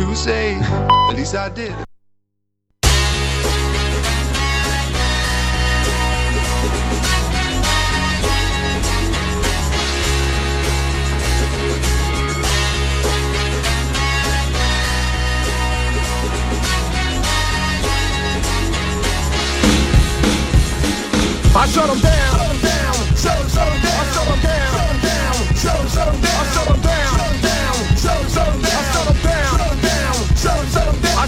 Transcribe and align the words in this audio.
to 0.00 0.16
say, 0.16 0.54
at 0.54 1.14
least 1.16 1.34
I 1.34 1.48
did. 1.50 1.74
I 21.56 21.66
shut 21.68 21.86
them 21.86 22.00
down. 22.00 22.34
Shut 22.34 22.48
them 22.48 22.60
down. 22.60 22.94
Shut 23.16 23.38
them, 23.38 23.50
down. 23.54 23.94
I 23.94 24.10
shut 24.12 24.26
them 24.26 24.40
down. 24.42 24.72
Shut 24.74 24.90
them 24.90 25.00
down. 25.00 25.34
Shut 25.54 25.76
them, 25.76 26.20
down. 26.20 26.52
Shut 26.52 26.66
them 26.66 26.80
down. 26.80 26.83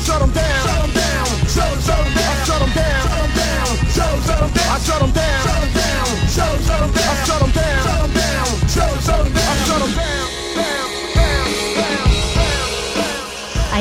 Shut 0.07 0.21
them 0.21 0.31
down. 0.31 0.63
Shut 0.63 0.83
them 0.83 0.93
down. 0.95 1.27
Shut 1.51 1.67
them. 1.67 1.83
Shut 1.83 1.99
them, 1.99 2.15
down. 2.15 2.31
I 2.31 2.45
shut 2.47 2.61
them 2.63 2.73
down. 2.79 3.03
Shut 3.07 3.23
them 3.23 3.33
down. 3.35 3.67
Shut 3.91 4.11
them, 4.13 4.23
shut 4.23 4.41
them 4.41 4.53
down. 4.55 4.71
I 4.71 4.79
shut 4.87 5.01
them 5.03 5.13
down. 5.13 5.43
Shut 5.47 5.59
them 5.59 5.73
down. 5.75 6.07
Shut 6.31 6.47
them, 6.47 6.63
shut 6.67 6.81
them 6.81 6.93
down. 6.95 7.11
I 7.11 7.25
shut 7.27 7.41
them 7.43 7.53
down. 7.59 7.83
Shut 7.87 7.99
them 8.03 8.13
down. 8.15 8.47
Shut 8.71 8.87
them, 8.87 9.01
shut 9.03 9.25
them 9.25 9.33
down. 9.35 9.51
I 9.51 9.65
shut 9.67 9.81
them. 9.83 9.95
Down, 9.97 10.06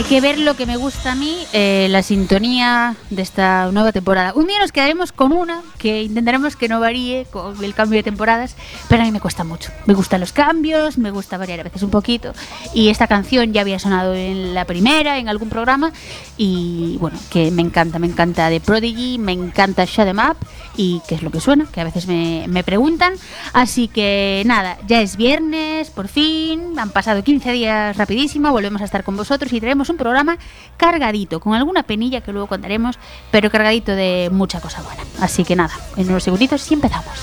que 0.09 0.21
ver 0.21 0.37
lo 0.37 0.55
que 0.55 0.67
me 0.67 0.77
gusta 0.77 1.13
a 1.13 1.15
mí, 1.15 1.35
eh, 1.51 1.87
la 1.89 2.03
sintonía 2.03 2.95
de 3.09 3.23
esta 3.23 3.71
nueva 3.71 3.91
temporada. 3.91 4.33
Un 4.35 4.45
día 4.45 4.59
nos 4.59 4.71
quedaremos 4.71 5.11
con 5.11 5.31
una 5.31 5.61
que 5.79 6.03
intentaremos 6.03 6.55
que 6.55 6.69
no 6.69 6.79
varíe 6.79 7.25
con 7.31 7.63
el 7.63 7.73
cambio 7.73 7.97
de 7.97 8.03
temporadas, 8.03 8.55
pero 8.87 9.01
a 9.01 9.05
mí 9.05 9.11
me 9.11 9.19
cuesta 9.19 9.43
mucho. 9.43 9.71
Me 9.87 9.95
gustan 9.95 10.19
los 10.19 10.31
cambios, 10.31 10.99
me 10.99 11.09
gusta 11.09 11.37
variar 11.37 11.61
a 11.61 11.63
veces 11.63 11.81
un 11.81 11.89
poquito. 11.89 12.33
Y 12.73 12.89
esta 12.89 13.07
canción 13.07 13.51
ya 13.51 13.61
había 13.61 13.79
sonado 13.79 14.13
en 14.13 14.53
la 14.53 14.65
primera, 14.65 15.17
en 15.17 15.27
algún 15.27 15.49
programa, 15.49 15.91
y 16.37 16.97
bueno, 16.99 17.17
que 17.31 17.49
me 17.49 17.63
encanta, 17.63 17.97
me 17.97 18.07
encanta 18.07 18.49
de 18.49 18.59
Prodigy, 18.59 19.17
me 19.17 19.31
encanta 19.31 19.85
Shut 19.85 20.07
'em 20.07 20.19
Up, 20.19 20.37
y 20.77 21.01
qué 21.07 21.15
es 21.15 21.23
lo 21.23 21.31
que 21.31 21.39
suena, 21.39 21.65
que 21.71 21.81
a 21.81 21.83
veces 21.83 22.05
me, 22.05 22.45
me 22.47 22.63
preguntan. 22.63 23.13
Así 23.53 23.87
que 23.87 24.43
nada, 24.45 24.77
ya 24.87 25.01
es 25.01 25.17
viernes, 25.17 25.89
por 25.89 26.09
fin, 26.09 26.77
han 26.77 26.91
pasado 26.91 27.23
15 27.23 27.51
días 27.53 27.97
rapidísimo, 27.97 28.51
volvemos 28.51 28.81
a 28.81 28.85
estar 28.85 29.03
con 29.03 29.17
vosotros 29.17 29.51
y 29.51 29.59
traemos 29.59 29.89
un 29.89 29.94
programa 29.97 30.37
cargadito, 30.77 31.39
con 31.39 31.53
alguna 31.53 31.83
penilla 31.83 32.21
que 32.21 32.31
luego 32.31 32.47
contaremos, 32.47 32.97
pero 33.31 33.49
cargadito 33.49 33.93
de 33.93 34.29
mucha 34.31 34.59
cosa 34.61 34.81
buena. 34.81 35.03
Así 35.21 35.43
que 35.43 35.55
nada, 35.55 35.73
en 35.95 36.09
unos 36.09 36.23
segunditos 36.23 36.69
y 36.71 36.73
empezamos. 36.73 37.13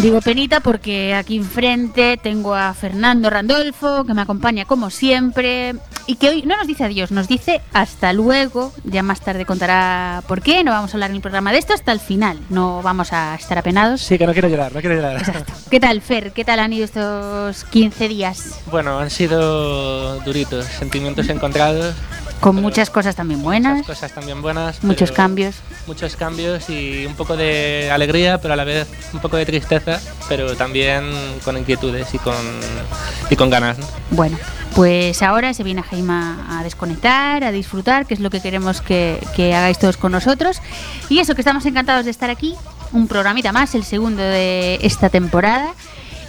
Digo 0.00 0.20
penita 0.22 0.60
porque 0.60 1.14
aquí 1.14 1.36
enfrente 1.36 2.16
tengo 2.16 2.54
a 2.54 2.72
Fernando 2.72 3.28
Randolfo, 3.28 4.04
que 4.04 4.14
me 4.14 4.22
acompaña 4.22 4.64
como 4.64 4.88
siempre, 4.88 5.74
y 6.06 6.16
que 6.16 6.30
hoy 6.30 6.42
no 6.42 6.56
nos 6.56 6.66
dice 6.66 6.84
adiós, 6.84 7.12
nos 7.12 7.28
dice 7.28 7.60
hasta 7.72 8.12
luego. 8.14 8.72
Ya 8.84 9.02
más 9.02 9.20
tarde 9.20 9.44
contará 9.44 10.22
por 10.26 10.40
qué, 10.40 10.64
no 10.64 10.70
vamos 10.70 10.92
a 10.92 10.96
hablar 10.96 11.10
en 11.10 11.16
el 11.16 11.22
programa 11.22 11.52
de 11.52 11.58
esto 11.58 11.74
hasta 11.74 11.92
el 11.92 12.00
final, 12.00 12.40
no 12.48 12.80
vamos 12.82 13.12
a 13.12 13.34
estar 13.34 13.58
apenados. 13.58 14.00
Sí, 14.00 14.16
que 14.16 14.26
no 14.26 14.32
quiero 14.32 14.48
llorar, 14.48 14.72
no 14.74 14.80
quiero 14.80 14.96
llorar. 14.96 15.18
Exacto. 15.18 15.52
¿Qué 15.70 15.78
tal, 15.78 16.00
Fer? 16.00 16.32
¿Qué 16.32 16.44
tal 16.44 16.58
han 16.60 16.72
ido 16.72 16.86
estos 16.86 17.64
15 17.64 18.08
días? 18.08 18.60
Bueno, 18.70 18.98
han 18.98 19.10
sido 19.10 20.18
duritos, 20.20 20.64
sentimientos 20.64 21.28
encontrados, 21.28 21.94
Con 22.42 22.56
Pero 22.56 22.62
muchas 22.64 22.90
cosas 22.90 23.14
también 23.14 23.40
buenas, 23.40 23.76
muchas 23.76 23.86
cosas 23.86 24.12
también 24.12 24.42
buenas. 24.42 24.82
muchos 24.82 25.12
cambios. 25.12 25.54
Muchos 25.86 26.16
cambios 26.16 26.68
y 26.68 27.06
un 27.06 27.14
poco 27.14 27.36
de 27.36 27.88
alegría, 27.92 28.40
pero 28.40 28.54
a 28.54 28.56
la 28.56 28.64
vez 28.64 28.88
un 29.12 29.20
poco 29.20 29.36
de 29.36 29.46
tristeza, 29.46 30.00
pero 30.28 30.56
también 30.56 31.04
con 31.44 31.56
inquietudes 31.56 32.12
y 32.14 32.18
con, 32.18 32.34
y 33.30 33.36
con 33.36 33.48
ganas. 33.48 33.78
¿no? 33.78 33.86
Bueno, 34.10 34.36
pues 34.74 35.22
ahora 35.22 35.54
se 35.54 35.62
viene 35.62 35.82
a 35.82 35.84
Jaima 35.84 36.58
a 36.58 36.64
desconectar, 36.64 37.44
a 37.44 37.52
disfrutar, 37.52 38.06
que 38.06 38.14
es 38.14 38.20
lo 38.20 38.28
que 38.28 38.40
queremos 38.40 38.80
que, 38.80 39.24
que 39.36 39.54
hagáis 39.54 39.78
todos 39.78 39.96
con 39.96 40.10
nosotros. 40.10 40.60
Y 41.08 41.20
eso, 41.20 41.36
que 41.36 41.42
estamos 41.42 41.64
encantados 41.64 42.06
de 42.06 42.10
estar 42.10 42.28
aquí. 42.28 42.56
Un 42.90 43.06
programita 43.06 43.52
más, 43.52 43.76
el 43.76 43.84
segundo 43.84 44.20
de 44.20 44.80
esta 44.82 45.10
temporada. 45.10 45.74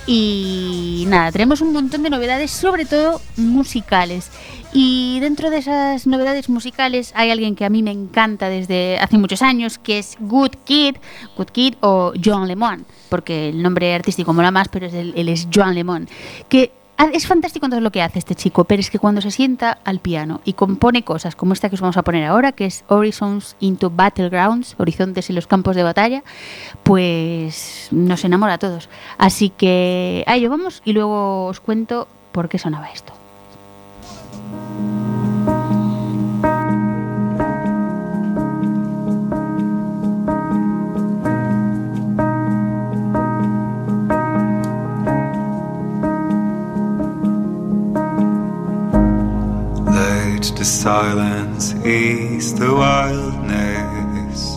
Y 0.06 1.06
nada, 1.08 1.32
tenemos 1.32 1.62
un 1.62 1.72
montón 1.74 2.04
de 2.04 2.10
novedades, 2.10 2.52
sobre 2.52 2.86
todo 2.86 3.22
musicales. 3.38 4.30
Y 4.76 5.20
dentro 5.20 5.52
de 5.52 5.58
esas 5.58 6.08
novedades 6.08 6.50
musicales 6.50 7.12
hay 7.16 7.30
alguien 7.30 7.56
que 7.56 7.64
a 7.66 7.70
mí 7.70 7.84
me 7.84 7.92
encanta 7.92 8.50
desde 8.50 8.98
hace 8.98 9.20
muchos 9.20 9.44
años, 9.44 9.78
que 9.78 10.00
es 10.00 10.18
Good 10.20 10.56
Kid, 10.66 10.96
Good 11.38 11.48
Kid 11.52 11.76
o 11.82 12.14
Joan 12.24 12.48
Lemon, 12.48 12.86
porque 13.10 13.50
el 13.50 13.62
nombre 13.62 13.94
artístico 13.94 14.34
mola 14.34 14.50
más, 14.50 14.70
pero 14.70 14.88
es 14.88 14.94
el- 14.96 15.14
él 15.16 15.30
es 15.30 15.48
Joan 15.54 15.76
Lemon, 15.76 16.08
que 16.50 16.72
es 17.14 17.28
fantástico 17.28 17.70
todo 17.70 17.82
lo 17.82 17.92
que 17.92 18.02
hace 18.02 18.18
este 18.18 18.34
chico, 18.34 18.64
pero 18.64 18.80
es 18.80 18.90
que 18.90 18.98
cuando 18.98 19.22
se 19.22 19.30
sienta 19.30 19.78
al 19.84 20.00
piano 20.00 20.42
y 20.44 20.54
compone 20.54 21.04
cosas 21.04 21.36
como 21.36 21.54
esta 21.54 21.70
que 21.70 21.76
os 21.76 21.82
vamos 21.82 21.98
a 21.98 22.02
poner 22.04 22.24
ahora, 22.26 22.54
que 22.54 22.66
es 22.66 22.84
Horizons 22.88 23.56
into 23.60 23.92
Battlegrounds, 23.92 24.76
Horizontes 24.80 25.30
en 25.30 25.36
los 25.36 25.46
campos 25.46 25.76
de 25.76 25.84
batalla, 25.84 26.24
pues 26.82 27.90
nos 27.92 28.24
enamora 28.26 28.54
a 28.54 28.58
todos. 28.58 28.90
Así 29.20 29.50
que 29.50 30.24
a 30.26 30.36
ello 30.36 30.50
vamos 30.50 30.82
y 30.84 30.94
luego 30.94 31.46
os 31.46 31.60
cuento 31.60 32.08
por 32.32 32.50
qué 32.50 32.58
sonaba 32.58 32.90
esto. 32.90 33.13
The 50.64 50.70
silence 50.70 51.74
ease 51.86 52.54
the 52.54 52.74
wildness. 52.74 54.56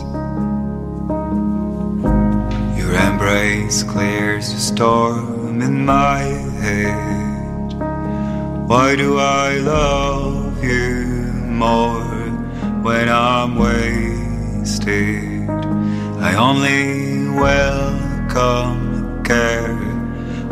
Your 2.79 2.93
embrace 2.93 3.83
clears 3.83 4.53
the 4.53 4.59
storm 4.59 5.61
in 5.61 5.85
my 5.85 6.19
head. 6.19 7.26
Why 8.67 8.97
do 8.97 9.17
I 9.17 9.59
love 9.59 10.61
you 10.61 11.05
more 11.45 12.03
when 12.83 13.07
I'm 13.07 13.55
wasted? 13.55 15.49
I 16.19 16.35
only 16.35 17.29
welcome 17.29 19.23
care 19.23 19.73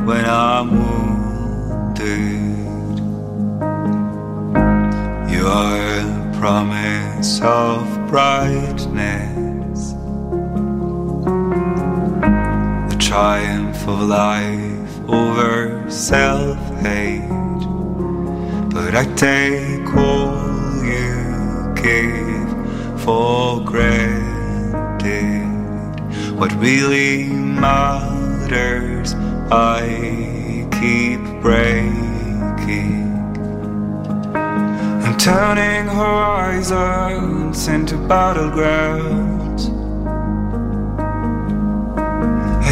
when 0.06 0.24
I'm 0.24 0.68
wounded. 0.80 2.06
You 5.30 5.48
are 5.48 6.00
a 6.00 6.38
promise 6.40 7.42
of 7.42 8.08
brightness, 8.08 9.92
the 12.92 12.98
triumph 12.98 13.86
of 13.86 14.04
life 14.04 15.09
over 15.09 15.84
self 15.92 16.58
hate. 16.80 17.44
But 18.75 18.94
I 18.94 19.06
take 19.16 19.88
all 19.96 20.84
you 20.84 21.74
give 21.75 22.50
for 23.03 23.63
granted. 23.63 25.46
What 26.38 26.52
really 26.56 27.28
matters, 27.30 29.13
I 29.50 30.68
keep 30.78 31.22
breaking. 31.41 33.06
I'm 34.36 35.18
turning 35.19 35.88
horizons 35.88 37.69
into 37.69 37.95
battlegrounds. 37.95 39.69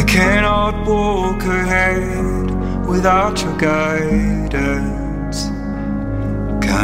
I 0.00 0.02
cannot 0.06 0.86
walk 0.86 1.40
ahead 1.44 2.50
without 2.86 3.40
your 3.42 3.56
guidance. 3.56 5.03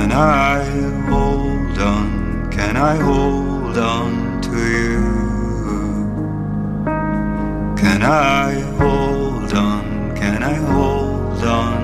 Can 0.00 0.12
I 0.12 0.64
hold 1.10 1.78
on? 1.78 2.50
Can 2.50 2.74
I 2.78 2.96
hold 2.96 3.76
on 3.76 4.40
to 4.40 4.56
you? 4.80 5.02
Can 7.76 8.02
I 8.02 8.60
hold 8.80 9.52
on? 9.52 10.16
Can 10.16 10.42
I 10.42 10.54
hold 10.54 11.44
on 11.44 11.79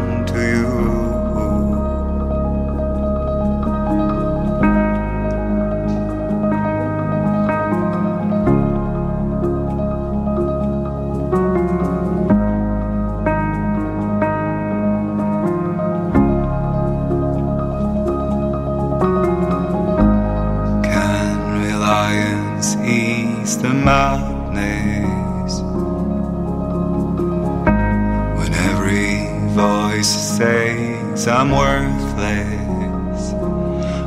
I'm 31.28 31.50
worthless, 31.50 33.32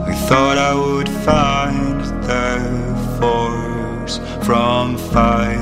I 0.07 0.13
thought 0.27 0.57
I 0.57 0.74
would 0.74 1.10
find 1.10 2.00
the 2.24 2.60
force 3.19 4.19
from 4.45 4.98
fighting. 4.98 5.60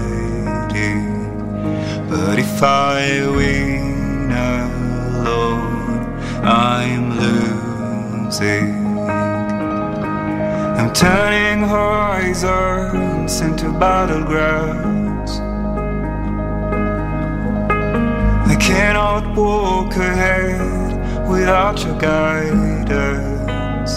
But 2.10 2.38
if 2.38 2.62
I 2.62 3.28
win 3.36 4.32
alone, 4.32 6.06
I'm 6.44 7.18
losing. 7.20 9.00
I'm 10.78 10.94
turning 10.94 11.68
horizons 11.68 13.42
into 13.42 13.66
battlegrounds. 13.66 15.40
I 18.48 18.56
cannot 18.56 19.36
walk 19.36 19.96
ahead 19.96 20.87
without 21.28 21.84
your 21.84 21.98
guidance. 22.00 23.94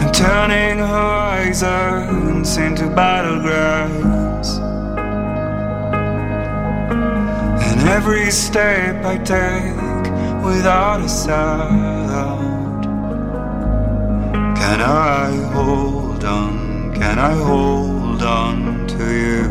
I'm 0.00 0.12
turning 0.12 0.78
horizons 0.78 2.56
into 2.56 2.84
battlegrounds. 2.84 4.58
And 7.66 7.80
every 7.88 8.30
step 8.30 9.04
I 9.04 9.18
take 9.18 9.74
without 10.44 11.00
a 11.00 11.08
sound. 11.08 12.84
Can 14.56 14.80
I 14.80 15.36
hold 15.52 16.24
on? 16.24 16.94
Can 16.94 17.18
I 17.18 17.32
hold 17.32 18.22
on 18.22 18.86
to 18.86 19.04
you? 19.26 19.48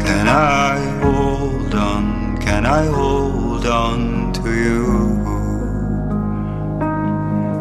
Can 0.00 0.28
I 0.28 0.77
I 2.70 2.84
hold 2.88 3.64
on 3.66 4.30
to 4.34 4.52
you? 4.52 4.84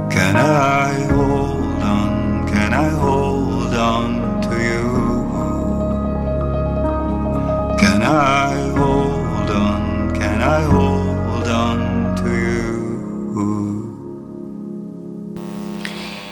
Can 0.10 0.36
I 0.36 1.08
hold 1.16 1.82
on? 1.82 2.46
Can 2.46 2.74
I 2.74 2.90
hold 2.90 3.74
on 3.74 4.42
to 4.42 4.54
you? 4.70 4.86
Can 7.80 8.02
I 8.02 8.52
hold 8.76 9.50
on? 9.50 10.12
Can 10.14 10.42
I 10.42 10.62
hold 10.64 11.48
on 11.48 12.16
to 12.18 12.28
you? 12.28 12.78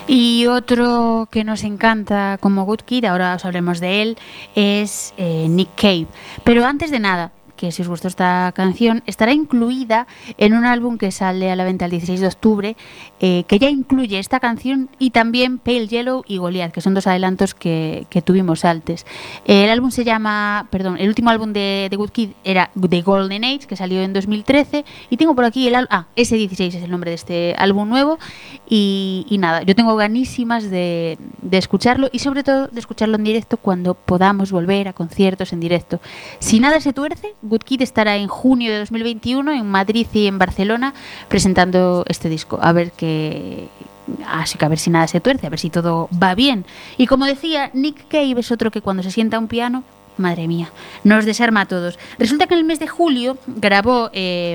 Y 0.08 0.48
otro 0.48 1.30
que 1.32 1.46
nos 1.46 1.64
encanta 1.64 2.38
como 2.42 2.66
Good 2.66 2.82
Kid, 2.82 3.06
ahora 3.06 3.36
os 3.36 3.46
hablemos 3.46 3.80
de 3.80 4.02
él, 4.02 4.18
es 4.54 5.14
eh, 5.16 5.48
Nick 5.50 5.70
Cave. 5.76 6.08
Pero 6.44 6.66
antes 6.66 6.92
de 6.92 7.00
nada, 7.00 7.32
que 7.56 7.72
si 7.72 7.82
os 7.82 7.88
gustó 7.88 8.08
esta 8.08 8.52
canción, 8.56 9.04
estará 9.06 9.34
incluida 9.34 10.08
en 10.38 10.54
un 10.54 10.66
álbum 10.66 10.98
que 10.98 11.12
sale 11.12 11.52
a 11.52 11.56
la 11.56 11.64
venta 11.64 11.86
el 11.86 11.92
16 11.92 12.20
de 12.22 12.28
octubre, 12.28 12.78
eh, 13.20 13.44
que 13.48 13.60
ya 13.60 13.70
incluye 13.70 14.20
esta 14.20 14.40
canción 14.40 14.90
y 15.00 15.12
también 15.12 15.58
Pale 15.58 15.88
Yellow 15.88 16.24
y 16.28 16.38
Goliath, 16.38 16.72
que 16.72 16.82
son 16.82 16.94
dos 16.94 17.08
adelantos 17.08 17.54
que, 17.54 18.06
que 18.10 18.22
tuvimos 18.22 18.66
antes. 18.66 19.06
El 19.46 19.70
álbum 19.70 19.92
se 19.92 20.04
llama, 20.04 20.68
perdón, 20.70 20.98
el 21.00 21.08
último 21.08 21.30
álbum 21.30 21.54
de, 21.54 21.88
de 21.90 21.96
Good 21.96 22.12
Kid 22.12 22.30
era 22.44 22.72
The 22.80 23.02
Golden 23.02 23.44
Age, 23.44 23.68
que 23.68 23.76
salió 23.76 24.02
en 24.02 24.14
2013, 24.14 24.86
y 25.10 25.18
tengo 25.18 25.36
por 25.36 25.46
aquí 25.46 25.68
el 25.68 25.76
álbum, 25.76 25.90
ah, 25.92 26.08
S16 26.16 26.68
es 26.68 26.84
el 26.84 26.92
nombre 26.92 27.12
de 27.12 27.16
este 27.16 27.56
álbum 27.58 27.88
nuevo, 27.88 28.20
y, 28.68 29.26
y 29.30 29.38
nada, 29.38 29.64
yo 29.64 29.76
tengo 29.76 29.96
ganísimas 29.96 30.70
de, 30.70 31.18
de 31.42 31.58
escucharlo 31.58 32.10
y 32.12 32.20
sobre 32.20 32.44
todo 32.44 32.68
de 32.68 32.80
escucharlo 32.80 33.16
en 33.18 33.24
directo 33.24 33.58
cuando 33.58 33.94
podamos 33.94 34.52
volver 34.52 34.88
a 34.88 34.94
conciertos 34.94 35.54
en 35.54 35.60
directo. 35.60 36.00
Si 36.40 36.60
nada 36.60 36.80
se 36.80 36.94
tuerce, 36.94 37.34
Good 37.46 37.62
Kid 37.62 37.82
estará 37.82 38.18
en 38.18 38.28
junio 38.28 38.72
de 38.72 38.80
2021 38.80 39.52
en 39.52 39.66
Madrid 39.66 40.08
y 40.14 40.28
en 40.28 40.38
Barcelona 40.38 40.94
presentando 41.28 42.04
este 42.08 42.30
disco. 42.30 42.60
A 42.62 42.72
ver 42.74 42.92
qué. 42.92 43.70
Así 44.28 44.58
que 44.58 44.66
a 44.66 44.68
ver 44.68 44.78
si 44.78 44.90
nada 44.90 45.08
se 45.08 45.20
tuerce, 45.20 45.48
a 45.48 45.50
ver 45.50 45.60
si 45.60 45.70
todo 45.70 46.10
va 46.22 46.36
bien. 46.36 46.66
Y 46.98 47.08
como 47.08 47.26
decía, 47.26 47.72
Nick 47.74 48.08
Cave 48.08 48.36
es 48.40 48.52
otro 48.52 48.70
que 48.72 48.82
cuando 48.82 49.02
se 49.02 49.12
sienta 49.12 49.38
a 49.38 49.40
un 49.40 49.48
piano, 49.48 49.84
madre 50.18 50.48
mía, 50.48 50.72
nos 51.04 51.26
desarma 51.26 51.62
a 51.62 51.66
todos. 51.66 52.00
Resulta 52.18 52.48
que 52.48 52.54
en 52.54 52.60
el 52.60 52.66
mes 52.66 52.80
de 52.80 52.88
julio 52.88 53.38
grabó 53.48 54.10
eh, 54.14 54.54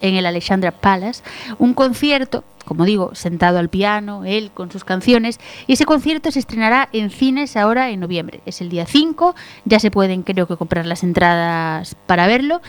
en 0.00 0.14
el 0.14 0.26
Alexandra 0.26 0.70
Palace 0.70 1.22
un 1.58 1.74
concierto, 1.74 2.44
como 2.64 2.84
digo, 2.84 3.14
sentado 3.14 3.58
al 3.58 3.68
piano, 3.68 4.24
él 4.24 4.50
con 4.52 4.70
sus 4.70 4.84
canciones, 4.84 5.40
y 5.66 5.74
ese 5.74 5.84
concierto 5.84 6.30
se 6.30 6.38
estrenará 6.38 6.88
en 6.92 7.10
cines 7.10 7.56
ahora 7.56 7.90
en 7.90 8.00
noviembre. 8.00 8.40
Es 8.46 8.60
el 8.60 8.68
día 8.68 8.86
5, 8.86 9.34
ya 9.64 9.80
se 9.80 9.90
pueden 9.90 10.22
creo 10.22 10.46
que 10.46 10.56
comprar 10.56 10.86
las 10.86 11.02
entradas 11.02 11.96
para 12.06 12.26
verlo. 12.26 12.60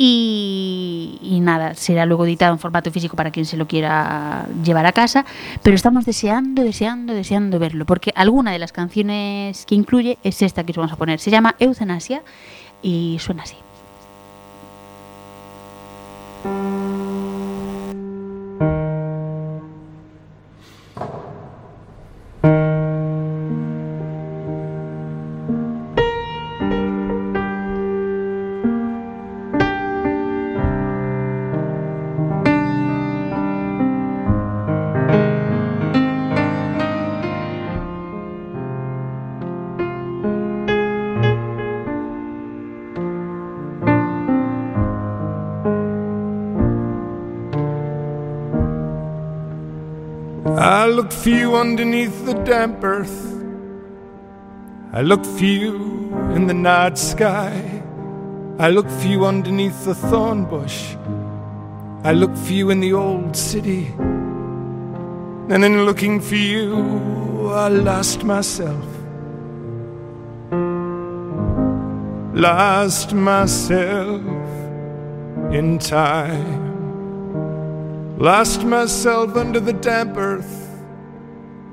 Y, 0.00 1.38
nada, 1.42 1.74
será 1.74 2.06
luego 2.06 2.24
editado 2.24 2.52
en 2.52 2.60
formato 2.60 2.90
físico 2.92 3.16
para 3.16 3.32
quien 3.32 3.44
se 3.46 3.56
lo 3.56 3.66
quiera 3.66 4.46
llevar 4.62 4.86
a 4.86 4.92
casa, 4.92 5.26
pero 5.62 5.74
estamos 5.74 6.04
deseando, 6.04 6.62
deseando, 6.62 7.14
deseando 7.14 7.58
verlo, 7.58 7.84
porque 7.84 8.12
alguna 8.14 8.52
de 8.52 8.60
las 8.60 8.70
canciones 8.70 9.66
que 9.66 9.74
incluye 9.74 10.18
es 10.22 10.40
esta 10.42 10.62
que 10.64 10.70
os 10.72 10.76
vamos 10.76 10.92
a 10.92 10.96
poner. 10.96 11.18
Se 11.18 11.30
llama 11.30 11.56
Eutanasia 11.58 12.22
y 12.80 13.18
suena 13.20 13.42
así. 13.42 13.56
I 51.08 51.10
looked 51.10 51.24
for 51.24 51.30
you 51.30 51.56
underneath 51.56 52.26
the 52.26 52.34
damp 52.34 52.84
earth. 52.84 53.42
I 54.92 55.00
look 55.00 55.24
for 55.24 55.46
you 55.46 56.14
in 56.34 56.46
the 56.46 56.52
night 56.52 56.98
sky. 56.98 57.82
I 58.58 58.68
look 58.68 58.86
for 58.90 59.06
you 59.06 59.24
underneath 59.24 59.86
the 59.86 59.94
thorn 59.94 60.44
bush. 60.44 60.94
I 62.04 62.12
look 62.12 62.36
for 62.36 62.52
you 62.52 62.68
in 62.68 62.80
the 62.80 62.92
old 62.92 63.34
city. 63.38 63.86
And 65.48 65.64
in 65.64 65.86
looking 65.86 66.20
for 66.20 66.34
you, 66.34 67.48
I 67.54 67.68
lost 67.68 68.22
myself. 68.24 68.84
Lost 72.34 73.14
myself 73.14 74.20
in 75.54 75.78
time. 75.78 76.68
Lost 78.18 78.62
myself 78.62 79.36
under 79.36 79.58
the 79.58 79.72
damp 79.72 80.18
earth. 80.18 80.67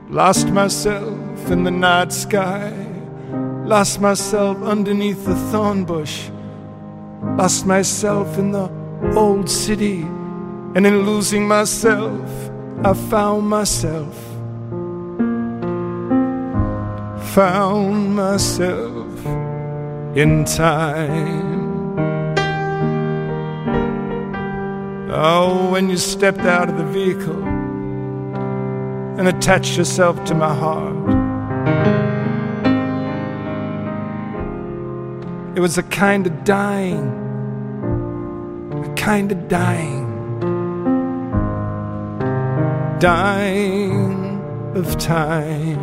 Lost 0.10 0.50
myself 0.50 1.50
in 1.50 1.64
the 1.64 1.72
night 1.72 2.14
sky. 2.14 2.72
Lost 3.66 4.00
myself 4.00 4.62
underneath 4.62 5.26
the 5.26 5.36
thorn 5.50 5.84
bush. 5.84 6.30
Lost 7.38 7.66
myself 7.66 8.38
in 8.38 8.52
the 8.52 8.70
old 9.16 9.50
city. 9.50 10.02
And 10.76 10.86
in 10.86 11.06
losing 11.06 11.48
myself, 11.48 12.30
I 12.84 12.94
found 12.94 13.50
myself. 13.50 14.16
Found 17.34 18.16
myself 18.16 19.26
in 20.16 20.46
time. 20.46 21.66
Oh, 25.12 25.72
when 25.72 25.90
you 25.90 25.98
stepped 25.98 26.42
out 26.42 26.70
of 26.70 26.78
the 26.78 26.86
vehicle 26.86 27.45
and 29.18 29.28
attached 29.28 29.78
yourself 29.78 30.24
to 30.26 30.36
my 30.36 30.54
heart, 30.54 30.96
it 35.56 35.60
was 35.60 35.78
a 35.78 35.84
kind 35.84 36.28
of 36.28 36.44
dying, 36.44 37.08
a 38.72 38.94
kind 38.96 39.32
of 39.32 39.48
dying, 39.48 40.06
dying 43.00 44.42
of 44.76 44.98
time. 44.98 45.80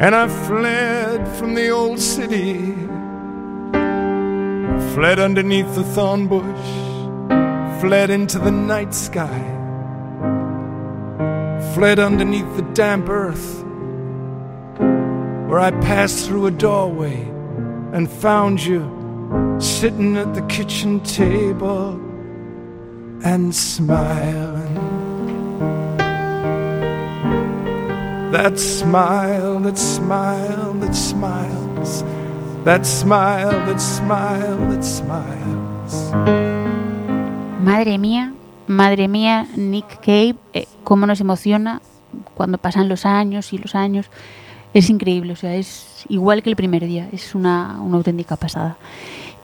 And 0.00 0.14
I 0.14 0.28
fled 0.46 1.26
from 1.38 1.54
the 1.54 1.70
old 1.70 1.98
city, 1.98 2.74
fled 4.94 5.18
underneath 5.18 5.74
the 5.74 5.84
thorn 5.84 6.28
bush 6.28 6.88
fled 7.80 8.10
into 8.10 8.40
the 8.40 8.50
night 8.50 8.92
sky, 8.92 9.57
fled 11.74 11.98
underneath 11.98 12.56
the 12.56 12.62
damp 12.74 13.08
earth, 13.08 13.64
where 15.48 15.60
I 15.60 15.70
passed 15.80 16.26
through 16.26 16.46
a 16.46 16.50
doorway 16.50 17.20
and 17.92 18.10
found 18.10 18.62
you 18.62 18.82
sitting 19.58 20.16
at 20.16 20.34
the 20.34 20.42
kitchen 20.42 21.00
table 21.00 22.00
and 23.24 23.54
smiling. 23.54 24.74
That 28.32 28.58
smile, 28.58 29.58
that 29.60 29.78
smile, 29.78 30.74
that 30.74 30.94
smiles. 30.94 32.04
That 32.64 32.84
smile, 32.84 33.50
that 33.50 33.80
smile, 33.80 34.58
that 34.70 34.84
smiles. 34.84 36.12
Madre 37.62 37.96
mía, 37.96 38.34
madre 38.68 39.08
mía, 39.08 39.46
Nick 39.56 40.00
Cave, 40.00 40.36
eh, 40.52 40.66
cómo 40.84 41.06
nos 41.06 41.20
emociona 41.20 41.82
cuando 42.34 42.58
pasan 42.58 42.88
los 42.88 43.04
años 43.04 43.52
y 43.52 43.58
los 43.58 43.74
años. 43.74 44.10
Es 44.74 44.90
increíble, 44.90 45.32
o 45.32 45.36
sea, 45.36 45.54
es 45.54 46.04
igual 46.08 46.42
que 46.42 46.50
el 46.50 46.56
primer 46.56 46.86
día, 46.86 47.08
es 47.12 47.34
una, 47.34 47.80
una 47.80 47.96
auténtica 47.96 48.36
pasada. 48.36 48.76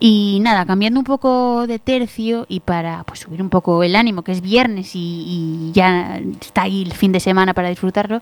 Y 0.01 0.39
nada, 0.43 0.67
cambiando 0.67 0.99
un 1.01 1.05
poco 1.05 1.67
de 1.67 1.79
tercio 1.79 2.47
y 2.49 2.61
para 2.61 3.05
pues, 3.05 3.21
subir 3.21 3.41
un 3.41 3.49
poco 3.49 3.83
el 3.83 3.97
ánimo, 3.97 4.23
que 4.23 4.33
es 4.33 4.41
viernes 4.41 4.93
y, 4.95 5.71
ya 5.73 6.21
está 6.41 6.63
ahí 6.63 6.83
el 6.83 6.93
fin 6.93 7.13
de 7.13 7.21
semana 7.21 7.55
para 7.55 7.69
disfrutarlo, 7.69 8.21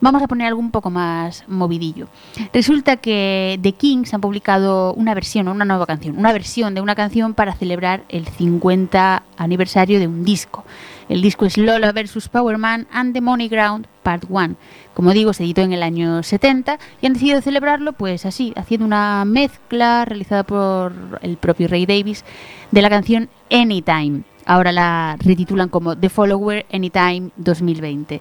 vamos 0.00 0.22
a 0.22 0.28
poner 0.28 0.48
algo 0.48 0.60
un 0.60 0.70
poco 0.70 0.90
más 0.90 1.44
movidillo. 1.48 2.08
Resulta 2.52 2.96
que 2.96 3.58
The 3.62 3.72
Kings 3.72 4.14
han 4.14 4.20
publicado 4.20 4.94
una 4.94 5.14
versión, 5.14 5.48
una 5.48 5.64
nueva 5.64 5.86
canción, 5.86 6.18
una 6.18 6.32
versión 6.32 6.74
de 6.74 6.80
una 6.80 6.94
canción 6.94 7.34
para 7.34 7.54
celebrar 7.54 8.04
el 8.08 8.26
50 8.26 9.22
aniversario 9.36 9.98
de 9.98 10.06
un 10.06 10.24
disco. 10.24 10.64
El 11.08 11.20
disco 11.20 11.44
es 11.44 11.58
Lola 11.58 11.92
vs. 11.92 12.28
Power 12.28 12.58
Man 12.58 12.86
and 12.90 13.12
the 13.12 13.20
Money 13.20 13.48
Ground 13.48 13.86
Part 14.02 14.24
1. 14.28 14.56
Como 14.94 15.12
digo, 15.12 15.32
se 15.32 15.44
editó 15.44 15.62
en 15.62 15.72
el 15.72 15.82
año 15.82 16.22
70 16.22 16.78
y 17.00 17.06
han 17.06 17.12
decidido 17.14 17.40
celebrarlo 17.40 17.92
pues 17.92 18.24
así, 18.26 18.52
haciendo 18.56 18.86
una 18.86 19.24
mezcla 19.24 20.04
realizada 20.04 20.44
por 20.44 21.18
el 21.22 21.36
propio 21.36 21.68
Ray 21.68 21.86
Davis 21.86 22.24
de 22.70 22.82
la 22.82 22.90
canción 22.90 23.28
Anytime. 23.50 24.22
Ahora 24.46 24.72
la 24.72 25.16
retitulan 25.20 25.68
como 25.68 25.96
The 25.96 26.08
Follower 26.08 26.66
Anytime 26.72 27.30
2020. 27.36 28.20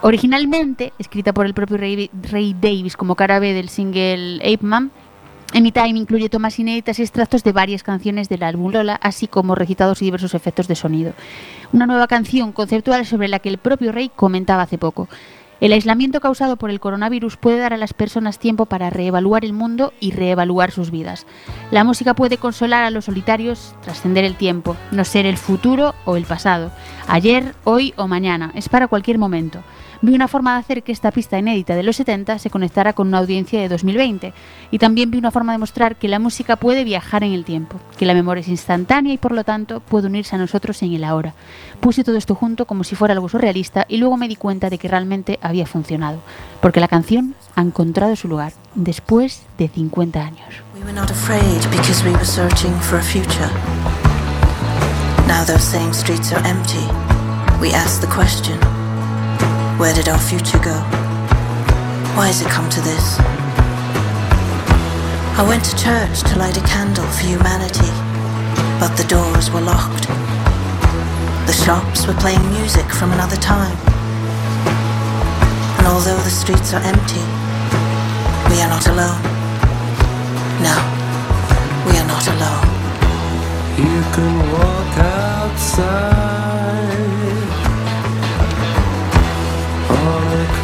Originalmente, 0.00 0.92
escrita 0.98 1.32
por 1.32 1.44
el 1.46 1.54
propio 1.54 1.76
Ray, 1.76 2.10
Ray 2.30 2.54
Davis 2.54 2.96
como 2.96 3.16
cara 3.16 3.40
B 3.40 3.52
del 3.52 3.68
single 3.68 4.36
Ape 4.36 4.64
Man, 4.64 4.92
Anytime 5.54 5.98
incluye 5.98 6.28
tomas 6.28 6.58
inéditas 6.58 6.98
y 6.98 7.02
extractos 7.02 7.42
de 7.42 7.52
varias 7.52 7.82
canciones 7.82 8.28
del 8.28 8.42
álbum 8.42 8.70
Lola, 8.70 8.96
así 9.02 9.26
como 9.26 9.54
recitados 9.54 10.02
y 10.02 10.04
diversos 10.04 10.34
efectos 10.34 10.68
de 10.68 10.74
sonido. 10.74 11.14
Una 11.72 11.86
nueva 11.86 12.06
canción 12.06 12.52
conceptual 12.52 13.06
sobre 13.06 13.28
la 13.28 13.38
que 13.38 13.48
el 13.48 13.58
propio 13.58 13.90
Rey 13.90 14.10
comentaba 14.14 14.62
hace 14.62 14.78
poco. 14.78 15.08
El 15.60 15.72
aislamiento 15.72 16.20
causado 16.20 16.56
por 16.56 16.70
el 16.70 16.78
coronavirus 16.78 17.36
puede 17.36 17.58
dar 17.58 17.72
a 17.72 17.78
las 17.78 17.92
personas 17.92 18.38
tiempo 18.38 18.66
para 18.66 18.90
reevaluar 18.90 19.44
el 19.44 19.52
mundo 19.52 19.92
y 19.98 20.12
reevaluar 20.12 20.70
sus 20.70 20.92
vidas. 20.92 21.26
La 21.72 21.82
música 21.82 22.14
puede 22.14 22.36
consolar 22.36 22.84
a 22.84 22.90
los 22.90 23.06
solitarios, 23.06 23.74
trascender 23.82 24.24
el 24.24 24.36
tiempo, 24.36 24.76
no 24.92 25.04
ser 25.04 25.26
el 25.26 25.36
futuro 25.36 25.94
o 26.04 26.16
el 26.16 26.24
pasado, 26.24 26.70
ayer, 27.08 27.54
hoy 27.64 27.92
o 27.96 28.06
mañana, 28.06 28.52
es 28.54 28.68
para 28.68 28.86
cualquier 28.86 29.18
momento. 29.18 29.64
Vi 30.00 30.14
una 30.14 30.28
forma 30.28 30.54
de 30.54 30.60
hacer 30.60 30.82
que 30.84 30.92
esta 30.92 31.10
pista 31.10 31.38
inédita 31.38 31.74
de 31.74 31.82
los 31.82 31.96
70 31.96 32.38
se 32.38 32.50
conectara 32.50 32.92
con 32.92 33.08
una 33.08 33.18
audiencia 33.18 33.60
de 33.60 33.68
2020 33.68 34.32
y 34.70 34.78
también 34.78 35.10
vi 35.10 35.18
una 35.18 35.32
forma 35.32 35.50
de 35.52 35.58
mostrar 35.58 35.96
que 35.96 36.06
la 36.06 36.20
música 36.20 36.54
puede 36.54 36.84
viajar 36.84 37.24
en 37.24 37.32
el 37.32 37.44
tiempo, 37.44 37.80
que 37.96 38.06
la 38.06 38.14
memoria 38.14 38.42
es 38.42 38.48
instantánea 38.48 39.12
y 39.12 39.18
por 39.18 39.32
lo 39.32 39.42
tanto 39.42 39.80
puede 39.80 40.06
unirse 40.06 40.36
a 40.36 40.38
nosotros 40.38 40.80
en 40.82 40.92
el 40.92 41.02
ahora. 41.02 41.34
Puse 41.80 42.04
todo 42.04 42.16
esto 42.16 42.36
junto 42.36 42.66
como 42.66 42.84
si 42.84 42.94
fuera 42.94 43.14
algo 43.14 43.28
surrealista 43.28 43.86
y 43.88 43.96
luego 43.96 44.16
me 44.16 44.28
di 44.28 44.36
cuenta 44.36 44.70
de 44.70 44.78
que 44.78 44.86
realmente 44.86 45.40
había 45.42 45.66
funcionado, 45.66 46.20
porque 46.60 46.78
la 46.78 46.86
canción 46.86 47.34
ha 47.56 47.62
encontrado 47.62 48.14
su 48.14 48.28
lugar 48.28 48.52
después 48.76 49.42
de 49.58 49.66
50 49.68 50.20
años. 50.20 50.62
We 57.60 57.72
Where 59.78 59.94
did 59.94 60.08
our 60.08 60.18
future 60.18 60.58
go? 60.58 60.74
Why 62.18 62.26
has 62.26 62.42
it 62.42 62.48
come 62.48 62.68
to 62.68 62.80
this? 62.80 63.16
I 65.38 65.46
went 65.46 65.62
to 65.66 65.76
church 65.78 66.26
to 66.26 66.36
light 66.36 66.58
a 66.58 66.64
candle 66.66 67.06
for 67.06 67.22
humanity, 67.22 67.86
but 68.82 68.98
the 68.98 69.06
doors 69.06 69.52
were 69.52 69.60
locked. 69.60 70.08
The 71.46 71.54
shops 71.64 72.08
were 72.08 72.18
playing 72.18 72.42
music 72.50 72.90
from 72.90 73.12
another 73.12 73.36
time. 73.36 73.78
And 75.78 75.86
although 75.86 76.18
the 76.26 76.34
streets 76.34 76.74
are 76.74 76.82
empty, 76.82 77.22
we 78.50 78.58
are 78.58 78.70
not 78.74 78.82
alone. 78.90 79.22
No, 80.58 80.74
we 81.86 81.94
are 82.02 82.08
not 82.10 82.26
alone. 82.26 82.66
You 83.78 84.02
can 84.10 84.32
walk 84.58 84.98
outside 84.98 86.37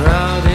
crowded. 0.05 0.55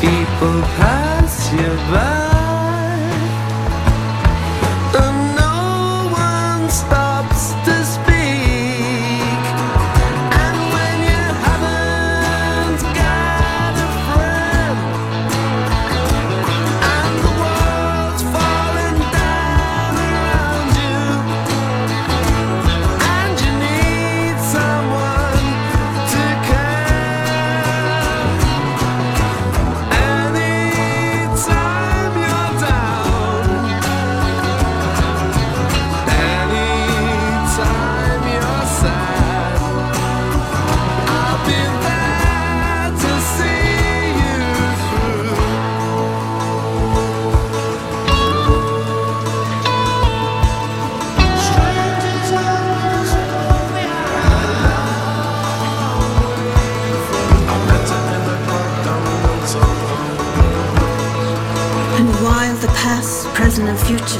People 0.00 0.62
pass 0.78 1.52
you 1.52 1.70
by, 1.90 2.17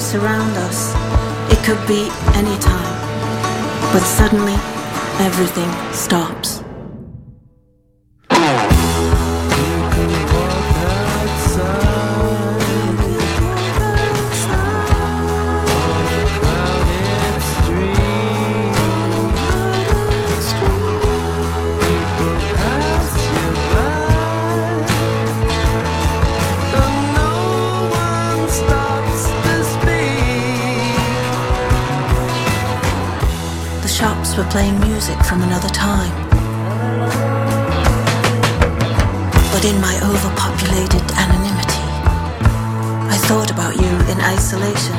surround 0.08 0.56
us, 0.56 0.94
it 1.52 1.62
could 1.66 1.86
be 1.86 2.08
any 2.32 2.56
time. 2.60 3.92
But 3.92 4.00
suddenly, 4.00 4.54
everything 5.20 5.70
stops. 5.92 6.57
Were 34.48 34.52
playing 34.52 34.80
music 34.80 35.18
from 35.24 35.42
another 35.42 35.68
time. 35.68 36.12
But 39.52 39.64
in 39.64 39.80
my 39.80 39.94
overpopulated 40.04 41.02
anonymity, 41.16 41.84
I 43.10 43.18
thought 43.26 43.50
about 43.50 43.76
you 43.76 43.92
in 44.12 44.20
isolation. 44.20 44.96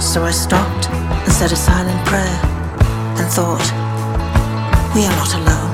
So 0.00 0.24
I 0.24 0.30
stopped 0.30 0.90
and 0.90 1.32
said 1.32 1.52
a 1.52 1.56
silent 1.56 2.04
prayer 2.06 2.40
and 3.18 3.26
thought, 3.30 3.66
we 4.94 5.04
are 5.04 5.16
not 5.16 5.34
alone. 5.34 5.65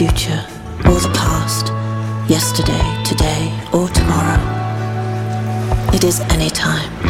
Future 0.00 0.46
or 0.86 0.98
the 0.98 1.12
past, 1.14 1.66
yesterday, 2.26 3.04
today, 3.04 3.52
or 3.74 3.86
tomorrow. 3.88 4.40
It 5.92 6.04
is 6.04 6.20
any 6.20 6.48
time. 6.48 7.09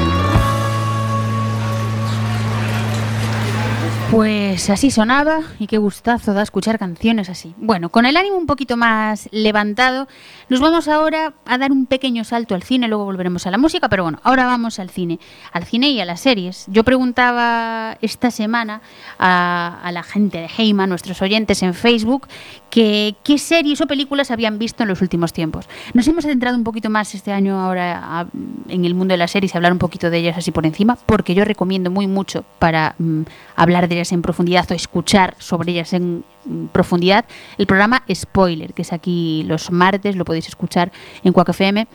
Pues 4.11 4.69
así 4.71 4.90
sonaba 4.90 5.38
y 5.61 5.69
qué 5.69 5.79
gustazo 5.79 6.35
da 6.35 6.43
escuchar 6.43 6.81
canciones 6.81 7.29
así. 7.29 7.55
Bueno, 7.59 7.90
con 7.90 8.07
el 8.07 8.17
ánimo 8.17 8.38
un 8.38 8.47
poquito 8.47 8.76
más 8.76 9.29
levantado, 9.31 10.09
nos 10.49 10.59
vamos 10.59 10.88
ahora 10.88 11.35
a 11.47 11.59
dar 11.59 11.71
un 11.71 11.87
pequeño 11.87 12.25
salto 12.25 12.57
al 12.57 12.64
cine, 12.64 12.88
luego 12.88 13.05
volveremos 13.05 13.47
a 13.47 13.52
la 13.52 13.59
música, 13.59 13.88
pero 13.88 14.02
bueno, 14.02 14.19
ahora 14.25 14.47
vamos 14.47 14.81
al 14.81 14.90
cine, 14.90 15.21
al 15.52 15.62
cine 15.62 15.90
y 15.90 16.00
a 16.00 16.05
las 16.05 16.19
series. 16.19 16.67
Yo 16.67 16.83
preguntaba 16.83 17.99
esta 18.02 18.33
semana 18.33 18.83
a, 19.21 19.88
la 19.93 20.02
gente 20.02 20.38
de 20.38 20.50
Heima, 20.59 20.88
nuestros 20.88 21.23
oyentes 21.23 21.62
en 21.62 21.73
Facebook, 21.73 22.26
que 22.69 23.14
qué 23.23 23.38
series 23.38 23.81
o 23.81 23.87
películas 23.87 24.33
habían 24.33 24.59
visto 24.59 24.83
en 24.83 24.88
los 24.88 25.02
últimos 25.02 25.33
tiempos. 25.33 25.69
Nos 25.95 26.09
hemos 26.09 26.25
centrado 26.25 26.57
un 26.57 26.64
poquito 26.64 26.90
más 26.90 27.14
este 27.14 27.31
año 27.31 27.61
ahora 27.61 28.26
en 28.69 28.85
el 28.85 28.95
mundo 28.97 29.12
de 29.12 29.19
las 29.19 29.31
series 29.31 29.55
y 29.55 29.57
hablar 29.57 29.71
un 29.71 29.79
poquito 29.79 30.11
de 30.11 30.19
ellas 30.19 30.37
así 30.37 30.50
por 30.50 30.67
encima, 30.67 30.99
porque 31.07 31.37
yo 31.37 31.45
recomiendo 31.45 31.93
muy 31.93 32.09
mucho 32.09 32.45
para 32.59 32.97
mm, 32.99 33.23
hablar 33.55 33.87
de 33.87 34.00
en 34.12 34.23
profundidad 34.23 34.71
o 34.71 34.75
escuchar 34.75 35.35
sobre 35.38 35.73
ellas 35.73 35.92
en 35.92 36.25
profundidad 36.73 37.25
el 37.59 37.66
programa 37.66 38.02
Spoiler, 38.12 38.73
que 38.73 38.83
es 38.83 38.92
aquí 38.92 39.45
los 39.47 39.71
martes, 39.71 40.16
lo 40.16 40.25
podéis 40.25 40.49
escuchar 40.49 40.90
en 41.23 41.33
Quack 41.33 41.50
FM. 41.50 41.87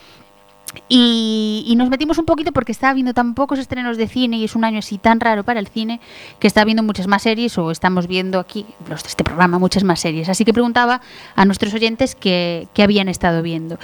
Y, 0.90 1.64
y 1.68 1.76
nos 1.76 1.90
metimos 1.90 2.18
un 2.18 2.26
poquito 2.26 2.52
porque 2.52 2.72
estaba 2.72 2.94
viendo 2.94 3.14
tan 3.14 3.34
pocos 3.36 3.60
estrenos 3.60 3.98
de 3.98 4.08
cine 4.08 4.38
y 4.38 4.46
es 4.46 4.56
un 4.56 4.64
año 4.64 4.80
así 4.80 4.98
tan 4.98 5.20
raro 5.20 5.44
para 5.44 5.60
el 5.60 5.68
cine 5.68 6.00
que 6.40 6.48
está 6.48 6.64
viendo 6.64 6.84
muchas 6.84 7.08
más 7.08 7.24
series 7.24 7.58
o 7.58 7.72
estamos 7.72 8.08
viendo 8.08 8.40
aquí, 8.40 8.66
los 8.90 9.04
de 9.04 9.10
este 9.10 9.24
programa, 9.24 9.60
muchas 9.60 9.84
más 9.84 10.00
series. 10.00 10.30
Así 10.30 10.46
que 10.46 10.54
preguntaba 10.54 11.02
a 11.36 11.46
nuestros 11.46 11.74
oyentes 11.74 12.16
qué 12.16 12.68
habían 12.78 13.10
estado 13.10 13.42
viendo. 13.42 13.78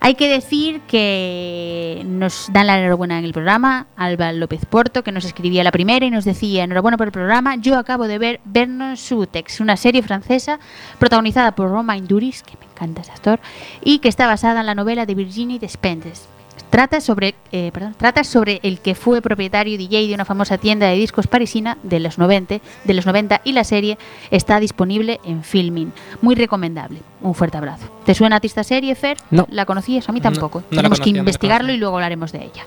Hay 0.00 0.14
que 0.14 0.28
decir 0.28 0.80
que 0.82 2.02
nos 2.06 2.48
dan 2.52 2.66
la 2.66 2.78
enhorabuena 2.78 3.18
en 3.18 3.24
el 3.24 3.32
programa 3.32 3.86
Alba 3.96 4.32
López 4.32 4.64
Porto, 4.66 5.02
que 5.02 5.12
nos 5.12 5.24
escribía 5.24 5.64
la 5.64 5.72
primera 5.72 6.04
y 6.06 6.10
nos 6.10 6.24
decía, 6.24 6.64
enhorabuena 6.64 6.96
por 6.96 7.08
el 7.08 7.12
programa, 7.12 7.56
yo 7.56 7.78
acabo 7.78 8.06
de 8.06 8.18
ver 8.18 8.40
Vernon 8.44 8.96
Sutex, 8.96 9.60
una 9.60 9.76
serie 9.76 10.02
francesa 10.02 10.58
protagonizada 10.98 11.54
por 11.54 11.70
Romain 11.70 12.06
Duris, 12.06 12.42
que 12.42 12.56
me 12.58 12.66
encanta 12.66 13.02
ese 13.02 13.12
actor, 13.12 13.40
y 13.82 13.98
que 13.98 14.08
está 14.08 14.26
basada 14.26 14.60
en 14.60 14.66
la 14.66 14.74
novela 14.74 15.06
de 15.06 15.14
Virginie 15.14 15.58
Despentes. 15.58 16.28
Trata 16.72 17.02
sobre, 17.02 17.34
eh, 17.52 17.70
perdón, 17.70 17.94
trata 17.98 18.24
sobre 18.24 18.58
el 18.62 18.80
que 18.80 18.94
fue 18.94 19.20
propietario 19.20 19.74
y 19.74 19.76
DJ 19.76 20.08
de 20.08 20.14
una 20.14 20.24
famosa 20.24 20.56
tienda 20.56 20.86
de 20.86 20.94
discos 20.96 21.26
parisina 21.26 21.76
de 21.82 22.00
los 22.00 22.16
90, 22.16 22.60
de 22.84 22.94
los 22.94 23.04
90 23.04 23.42
y 23.44 23.52
la 23.52 23.62
serie 23.62 23.98
está 24.30 24.58
disponible 24.58 25.20
en 25.22 25.44
Filmin. 25.44 25.92
Muy 26.22 26.34
recomendable. 26.34 27.00
Un 27.20 27.34
fuerte 27.34 27.58
abrazo. 27.58 27.86
¿Te 28.06 28.14
suena 28.14 28.36
a 28.36 28.40
ti 28.40 28.46
esta 28.48 28.64
serie, 28.64 28.94
Fer? 28.96 29.16
No. 29.30 29.46
¿La 29.50 29.64
conocías? 29.66 30.08
A 30.08 30.12
mí 30.12 30.18
No, 30.18 30.24
tampoco. 30.32 30.58
no 30.60 30.64
la 30.70 30.76
Tenemos 30.78 30.98
conocía, 30.98 31.04
que 31.04 31.10
no 31.10 31.14
la 31.16 31.20
investigarlo 31.20 31.66
conocía. 31.66 31.76
y 31.76 31.78
luego 31.80 31.96
hablaremos 31.96 32.32
de 32.32 32.38
ella. 32.42 32.64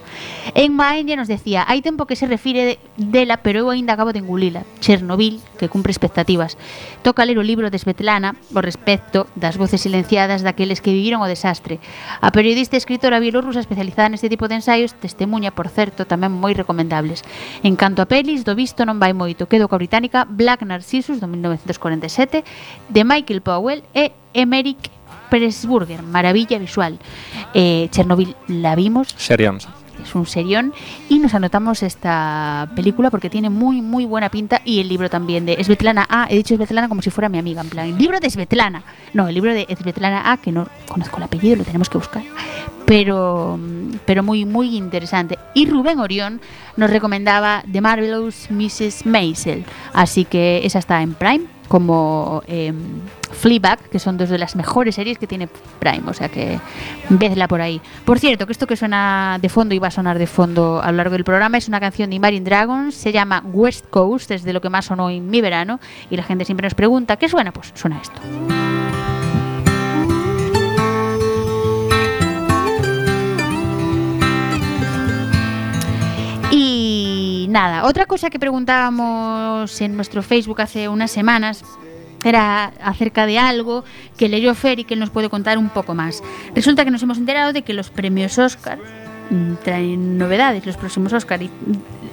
En 0.54 0.74
Maenja 0.76 1.16
nos 1.18 1.28
decía, 1.28 1.66
hay 1.68 1.82
tempo 1.82 2.06
que 2.06 2.16
se 2.16 2.28
refire 2.28 2.64
de, 2.64 2.80
dela, 2.96 3.38
pero 3.38 3.60
eu 3.60 3.70
ainda 3.72 3.94
acabo 3.94 4.14
de 4.14 4.20
engulila. 4.20 4.64
Chernobyl, 4.80 5.42
que 5.58 5.68
cumpre 5.68 5.92
expectativas. 5.92 6.58
Toca 7.02 7.26
ler 7.26 7.38
o 7.40 7.44
libro 7.44 7.70
de 7.72 7.78
Svetlana 7.80 8.36
o 8.54 8.62
respecto 8.62 9.28
das 9.36 9.58
voces 9.58 9.82
silenciadas 9.82 10.40
daqueles 10.46 10.80
que 10.80 10.94
viviron 10.94 11.20
o 11.20 11.28
desastre. 11.28 11.82
A 12.22 12.32
periodista 12.32 12.78
e 12.78 12.80
escritora 12.80 13.20
bielorrusa 13.20 13.60
especializada 13.60 13.95
realizada 13.96 14.10
neste 14.10 14.30
tipo 14.30 14.48
de 14.48 14.56
ensaios, 14.56 14.94
testemunha, 14.94 15.56
por 15.56 15.70
certo, 15.72 16.04
tamén 16.06 16.36
moi 16.36 16.52
recomendables. 16.52 17.24
En 17.64 17.80
canto 17.80 18.04
a 18.04 18.10
pelis, 18.12 18.44
do 18.44 18.54
visto 18.54 18.84
non 18.84 19.00
vai 19.00 19.16
moito, 19.16 19.48
quedo 19.48 19.72
coa 19.72 19.80
británica 19.80 20.28
Black 20.28 20.68
Narcissus, 20.68 21.24
do 21.24 21.28
1947, 21.32 22.44
de 22.92 23.02
Michael 23.08 23.40
Powell 23.40 23.82
e 23.96 24.12
Emerick 24.36 24.92
Pressburger, 25.32 26.04
maravilla 26.04 26.60
visual. 26.60 27.00
Eh, 27.56 27.88
Chernobyl 27.90 28.36
la 28.52 28.76
vimos. 28.76 29.16
Seríamos. 29.16 29.68
Es 30.06 30.16
un 30.16 30.26
serión. 30.26 30.74
Y 31.10 31.20
nos 31.20 31.34
anotamos 31.34 31.84
esta 31.84 32.70
película 32.76 33.12
porque 33.12 33.30
tiene 33.30 33.50
muy 33.50 33.82
muy 33.82 34.06
buena 34.06 34.30
pinta. 34.30 34.62
Y 34.64 34.80
el 34.80 34.88
libro 34.88 35.10
también 35.10 35.46
de 35.46 35.62
Svetlana 35.64 36.06
A, 36.10 36.28
he 36.30 36.36
dicho 36.36 36.56
Svetlana 36.56 36.88
como 36.88 37.02
si 37.02 37.10
fuera 37.10 37.30
mi 37.30 37.38
amiga, 37.38 37.62
en 37.62 37.70
plan, 37.70 37.88
el 37.88 37.98
libro 37.98 38.20
de 38.20 38.30
Svetlana, 38.30 38.84
no, 39.14 39.28
el 39.28 39.36
libro 39.36 39.54
de 39.54 39.66
Svetlana 39.76 40.32
A, 40.32 40.38
que 40.38 40.52
no 40.52 40.68
conozco 40.88 41.18
el 41.18 41.24
apellido, 41.24 41.58
lo 41.58 41.64
tenemos 41.64 41.90
que 41.90 41.98
buscar, 41.98 42.24
pero, 42.86 43.60
pero 44.06 44.24
muy 44.24 44.46
muy 44.46 44.76
interesante. 44.76 45.38
Y 45.54 45.66
Rubén 45.66 46.00
Orión 46.00 46.42
nos 46.78 46.90
recomendaba 46.90 47.64
The 47.72 47.82
Marvelous 47.82 48.50
Mrs. 48.50 49.06
Maisel, 49.06 49.66
así 49.94 50.26
que 50.26 50.66
esa 50.66 50.80
está 50.80 51.02
en 51.02 51.14
Prime 51.14 51.55
como 51.68 52.42
eh, 52.48 52.74
Fleabag, 53.32 53.80
que 53.90 54.00
son 54.00 54.18
dos 54.18 54.30
de 54.30 54.38
las 54.38 54.56
mejores 54.56 54.96
series 54.96 55.18
que 55.18 55.28
tiene 55.28 55.48
Prime, 55.80 56.04
o 56.08 56.14
sea 56.14 56.30
que 56.30 56.60
vedla 57.10 57.48
por 57.48 57.62
ahí. 57.62 57.82
Por 58.06 58.20
cierto, 58.20 58.46
que 58.46 58.52
esto 58.52 58.68
que 58.68 58.76
suena 58.76 59.38
de 59.42 59.50
fondo 59.50 59.76
y 59.76 59.80
va 59.80 59.88
a 59.88 59.92
sonar 59.92 60.20
de 60.20 60.28
fondo 60.28 60.82
a 60.82 60.92
lo 60.92 60.98
largo 60.98 61.14
del 61.14 61.24
programa 61.24 61.58
es 61.58 61.68
una 61.68 61.80
canción 61.80 62.10
de 62.10 62.16
Imagine 62.18 62.46
Dragons, 62.46 62.96
se 62.96 63.12
llama 63.12 63.44
West 63.52 63.86
Coast, 63.90 64.32
es 64.32 64.44
de 64.44 64.54
lo 64.54 64.62
que 64.62 64.70
más 64.70 64.86
sonó 64.86 65.10
en 65.10 65.30
mi 65.30 65.42
verano, 65.42 65.80
y 66.10 66.18
la 66.18 66.24
gente 66.24 66.46
siempre 66.46 66.66
nos 66.66 66.76
pregunta, 66.76 67.18
¿qué 67.18 67.30
suena? 67.30 67.52
Pues 67.52 67.72
suena 67.76 68.00
esto. 68.02 68.22
Nada, 77.56 77.86
otra 77.86 78.06
cosa 78.06 78.30
que 78.30 78.38
preguntábamos 78.38 79.80
en 79.80 79.96
nuestro 79.96 80.22
Facebook 80.22 80.62
hace 80.62 80.90
unas 80.90 81.10
semanas 81.10 81.64
era 82.26 82.74
acerca 82.84 83.26
de 83.26 83.40
algo 83.40 83.86
que 84.18 84.28
leyó 84.28 84.54
Fer 84.56 84.80
y 84.80 84.84
que 84.84 84.96
él 84.96 85.00
nos 85.00 85.10
puede 85.10 85.30
contar 85.30 85.58
un 85.58 85.70
poco 85.70 85.96
más. 85.96 86.22
Resulta 86.54 86.84
que 86.84 86.92
nos 86.92 87.02
hemos 87.04 87.18
enterado 87.18 87.54
de 87.54 87.62
que 87.62 87.74
los 87.74 87.90
premios 87.90 88.38
Oscar 88.40 88.78
mm, 89.30 89.54
traen 89.64 90.18
novedades, 90.18 90.66
los 90.66 90.76
próximos 90.76 91.14
Oscar. 91.14 91.40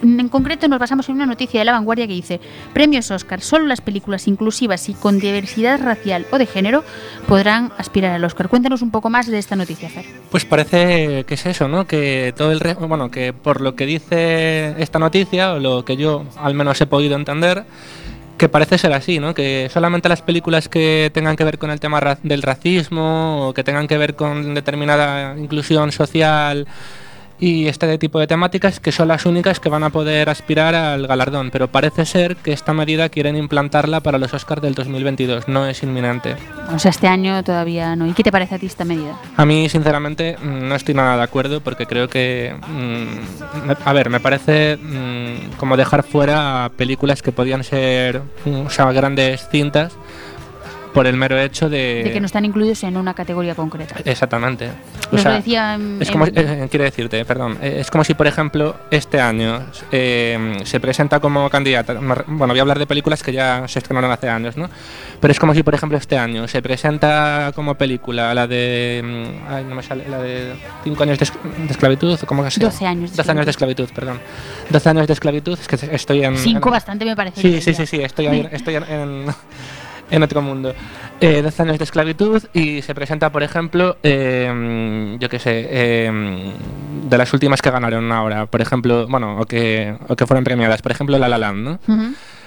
En 0.03 0.29
concreto 0.29 0.69
nos 0.69 0.79
basamos 0.79 1.09
en 1.09 1.15
una 1.15 1.27
noticia 1.27 1.61
de 1.61 1.65
La 1.65 1.73
Vanguardia 1.73 2.07
que 2.07 2.13
dice, 2.13 2.41
premios 2.73 3.11
Oscar, 3.11 3.41
solo 3.41 3.67
las 3.67 3.81
películas 3.81 4.27
inclusivas 4.29 4.89
y 4.89 4.95
con 4.95 5.19
diversidad 5.19 5.81
racial 5.81 6.27
o 6.33 6.39
de 6.39 6.47
género 6.47 6.85
podrán 7.29 7.73
aspirar 7.79 8.13
al 8.13 8.25
Oscar. 8.25 8.49
Cuéntanos 8.49 8.83
un 8.83 8.91
poco 8.91 9.11
más 9.11 9.27
de 9.29 9.39
esta 9.39 9.57
noticia, 9.57 9.89
Fer. 9.89 10.05
Pues 10.31 10.45
parece 10.45 11.25
que 11.25 11.35
es 11.35 11.47
eso, 11.47 11.69
¿no? 11.69 11.87
Que 11.87 12.35
todo 12.37 12.53
el 12.53 12.61
re- 12.61 12.75
bueno, 12.75 13.11
que 13.11 13.33
por 13.33 13.61
lo 13.61 13.75
que 13.77 13.87
dice 13.87 14.75
esta 14.83 14.99
noticia 14.99 15.53
o 15.55 15.59
lo 15.61 15.85
que 15.85 15.97
yo 15.97 16.25
al 16.37 16.55
menos 16.55 16.81
he 16.81 16.87
podido 16.87 17.15
entender, 17.17 17.65
que 18.39 18.49
parece 18.49 18.79
ser 18.79 18.93
así, 18.93 19.21
¿no? 19.21 19.35
Que 19.35 19.69
solamente 19.73 20.09
las 20.09 20.23
películas 20.23 20.69
que 20.69 21.11
tengan 21.15 21.37
que 21.37 21.45
ver 21.45 21.59
con 21.59 21.71
el 21.71 21.79
tema 21.79 22.01
ra- 22.01 22.19
del 22.25 22.43
racismo 22.43 23.49
o 23.49 23.55
que 23.55 23.63
tengan 23.63 23.87
que 23.87 23.99
ver 23.99 24.17
con 24.17 24.55
determinada 24.55 25.39
inclusión 25.39 25.93
social 25.93 26.67
y 27.43 27.67
este 27.67 27.99
tipo 27.99 28.21
de 28.21 28.29
temáticas 28.29 28.79
que 28.79 28.93
son 28.93 29.09
las 29.09 29.27
únicas 29.27 29.59
que 29.59 29.69
van 29.69 29.83
a 29.83 29.91
poder 29.91 30.31
aspirar 30.31 30.77
al 30.77 31.09
galardón, 31.09 31.51
pero 31.51 31.67
parece 31.67 32.07
ser 32.07 32.37
que 32.37 32.53
esta 32.53 32.73
medida 32.73 33.09
quieren 33.09 33.37
implantarla 33.37 33.99
para 33.99 34.17
los 34.19 34.33
Oscars 34.33 34.63
del 34.63 34.75
2022, 34.77 35.49
no 35.49 35.67
es 35.67 35.83
inminente. 35.83 36.37
O 36.73 36.79
sea, 36.79 36.93
este 36.93 37.09
año 37.09 37.43
todavía 37.43 37.97
no. 37.97 38.07
¿Y 38.07 38.13
qué 38.13 38.23
te 38.23 38.31
parece 38.31 38.55
a 38.55 38.59
ti 38.61 38.67
esta 38.67 38.85
medida? 38.85 39.19
A 39.37 39.45
mí, 39.45 39.69
sinceramente, 39.69 40.37
mm, 40.41 40.69
no 40.69 40.77
estoy 40.77 40.95
nada 40.95 41.17
de 41.17 41.23
acuerdo 41.25 41.61
porque 41.61 41.87
creo 41.87 42.09
que, 42.09 42.55
mm, 42.69 43.71
a 43.87 43.93
ver, 43.93 44.09
me 44.09 44.21
parece 44.21 44.77
mm, 44.77 45.57
como 45.57 45.77
dejar 45.77 46.05
fuera 46.05 46.71
películas 46.77 47.23
que 47.23 47.33
podían 47.33 47.65
ser, 47.65 48.23
o 48.47 48.71
sea, 48.71 48.93
grandes 48.93 49.49
cintas 49.49 49.95
por 50.93 51.07
el 51.07 51.17
mero 51.17 51.39
hecho 51.41 51.69
de... 51.71 52.03
De 52.05 52.13
que 52.13 52.21
no 52.21 52.27
están 52.27 52.45
incluidos 52.45 52.83
en 52.85 52.97
una 52.97 53.15
categoría 53.15 53.55
concreta. 53.55 53.97
Exactamente. 54.05 54.69
O 55.11 55.13
Nos 55.13 55.23
sea, 55.23 55.31
lo 55.33 55.37
decía 55.39 55.75
en- 55.75 55.99
es 56.01 56.11
como, 56.11 56.27
en- 56.27 56.33
eh, 56.37 56.67
quiero 56.71 56.85
decirte, 56.85 57.25
perdón, 57.25 57.59
eh, 57.63 57.79
es 57.81 57.91
como 57.91 58.05
si, 58.05 58.15
por 58.15 58.27
ejemplo, 58.27 58.77
este 58.91 59.21
año 59.21 59.65
eh, 59.91 60.59
se 60.65 60.81
presenta 60.81 61.21
como 61.21 61.49
candidata, 61.51 61.95
bueno, 61.95 62.25
voy 62.53 62.59
a 62.59 62.63
hablar 62.63 62.79
de 62.79 62.87
películas 62.87 63.23
que 63.23 63.33
ya 63.33 63.67
se 63.69 63.79
estrenaron 63.79 64.11
hace 64.11 64.29
años, 64.29 64.57
¿no? 64.57 64.69
Pero 65.21 65.33
es 65.33 65.39
como 65.39 65.55
si, 65.55 65.63
por 65.63 65.75
ejemplo, 65.75 65.97
este 65.97 66.19
año 66.19 66.47
se 66.49 66.61
presenta 66.61 67.53
como 67.55 67.75
película 67.77 68.35
la 68.35 68.47
de, 68.47 69.03
mm, 69.03 69.51
ay, 69.53 69.65
no 69.65 69.75
me 69.75 69.83
sale, 69.83 70.09
la 70.09 70.19
de 70.19 70.53
5 70.85 71.03
años 71.05 71.19
de, 71.19 71.27
esc- 71.27 71.41
de 71.43 71.71
esclavitud, 71.73 72.19
¿cómo 72.27 72.45
que 72.45 72.51
se 72.51 72.61
12 72.61 72.87
años 72.87 73.11
de 73.13 73.17
12 73.17 73.31
años 73.31 73.45
de 73.47 73.51
esclavitud, 73.51 73.89
perdón. 73.95 74.21
12 74.69 74.89
años 74.91 75.07
de 75.07 75.13
esclavitud, 75.15 75.59
es 75.59 75.69
que 75.69 75.95
estoy 75.95 76.25
en... 76.25 76.37
Cinco 76.37 76.69
en- 76.69 76.73
bastante 76.73 77.05
me 77.05 77.17
parece. 77.17 77.41
Sí, 77.41 77.61
sí, 77.61 77.73
sí, 77.75 77.87
sí, 77.87 78.01
estoy, 78.03 78.27
estoy 78.53 78.77
en, 78.77 79.27
en, 80.11 80.23
otro 80.23 80.43
mundo. 80.43 80.75
Eh, 81.21 81.43
12 81.43 81.63
años 81.63 81.79
de 81.79 81.85
esclavitud 81.85 82.43
y 82.53 82.83
se 82.83 82.95
presenta, 82.95 83.31
por 83.31 83.43
ejemplo, 83.43 83.97
eh, 84.03 85.17
yo 85.19 85.29
qué 85.29 85.39
sé, 85.39 85.69
eh, 85.71 86.53
de 87.09 87.19
las 87.19 87.33
últimas 87.33 87.63
que 87.63 87.71
ganaron 87.71 88.11
ahora, 88.13 88.47
por 88.47 88.61
ejemplo, 88.61 89.07
bueno, 89.09 89.39
o 89.39 89.47
que, 89.47 89.97
o 90.09 90.17
que 90.17 90.27
fueron 90.27 90.45
premiadas, 90.45 90.83
por 90.83 90.93
ejemplo, 90.93 91.19
La 91.19 91.29
La 91.29 91.39
Land, 91.39 91.59
¿no? 91.59 91.79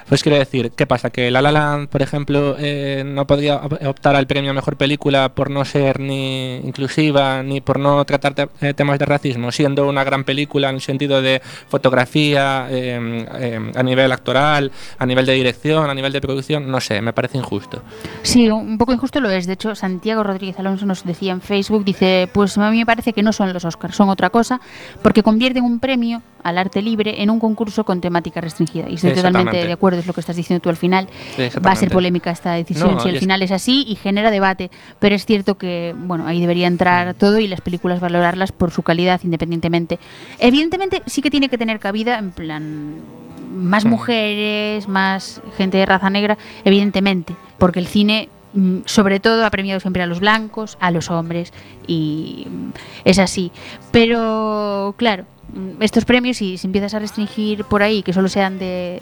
Pues 0.07 0.21
quiero 0.21 0.37
decir, 0.37 0.71
¿qué 0.75 0.85
pasa? 0.85 1.09
Que 1.09 1.31
La 1.31 1.41
La 1.41 1.51
Land, 1.51 1.89
por 1.89 2.01
ejemplo, 2.03 2.55
eh, 2.59 3.03
no 3.05 3.25
podría 3.25 3.55
op- 3.55 3.83
optar 3.87 4.15
al 4.15 4.27
premio 4.27 4.51
a 4.51 4.53
Mejor 4.53 4.77
Película 4.77 5.29
por 5.29 5.49
no 5.49 5.65
ser 5.65 5.99
ni 5.99 6.57
inclusiva, 6.57 7.41
ni 7.41 7.59
por 7.59 7.79
no 7.79 8.05
tratar 8.05 8.35
te- 8.35 8.47
eh, 8.61 8.73
temas 8.75 8.99
de 8.99 9.05
racismo, 9.05 9.51
siendo 9.51 9.87
una 9.89 10.03
gran 10.03 10.23
película 10.23 10.69
en 10.69 10.75
el 10.75 10.81
sentido 10.81 11.23
de 11.23 11.41
fotografía, 11.67 12.67
eh, 12.69 13.25
eh, 13.39 13.71
a 13.75 13.83
nivel 13.83 14.11
actoral, 14.11 14.71
a 14.99 15.05
nivel 15.05 15.25
de 15.25 15.33
dirección, 15.33 15.89
a 15.89 15.93
nivel 15.93 16.11
de 16.13 16.21
producción, 16.21 16.69
no 16.69 16.79
sé, 16.81 17.01
me 17.01 17.13
parece 17.13 17.37
injusto. 17.37 17.81
Sí, 18.21 18.49
un 18.49 18.77
poco 18.77 18.93
injusto 18.93 19.19
lo 19.19 19.29
es. 19.29 19.47
De 19.47 19.53
hecho, 19.53 19.75
Santiago 19.75 20.23
Rodríguez 20.23 20.59
Alonso 20.59 20.85
nos 20.85 21.03
decía 21.03 21.31
en 21.31 21.41
Facebook, 21.41 21.83
dice, 21.85 22.29
pues 22.31 22.57
a 22.57 22.69
mí 22.71 22.77
me 22.77 22.85
parece 22.85 23.13
que 23.13 23.23
no 23.23 23.33
son 23.33 23.53
los 23.53 23.65
Oscars, 23.65 23.95
son 23.95 24.09
otra 24.09 24.29
cosa, 24.29 24.59
porque 25.01 25.23
convierten 25.23 25.63
un 25.63 25.79
premio 25.79 26.21
al 26.43 26.57
arte 26.59 26.81
libre 26.81 27.23
en 27.23 27.29
un 27.31 27.39
concurso 27.39 27.83
con 27.83 28.01
temática 28.01 28.39
restringida. 28.39 28.87
Y 28.87 28.95
estoy 28.95 29.13
totalmente 29.13 29.57
de 29.65 29.73
acuerdo, 29.73 29.94
es 29.99 30.07
lo 30.07 30.13
que 30.13 30.19
estás 30.19 30.35
diciendo 30.35 30.61
tú 30.61 30.69
al 30.69 30.77
final. 30.77 31.07
Va 31.65 31.71
a 31.71 31.75
ser 31.75 31.89
polémica 31.89 32.31
esta 32.31 32.53
decisión 32.53 32.95
No, 32.95 32.99
si 32.99 33.09
al 33.09 33.17
final 33.19 33.41
es 33.41 33.51
así 33.51 33.85
y 33.87 33.95
genera 33.95 34.31
debate. 34.31 34.71
Pero 34.99 35.15
es 35.15 35.25
cierto 35.25 35.57
que, 35.57 35.93
bueno, 35.97 36.27
ahí 36.27 36.41
debería 36.41 36.67
entrar 36.67 37.13
todo 37.13 37.39
y 37.39 37.47
las 37.47 37.61
películas 37.61 37.99
valorarlas 37.99 38.51
por 38.51 38.71
su 38.71 38.83
calidad 38.83 39.21
independientemente. 39.23 39.99
Evidentemente 40.39 41.01
sí 41.05 41.21
que 41.21 41.31
tiene 41.31 41.49
que 41.49 41.57
tener 41.57 41.79
cabida 41.79 42.17
en 42.19 42.31
plan 42.31 42.95
más 43.55 43.85
Mm. 43.85 43.89
mujeres, 43.89 44.87
más 44.87 45.41
gente 45.57 45.77
de 45.77 45.85
raza 45.85 46.09
negra, 46.09 46.37
evidentemente, 46.63 47.35
porque 47.57 47.79
el 47.79 47.87
cine 47.87 48.29
mm, 48.53 48.79
sobre 48.85 49.19
todo 49.19 49.45
ha 49.45 49.49
premiado 49.49 49.79
siempre 49.79 50.03
a 50.03 50.07
los 50.07 50.19
blancos, 50.19 50.77
a 50.79 50.91
los 50.91 51.09
hombres 51.09 51.53
y 51.87 52.47
mm, 52.49 52.69
es 53.05 53.19
así. 53.19 53.51
Pero 53.91 54.93
claro, 54.97 55.25
estos 55.79 56.05
premios 56.05 56.37
si, 56.37 56.57
si 56.57 56.67
empiezas 56.67 56.93
a 56.93 56.99
restringir 56.99 57.63
por 57.65 57.81
ahí 57.83 58.03
que 58.03 58.13
solo 58.13 58.27
sean 58.27 58.59
de 58.59 59.01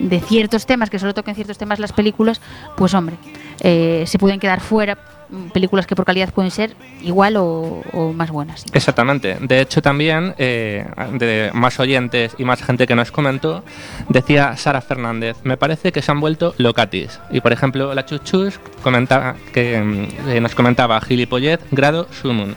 de 0.00 0.20
ciertos 0.20 0.66
temas, 0.66 0.90
que 0.90 0.98
solo 0.98 1.14
toquen 1.14 1.34
ciertos 1.34 1.58
temas 1.58 1.78
las 1.78 1.92
películas, 1.92 2.40
pues 2.76 2.94
hombre, 2.94 3.16
eh, 3.60 4.04
se 4.06 4.18
pueden 4.18 4.38
quedar 4.38 4.60
fuera 4.60 4.98
mm, 5.28 5.48
películas 5.48 5.86
que 5.86 5.96
por 5.96 6.04
calidad 6.04 6.32
pueden 6.32 6.50
ser 6.50 6.74
igual 7.02 7.36
o, 7.36 7.82
más 8.14 8.30
buenas. 8.30 8.64
Exactamente. 8.72 9.36
De 9.40 9.60
hecho, 9.60 9.82
también, 9.82 10.34
eh, 10.38 10.86
de 11.12 11.50
más 11.52 11.78
oyentes 11.80 12.34
y 12.38 12.44
más 12.44 12.62
gente 12.62 12.86
que 12.86 12.94
nos 12.94 13.10
comentó, 13.10 13.64
decía 14.08 14.56
Sara 14.56 14.80
Fernández, 14.80 15.36
me 15.42 15.56
parece 15.56 15.92
que 15.92 16.02
se 16.02 16.10
han 16.10 16.20
vuelto 16.20 16.54
locatis. 16.58 17.20
Y, 17.30 17.40
por 17.40 17.52
ejemplo, 17.52 17.94
la 17.94 18.04
Chuchus 18.04 18.60
comentaba, 18.82 19.36
que 19.52 19.80
mm, 19.80 20.28
eh, 20.28 20.40
nos 20.40 20.54
comentaba 20.54 21.00
gilipollez 21.00 21.60
grado 21.70 22.06
sumum. 22.10 22.54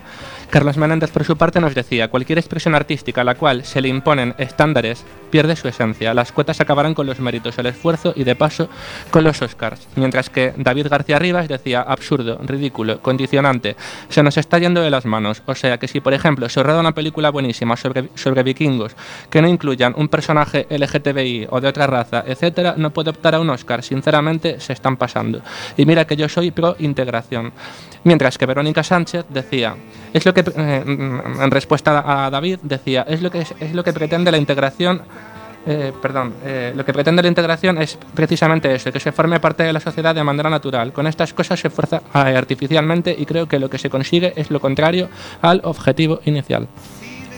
Carlos 0.51 0.75
Menéndez, 0.75 1.11
por 1.11 1.23
su 1.23 1.37
parte, 1.37 1.61
nos 1.61 1.73
decía, 1.73 2.09
cualquier 2.09 2.37
expresión 2.37 2.75
artística 2.75 3.21
a 3.21 3.23
la 3.23 3.35
cual 3.35 3.63
se 3.63 3.79
le 3.79 3.87
imponen 3.87 4.35
estándares 4.37 5.05
pierde 5.29 5.55
su 5.55 5.69
esencia. 5.69 6.13
Las 6.13 6.33
cuotas 6.33 6.59
acabarán 6.59 6.93
con 6.93 7.07
los 7.07 7.21
méritos, 7.21 7.57
el 7.57 7.67
esfuerzo 7.67 8.11
y, 8.17 8.25
de 8.25 8.35
paso, 8.35 8.67
con 9.11 9.23
los 9.23 9.41
Oscars. 9.41 9.87
Mientras 9.95 10.29
que 10.29 10.53
David 10.57 10.87
García 10.89 11.19
Rivas 11.19 11.47
decía, 11.47 11.81
absurdo, 11.81 12.37
ridículo, 12.43 13.01
condicionante, 13.01 13.77
se 14.09 14.23
nos 14.23 14.37
está 14.37 14.59
yendo 14.59 14.81
de 14.81 14.89
las 14.89 15.05
manos. 15.05 15.41
O 15.45 15.55
sea 15.55 15.77
que 15.77 15.87
si, 15.87 16.01
por 16.01 16.13
ejemplo, 16.13 16.49
se 16.49 16.61
roda 16.61 16.81
una 16.81 16.91
película 16.91 17.29
buenísima 17.29 17.77
sobre, 17.77 18.43
vikingos 18.43 18.97
que 19.29 19.41
no 19.41 19.47
incluyan 19.47 19.93
un 19.95 20.09
personaje 20.09 20.67
LGTBI 20.69 21.47
o 21.49 21.61
de 21.61 21.69
otra 21.69 21.87
raza, 21.87 22.25
etcétera, 22.27 22.75
no 22.75 22.91
puede 22.91 23.11
optar 23.11 23.35
a 23.35 23.39
un 23.39 23.49
Oscar. 23.49 23.83
Sinceramente, 23.83 24.59
se 24.59 24.73
están 24.73 24.97
pasando. 24.97 25.41
Y 25.77 25.85
mira 25.85 26.05
que 26.05 26.17
yo 26.17 26.27
soy 26.27 26.51
pro 26.51 26.75
integración. 26.79 27.53
Mientras 28.03 28.37
que 28.37 28.47
Verónica 28.47 28.83
Sánchez 28.83 29.25
decía, 29.29 29.75
es 30.11 30.25
lo 30.25 30.33
que, 30.33 30.40
eh, 30.55 30.83
en 30.85 31.51
respuesta 31.51 32.03
a 32.05 32.29
David, 32.29 32.59
decía, 32.63 33.05
es 33.07 33.21
lo 33.21 33.31
que, 33.31 33.41
es 33.59 33.73
lo 33.73 33.83
que 33.83 33.93
pretende 33.93 34.31
la 34.31 34.37
integración 34.37 35.01
eh, 35.65 35.93
perdón, 36.01 36.33
eh, 36.43 36.73
lo 36.75 36.83
que 36.83 36.91
pretende 36.91 37.21
la 37.21 37.27
integración 37.27 37.77
es 37.79 37.97
precisamente 38.15 38.73
eso, 38.73 38.91
que 38.91 38.99
se 38.99 39.11
forme 39.11 39.39
parte 39.39 39.63
de 39.63 39.71
la 39.71 39.79
sociedad 39.79 40.15
de 40.15 40.23
manera 40.23 40.49
natural. 40.49 40.91
Con 40.91 41.05
estas 41.05 41.33
cosas 41.33 41.59
se 41.59 41.69
fuerza 41.69 42.01
eh, 42.15 42.35
artificialmente 42.35 43.15
y 43.17 43.25
creo 43.25 43.47
que 43.47 43.59
lo 43.59 43.69
que 43.69 43.77
se 43.77 43.89
consigue 43.89 44.33
es 44.35 44.49
lo 44.49 44.59
contrario 44.59 45.09
al 45.41 45.61
objetivo 45.63 46.19
inicial. 46.25 46.67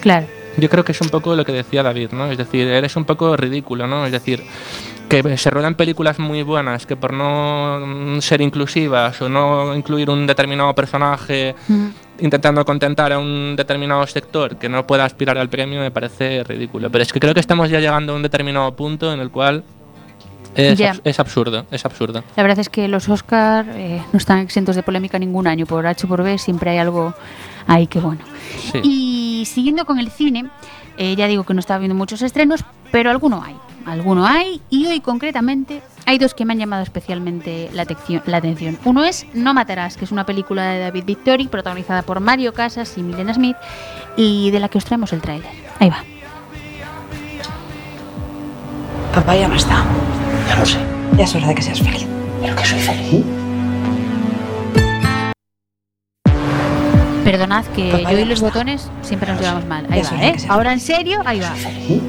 Claro. 0.02 0.28
Yo 0.56 0.70
creo 0.70 0.86
que 0.86 0.92
es 0.94 1.02
un 1.02 1.10
poco 1.10 1.36
lo 1.36 1.44
que 1.44 1.52
decía 1.52 1.84
David, 1.84 2.12
¿no? 2.12 2.32
Es 2.32 2.38
decir, 2.38 2.68
eres 2.68 2.96
un 2.96 3.06
poco 3.06 3.36
ridículo, 3.36 3.88
¿no? 3.88 4.06
Es 4.06 4.12
decir, 4.12 4.44
que 5.10 5.38
se 5.38 5.50
rodan 5.50 5.76
películas 5.76 6.20
muy 6.20 6.44
buenas 6.44 6.86
que 6.86 6.96
por 6.96 7.12
no 7.12 7.80
mm, 7.86 8.22
ser 8.22 8.40
inclusivas 8.42 9.22
o 9.22 9.28
no 9.28 9.76
incluir 9.76 10.10
un 10.10 10.28
determinado 10.28 10.74
personaje 10.74 11.56
Mm. 11.68 11.88
Intentando 12.20 12.64
contentar 12.66 13.12
a 13.12 13.20
un 13.20 13.56
determinado 13.56 14.06
sector 14.08 14.58
que 14.58 14.70
no 14.70 14.86
pueda 14.88 15.06
aspirar 15.06 15.38
al 15.38 15.50
premio 15.50 15.80
me 15.82 15.92
parece 15.92 16.44
ridículo. 16.44 16.90
Pero 16.90 17.02
es 17.02 17.12
que 17.14 17.20
creo 17.20 17.34
que 17.34 17.40
estamos 17.40 17.70
ya 17.70 17.80
llegando 17.80 18.14
a 18.14 18.16
un 18.16 18.22
determinado 18.24 18.76
punto 18.76 19.12
en 19.14 19.20
el 19.20 19.30
cual 19.32 19.64
es, 20.56 20.78
Ya. 20.78 20.94
abs- 20.94 21.02
es 21.04 21.20
absurdo, 21.20 21.66
es 21.72 21.84
absurdo. 21.86 22.24
La 22.36 22.44
verdad 22.44 22.60
es 22.60 22.70
que 22.70 22.88
los 22.88 23.10
Oscar 23.10 23.66
eh, 23.74 24.02
no 24.12 24.18
están 24.18 24.38
exentos 24.40 24.76
de 24.76 24.84
polémica 24.84 25.18
ningún 25.18 25.48
año. 25.48 25.66
Por 25.66 25.88
H 25.88 26.06
o 26.06 26.10
por 26.10 26.22
B 26.24 26.38
siempre 26.38 26.70
hay 26.72 26.78
algo 26.78 27.14
ahí 27.66 27.88
que 27.88 28.00
bueno. 28.00 28.22
Sí. 28.72 28.80
Y 28.84 29.46
siguiendo 29.48 29.86
con 29.86 29.98
el 29.98 30.12
cine, 30.12 30.46
eh, 30.98 31.16
ya 31.16 31.26
digo 31.28 31.44
que 31.44 31.56
no 31.56 31.60
estaba 31.60 31.80
viendo 31.80 31.96
muchos 31.96 32.22
estrenos, 32.22 32.64
pero 32.92 33.10
alguno 33.10 33.42
hay. 33.44 33.56
Alguno 33.86 34.26
hay 34.26 34.62
y 34.70 34.86
hoy 34.88 35.02
concretamente 35.02 35.82
hay 36.06 36.18
dos 36.18 36.34
que 36.34 36.46
me 36.46 36.54
han 36.54 36.60
llamado 36.60 36.84
especialmente 36.84 37.70
la, 37.74 37.84
atención- 37.84 38.24
la 38.26 38.38
atención. 38.38 38.78
Uno 38.86 39.04
es 39.04 39.26
No 39.34 39.54
Matarás, 39.54 39.98
que 39.98 40.06
es 40.06 40.12
una 40.12 40.26
película 40.26 40.64
de 40.72 40.80
David 40.80 41.04
Victory 41.06 41.48
protagonizada 41.48 42.02
por 42.02 42.20
Mario 42.20 42.54
Casas 42.54 42.98
y 42.98 43.04
Milena 43.04 43.34
Smith 43.34 43.58
y 44.16 44.52
de 44.52 44.60
la 44.60 44.70
que 44.70 44.78
os 44.78 44.86
traemos 44.86 45.12
el 45.14 45.22
tráiler. 45.22 45.50
Ahí 45.80 45.90
va. 45.90 46.04
Papá 49.14 49.36
ya 49.36 49.48
no 49.48 49.56
está. 49.56 49.84
Ya 50.48 50.56
lo 50.56 50.66
sé. 50.66 50.78
Ya 51.18 51.26
es 51.26 51.36
hora 51.36 51.48
de 51.48 51.56
que 51.56 51.62
seas 51.62 51.80
feliz. 51.82 52.08
Pero 52.42 52.56
que 52.56 52.66
soy 52.66 52.80
feliz. 52.80 53.26
Perdonad 57.24 57.64
que 57.68 57.92
Papá, 57.92 58.12
yo 58.12 58.20
y 58.20 58.26
los 58.26 58.40
está. 58.40 58.48
botones 58.48 58.90
siempre 59.02 59.32
nos 59.32 59.40
llevamos 59.40 59.66
mal. 59.66 59.88
Ahí 59.90 60.02
va, 60.02 60.24
¿eh? 60.26 60.36
Ahora 60.50 60.74
en 60.74 60.80
serio, 60.80 61.22
ahí 61.26 61.40
va. 61.40 61.52
¿Feliz? 61.52 62.02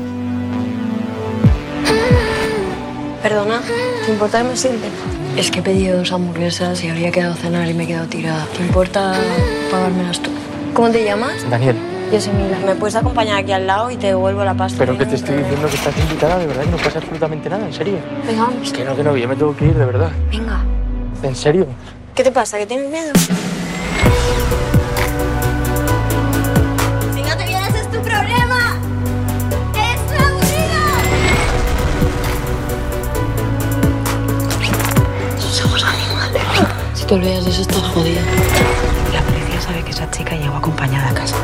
Perdona, 3.25 3.63
¿te 4.05 4.13
importa 4.13 4.43
que 4.43 4.45
me 4.45 4.55
siente? 4.55 4.87
Es 5.39 5.51
que 5.51 5.61
he 5.61 5.63
pedido 5.63 5.97
dos 5.97 6.13
hamburguesas 6.13 6.85
y 6.85 6.89
habría 6.91 7.11
quedado 7.11 7.33
a 7.33 7.37
cenar 7.37 7.67
y 7.67 7.73
me 7.73 7.85
he 7.85 7.87
quedado 7.87 8.07
tirada. 8.07 8.47
¿Te 8.55 8.63
importa 8.63 9.15
pagármelas 9.71 10.21
tú? 10.21 10.31
¿Cómo 10.75 10.91
te 10.91 11.03
llamas? 11.07 11.49
Daniel, 11.49 11.75
Yosemila. 12.13 12.59
¿Me 12.67 12.75
puedes 12.75 12.97
acompañar 12.97 13.39
aquí 13.39 13.53
al 13.53 13.67
lado 13.67 13.91
y 13.91 13.97
te 13.97 14.09
devuelvo 14.09 14.45
la 14.45 14.53
pasta? 14.53 14.77
pero 14.79 14.99
que 14.99 15.07
te 15.07 15.15
estoy 15.15 15.37
problema. 15.37 15.49
diciendo 15.49 15.69
que 15.71 15.75
estás 15.75 15.99
invitada, 16.05 16.39
de 16.39 16.47
verdad, 16.49 16.65
que 16.65 16.71
no 16.71 16.77
pasa 16.77 16.99
absolutamente 16.99 17.49
nada, 17.49 17.65
en 17.65 17.73
serio. 17.73 17.97
Venga, 18.27 18.43
vamos. 18.43 18.71
Que 18.71 18.85
no, 18.85 18.95
que 18.95 19.03
no, 19.03 19.17
yo 19.17 19.27
me 19.27 19.37
tengo 19.37 19.57
que 19.57 19.65
ir, 19.65 19.75
de 19.75 19.87
verdad. 19.87 20.11
Venga. 20.31 20.63
En 21.23 21.35
serio. 21.35 21.67
¿Qué 22.15 22.25
te 22.25 22.31
pasa? 22.31 22.59
¿Que 22.59 22.67
tienes 22.67 22.91
miedo? 22.91 23.11
Si 37.05 37.09
te 37.09 37.15
olvidas 37.17 37.45
de 37.45 37.51
eso, 37.51 37.61
estás 37.61 37.83
jodida. 37.83 38.23
La 39.13 39.21
policía 39.21 39.61
sabe 39.61 39.85
que 39.85 39.91
esa 39.91 40.11
chica 40.11 40.37
llegó 40.37 40.57
acompañada 40.57 41.11
a 41.11 41.13
casa. 41.13 41.37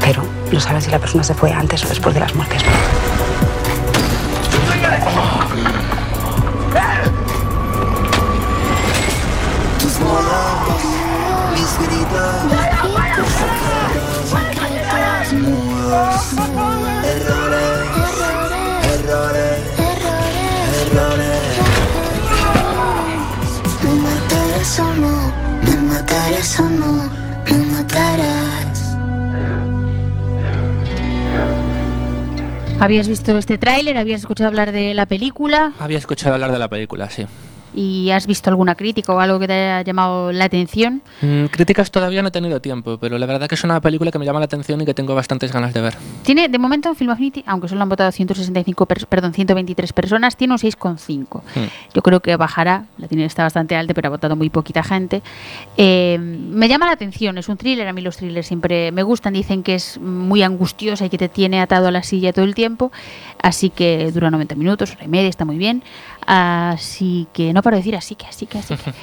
Pero 0.00 0.22
no 0.52 0.60
sabe 0.60 0.80
si 0.80 0.92
la 0.92 1.00
persona 1.00 1.24
se 1.24 1.34
fue 1.34 1.50
antes 1.50 1.84
o 1.84 1.88
después 1.88 2.14
de 2.14 2.20
las 2.20 2.32
muertes. 2.36 2.62
Me 12.48 12.59
matarás 26.30 26.60
o 26.60 26.68
no, 26.68 27.10
me 27.44 27.66
matarás. 27.66 28.96
¿Habías 32.78 33.08
visto 33.08 33.36
este 33.36 33.58
tráiler? 33.58 33.98
¿Habías 33.98 34.20
escuchado 34.20 34.48
hablar 34.48 34.72
de 34.72 34.94
la 34.94 35.06
película? 35.06 35.72
Había 35.78 35.98
escuchado 35.98 36.34
hablar 36.34 36.52
de 36.52 36.58
la 36.58 36.68
película, 36.68 37.10
sí. 37.10 37.26
Y 37.74 38.10
has 38.10 38.26
visto 38.26 38.50
alguna 38.50 38.74
crítica 38.74 39.12
o 39.12 39.20
algo 39.20 39.38
que 39.38 39.46
te 39.46 39.52
haya 39.52 39.82
llamado 39.82 40.32
la 40.32 40.46
atención. 40.46 41.02
Mm, 41.22 41.46
críticas 41.46 41.90
todavía 41.90 42.22
no 42.22 42.28
he 42.28 42.30
tenido 42.32 42.60
tiempo, 42.60 42.98
pero 42.98 43.18
la 43.18 43.26
verdad 43.26 43.48
que 43.48 43.54
es 43.54 43.64
una 43.64 43.80
película 43.80 44.10
que 44.10 44.18
me 44.18 44.24
llama 44.24 44.38
la 44.40 44.46
atención 44.46 44.80
y 44.80 44.84
que 44.84 44.94
tengo 44.94 45.14
bastantes 45.14 45.52
ganas 45.52 45.72
de 45.74 45.80
ver. 45.80 45.94
Tiene, 46.24 46.48
de 46.48 46.58
momento 46.58 46.88
en 46.88 46.96
Film 46.96 47.10
Affinity, 47.10 47.44
aunque 47.46 47.68
solo 47.68 47.82
han 47.82 47.88
votado 47.88 48.10
165 48.12 48.86
pers- 48.86 49.06
perdón, 49.06 49.32
123 49.34 49.92
personas, 49.92 50.36
tiene 50.36 50.54
un 50.54 50.58
6,5. 50.58 51.42
Mm. 51.54 51.60
Yo 51.94 52.02
creo 52.02 52.20
que 52.20 52.34
bajará, 52.36 52.86
la 52.98 53.08
tiene 53.08 53.24
está 53.24 53.42
bastante 53.44 53.76
alta, 53.76 53.94
pero 53.94 54.08
ha 54.08 54.10
votado 54.10 54.36
muy 54.36 54.50
poquita 54.50 54.82
gente. 54.82 55.22
Eh, 55.76 56.18
me 56.18 56.68
llama 56.68 56.86
la 56.86 56.92
atención, 56.92 57.38
es 57.38 57.48
un 57.48 57.56
thriller, 57.56 57.86
a 57.88 57.92
mí 57.92 58.00
los 58.00 58.16
thrillers 58.16 58.46
siempre 58.46 58.92
me 58.92 59.02
gustan, 59.02 59.32
dicen 59.32 59.62
que 59.62 59.74
es 59.74 59.98
muy 59.98 60.42
angustiosa 60.42 61.06
y 61.06 61.10
que 61.10 61.18
te 61.18 61.28
tiene 61.28 61.60
atado 61.60 61.88
a 61.88 61.90
la 61.90 62.02
silla 62.02 62.32
todo 62.32 62.44
el 62.44 62.54
tiempo, 62.54 62.90
así 63.42 63.70
que 63.70 64.10
dura 64.12 64.30
90 64.30 64.54
minutos, 64.56 64.92
hora 64.92 65.04
y 65.04 65.08
media, 65.08 65.28
está 65.28 65.44
muy 65.44 65.58
bien. 65.58 65.82
Así 66.32 67.26
que 67.32 67.52
no 67.52 67.60
paro 67.60 67.74
de 67.74 67.80
decir 67.80 67.96
así 67.96 68.14
que, 68.14 68.24
así 68.26 68.46
que, 68.46 68.58
así 68.58 68.76
que. 68.76 68.92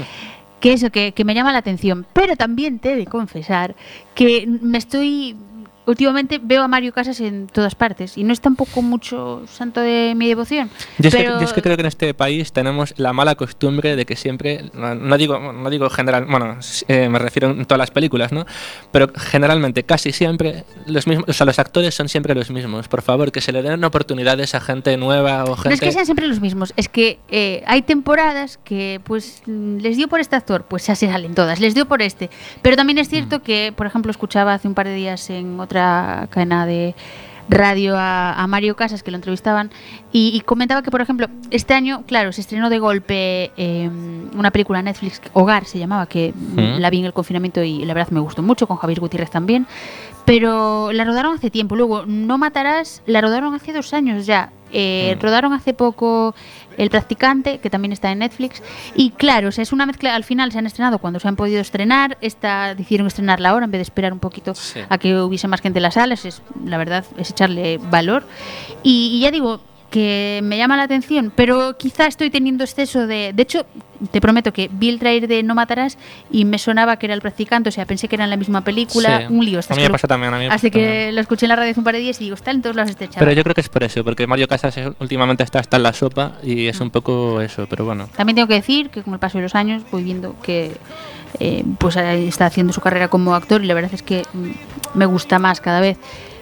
Que 0.62 0.74
eso, 0.74 0.90
que, 0.90 1.12
que 1.12 1.24
me 1.24 1.36
llama 1.36 1.52
la 1.52 1.60
atención. 1.60 2.08
Pero 2.13 2.36
también 2.36 2.80
te 2.80 2.94
he 2.94 2.96
de 2.96 3.06
confesar 3.06 3.76
que 4.16 4.48
me 4.48 4.80
estoy. 4.80 5.36
Últimamente 5.88 6.39
veo 6.41 6.62
a 6.62 6.67
Mario 6.67 6.93
Casas 6.93 7.19
en 7.21 7.47
todas 7.47 7.73
partes 7.73 8.17
y 8.17 8.23
no 8.23 8.34
es 8.34 8.41
tampoco 8.41 8.82
mucho 8.82 9.43
santo 9.47 9.82
de 9.82 10.13
mi 10.15 10.28
devoción. 10.28 10.69
Yo 11.00 11.08
es, 11.10 11.15
que, 11.15 11.23
pero 11.23 11.39
yo 11.39 11.45
es 11.45 11.54
que 11.54 11.62
creo 11.62 11.76
que 11.76 11.82
en 11.82 11.88
este 11.88 12.13
país 12.13 12.52
tenemos 12.52 12.93
la 12.97 13.13
mala 13.13 13.36
costumbre 13.36 13.95
de 13.95 14.06
que 14.06 14.15
siempre, 14.15 14.69
no, 14.73 14.93
no 14.95 15.17
digo, 15.17 15.39
no 15.39 15.69
digo 15.69 15.89
general, 15.89 16.26
bueno, 16.26 16.58
eh, 16.88 17.10
me 17.10 17.19
refiero 17.19 17.50
en 17.52 17.65
todas 17.65 17.80
las 17.80 17.91
películas, 17.91 18.32
¿no? 18.32 18.45
Pero 18.91 19.10
generalmente, 19.15 19.84
casi 19.84 20.12
siempre, 20.12 20.65
los 20.86 21.08
mismos, 21.08 21.28
o 21.28 21.34
sea, 21.34 21.45
los 21.45 21.58
actores 21.58 21.95
son 21.95 22.10
siempre 22.10 22.36
los 22.36 22.52
mismos. 22.52 22.88
Por 22.88 23.02
favor, 23.02 23.32
que 23.32 23.41
se 23.41 23.52
le 23.52 23.62
den 23.62 23.84
oportunidades 23.84 24.54
a 24.56 24.60
gente 24.60 24.95
nueva 24.97 25.45
o 25.45 25.56
gente. 25.56 25.69
No 25.69 25.76
es 25.76 25.82
que 25.82 25.91
sean 25.91 26.06
siempre 26.06 26.28
los 26.28 26.41
mismos, 26.41 26.73
es 26.76 26.89
que 26.89 27.19
eh, 27.30 27.63
hay 27.65 27.82
temporadas 27.82 28.60
que 28.63 29.00
pues 29.04 29.41
mm, 29.45 29.78
les 29.78 29.97
dio 29.97 30.08
por 30.08 30.19
este 30.19 30.36
actor, 30.36 30.65
pues 30.65 30.86
ya 30.86 30.95
se 30.95 31.08
salen 31.08 31.34
todas, 31.34 31.60
les 31.60 31.73
dio 31.73 31.88
por 31.88 32.02
este. 32.02 32.30
Pero 32.62 32.76
también 32.76 32.97
es 32.97 33.08
Mm. 33.08 33.12
cierto 33.12 33.41
que, 33.41 33.73
por 33.76 33.88
ejemplo, 33.88 34.12
escuchaba 34.12 34.54
hace 34.54 34.67
un 34.67 34.73
par 34.73 34.86
de 34.88 34.95
días 34.95 35.30
en 35.30 35.60
otra 35.60 35.77
cadena 36.30 36.66
de 36.66 36.96
radio 37.50 37.96
a, 37.98 38.34
a 38.34 38.46
Mario 38.48 38.76
Casas 38.76 39.04
que 39.04 39.12
lo 39.12 39.16
entrevistaban 39.16 39.72
y, 40.12 40.32
y 40.36 40.42
comentaba 40.42 40.82
que 40.82 40.92
por 40.92 41.00
ejemplo 41.00 41.28
este 41.50 41.74
año 41.74 42.04
claro 42.06 42.34
se 42.34 42.42
estrenó 42.42 42.70
de 42.70 42.78
golpe 42.80 43.52
eh, 43.56 43.90
una 44.36 44.52
película 44.52 44.82
Netflix 44.82 45.22
Hogar 45.32 45.63
se 45.63 45.80
llamaba 45.80 46.08
que 46.08 46.34
Mm. 46.34 46.80
la 46.80 46.90
vi 46.90 47.00
en 47.00 47.06
el 47.06 47.13
confinamiento 47.13 47.63
y 47.63 47.86
la 47.86 47.94
verdad 47.94 48.12
me 48.12 48.20
gustó 48.20 48.42
mucho 48.44 48.68
con 48.68 48.76
Javier 48.78 49.00
Gutiérrez 49.00 49.30
también 49.32 49.66
pero 50.26 50.92
la 50.92 51.06
rodaron 51.06 51.36
hace 51.36 51.50
tiempo 51.50 51.76
luego 51.78 52.06
No 52.06 52.38
Matarás 52.38 53.02
la 53.06 53.22
rodaron 53.22 53.54
hace 53.54 53.72
dos 53.72 53.94
años 53.94 54.26
ya 54.26 54.52
Eh, 54.74 55.16
Mm. 55.16 55.22
rodaron 55.22 55.54
hace 55.54 55.74
poco 55.74 56.36
El 56.78 56.90
Practicante 56.90 57.58
que 57.60 57.70
también 57.70 57.92
está 57.92 58.12
en 58.12 58.20
Netflix 58.20 58.62
y 58.96 59.12
claro 59.12 59.48
o 59.50 59.52
sea, 59.52 59.62
es 59.64 59.72
una 59.74 59.86
mezcla 59.86 60.14
al 60.14 60.24
final 60.24 60.52
se 60.52 60.60
han 60.60 60.66
estrenado 60.68 61.00
cuando 61.00 61.20
se 61.20 61.28
han 61.28 61.36
podido 61.36 61.60
estrenar 61.62 62.18
esta 62.22 62.76
decidieron 62.76 63.08
estrenarla 63.08 63.50
ahora 63.50 63.66
en 63.66 63.72
vez 63.72 63.80
de 63.80 63.84
esperar 63.84 64.14
un 64.14 64.20
poquito 64.20 64.54
Sí. 64.56 64.82
a 64.90 64.98
que 64.98 65.16
hubiese 65.22 65.48
más 65.48 65.62
gente 65.62 65.80
en 65.80 65.84
las 65.84 65.94
salas, 65.96 66.26
es, 66.26 66.42
la 66.66 66.78
verdad 66.78 67.04
es 67.18 67.32
echarle 67.32 67.78
valor. 67.78 68.26
Y, 68.84 69.12
y 69.14 69.20
ya 69.22 69.32
digo 69.32 69.60
que 69.98 70.40
me 70.44 70.58
llama 70.58 70.78
la 70.78 70.84
atención, 70.84 71.32
pero 71.36 71.78
quizá 71.78 72.06
estoy 72.08 72.30
teniendo 72.30 72.64
exceso 72.64 73.08
de... 73.08 73.32
De 73.34 73.42
hecho, 73.44 73.66
te 74.12 74.22
prometo 74.22 74.54
que 74.54 74.70
vi 74.72 74.90
el 74.90 75.00
trailer 75.00 75.28
de 75.28 75.42
No 75.42 75.56
Matarás 75.56 75.98
y 76.32 76.46
me 76.46 76.60
sonaba 76.60 76.98
que 76.98 77.08
era 77.08 77.16
el 77.16 77.22
practicante, 77.22 77.70
o 77.70 77.72
sea, 77.72 77.86
pensé 77.88 78.08
que 78.08 78.16
era 78.16 78.26
en 78.26 78.30
la 78.30 78.38
misma 78.38 78.62
película, 78.64 79.22
Sí. 79.28 79.34
un 79.34 79.44
lío. 79.44 79.60
A 79.68 79.76
mí 79.76 79.82
me 79.82 79.90
pasa 79.90 80.08
también, 80.08 80.34
a 80.34 80.38
mí 80.38 80.44
me 80.48 80.54
Así 80.54 80.68
pasa 80.68 80.70
que 80.70 80.86
también. 80.86 81.16
lo 81.16 81.22
escuché 81.22 81.46
en 81.46 81.50
la 81.50 81.56
radio 81.56 81.72
hace 81.72 81.80
un 81.80 81.84
par 81.84 81.96
de 81.96 82.02
días 82.02 82.22
y 82.22 82.26
digo, 82.26 82.36
está 82.36 82.52
en 82.52 82.62
todos 82.62 82.76
lados 82.76 82.92
este 82.92 83.08
chaval. 83.08 83.20
Pero 83.28 83.32
yo 83.32 83.44
creo 83.44 83.56
que 83.56 83.62
es 83.62 83.70
por 83.70 83.84
eso, 83.84 84.04
porque 84.04 84.28
Mario 84.28 84.48
Casas 84.48 84.78
últimamente 85.00 85.44
está 85.44 85.60
hasta 85.60 85.78
en 85.78 85.84
la 85.84 85.94
sopa 85.94 86.34
y 86.44 86.68
es 86.68 86.80
un 86.80 86.92
poco 86.92 87.42
eso, 87.42 87.66
pero 87.68 87.86
bueno. 87.86 88.08
También 88.16 88.36
tengo 88.36 88.48
que 88.48 88.54
decir 88.56 88.90
que 88.92 89.02
con 89.02 89.14
el 89.14 89.20
paso 89.20 89.40
de 89.40 89.44
los 89.44 89.56
años 89.56 89.82
voy 89.92 90.04
viendo 90.04 90.36
que 90.44 90.74
eh, 91.40 91.64
pues 91.80 91.96
está 91.96 92.46
haciendo 92.46 92.74
su 92.74 92.82
carrera 92.82 93.08
como 93.08 93.34
actor 93.36 93.64
y 93.64 93.68
la 93.68 93.74
verdad 93.74 93.92
es 93.94 94.04
que 94.04 94.24
mm, 94.34 94.98
me 94.98 95.06
gusta 95.08 95.40
más 95.40 95.60
cada 95.60 95.80
vez. 95.82 95.98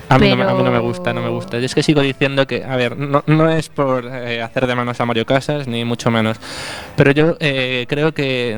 A 0.07 0.19
mí, 0.19 0.29
no, 0.29 0.35
me- 0.35 0.43
a 0.43 0.53
mí 0.53 0.57
no 0.59 0.63
me 0.65 0.69
Pero- 0.71 0.81
gusta, 0.83 1.13
no 1.13 1.21
me 1.21 1.29
gusta. 1.29 1.57
Y 1.59 1.65
es 1.65 1.73
que 1.73 1.81
sigo 1.81 2.01
diciendo 2.01 2.45
que, 2.45 2.63
a 2.63 2.75
ver, 2.75 2.95
no, 2.97 3.23
no 3.25 3.49
es 3.49 3.69
por 3.69 4.05
eh, 4.05 4.41
hacer 4.41 4.67
de 4.67 4.75
menos 4.75 4.99
a 5.01 5.05
Mario 5.05 5.25
Casas, 5.25 5.67
ni 5.67 5.83
mucho 5.83 6.11
menos. 6.11 6.37
Pero 6.95 7.11
yo 7.11 7.37
eh, 7.39 7.85
creo 7.89 8.11
que, 8.13 8.55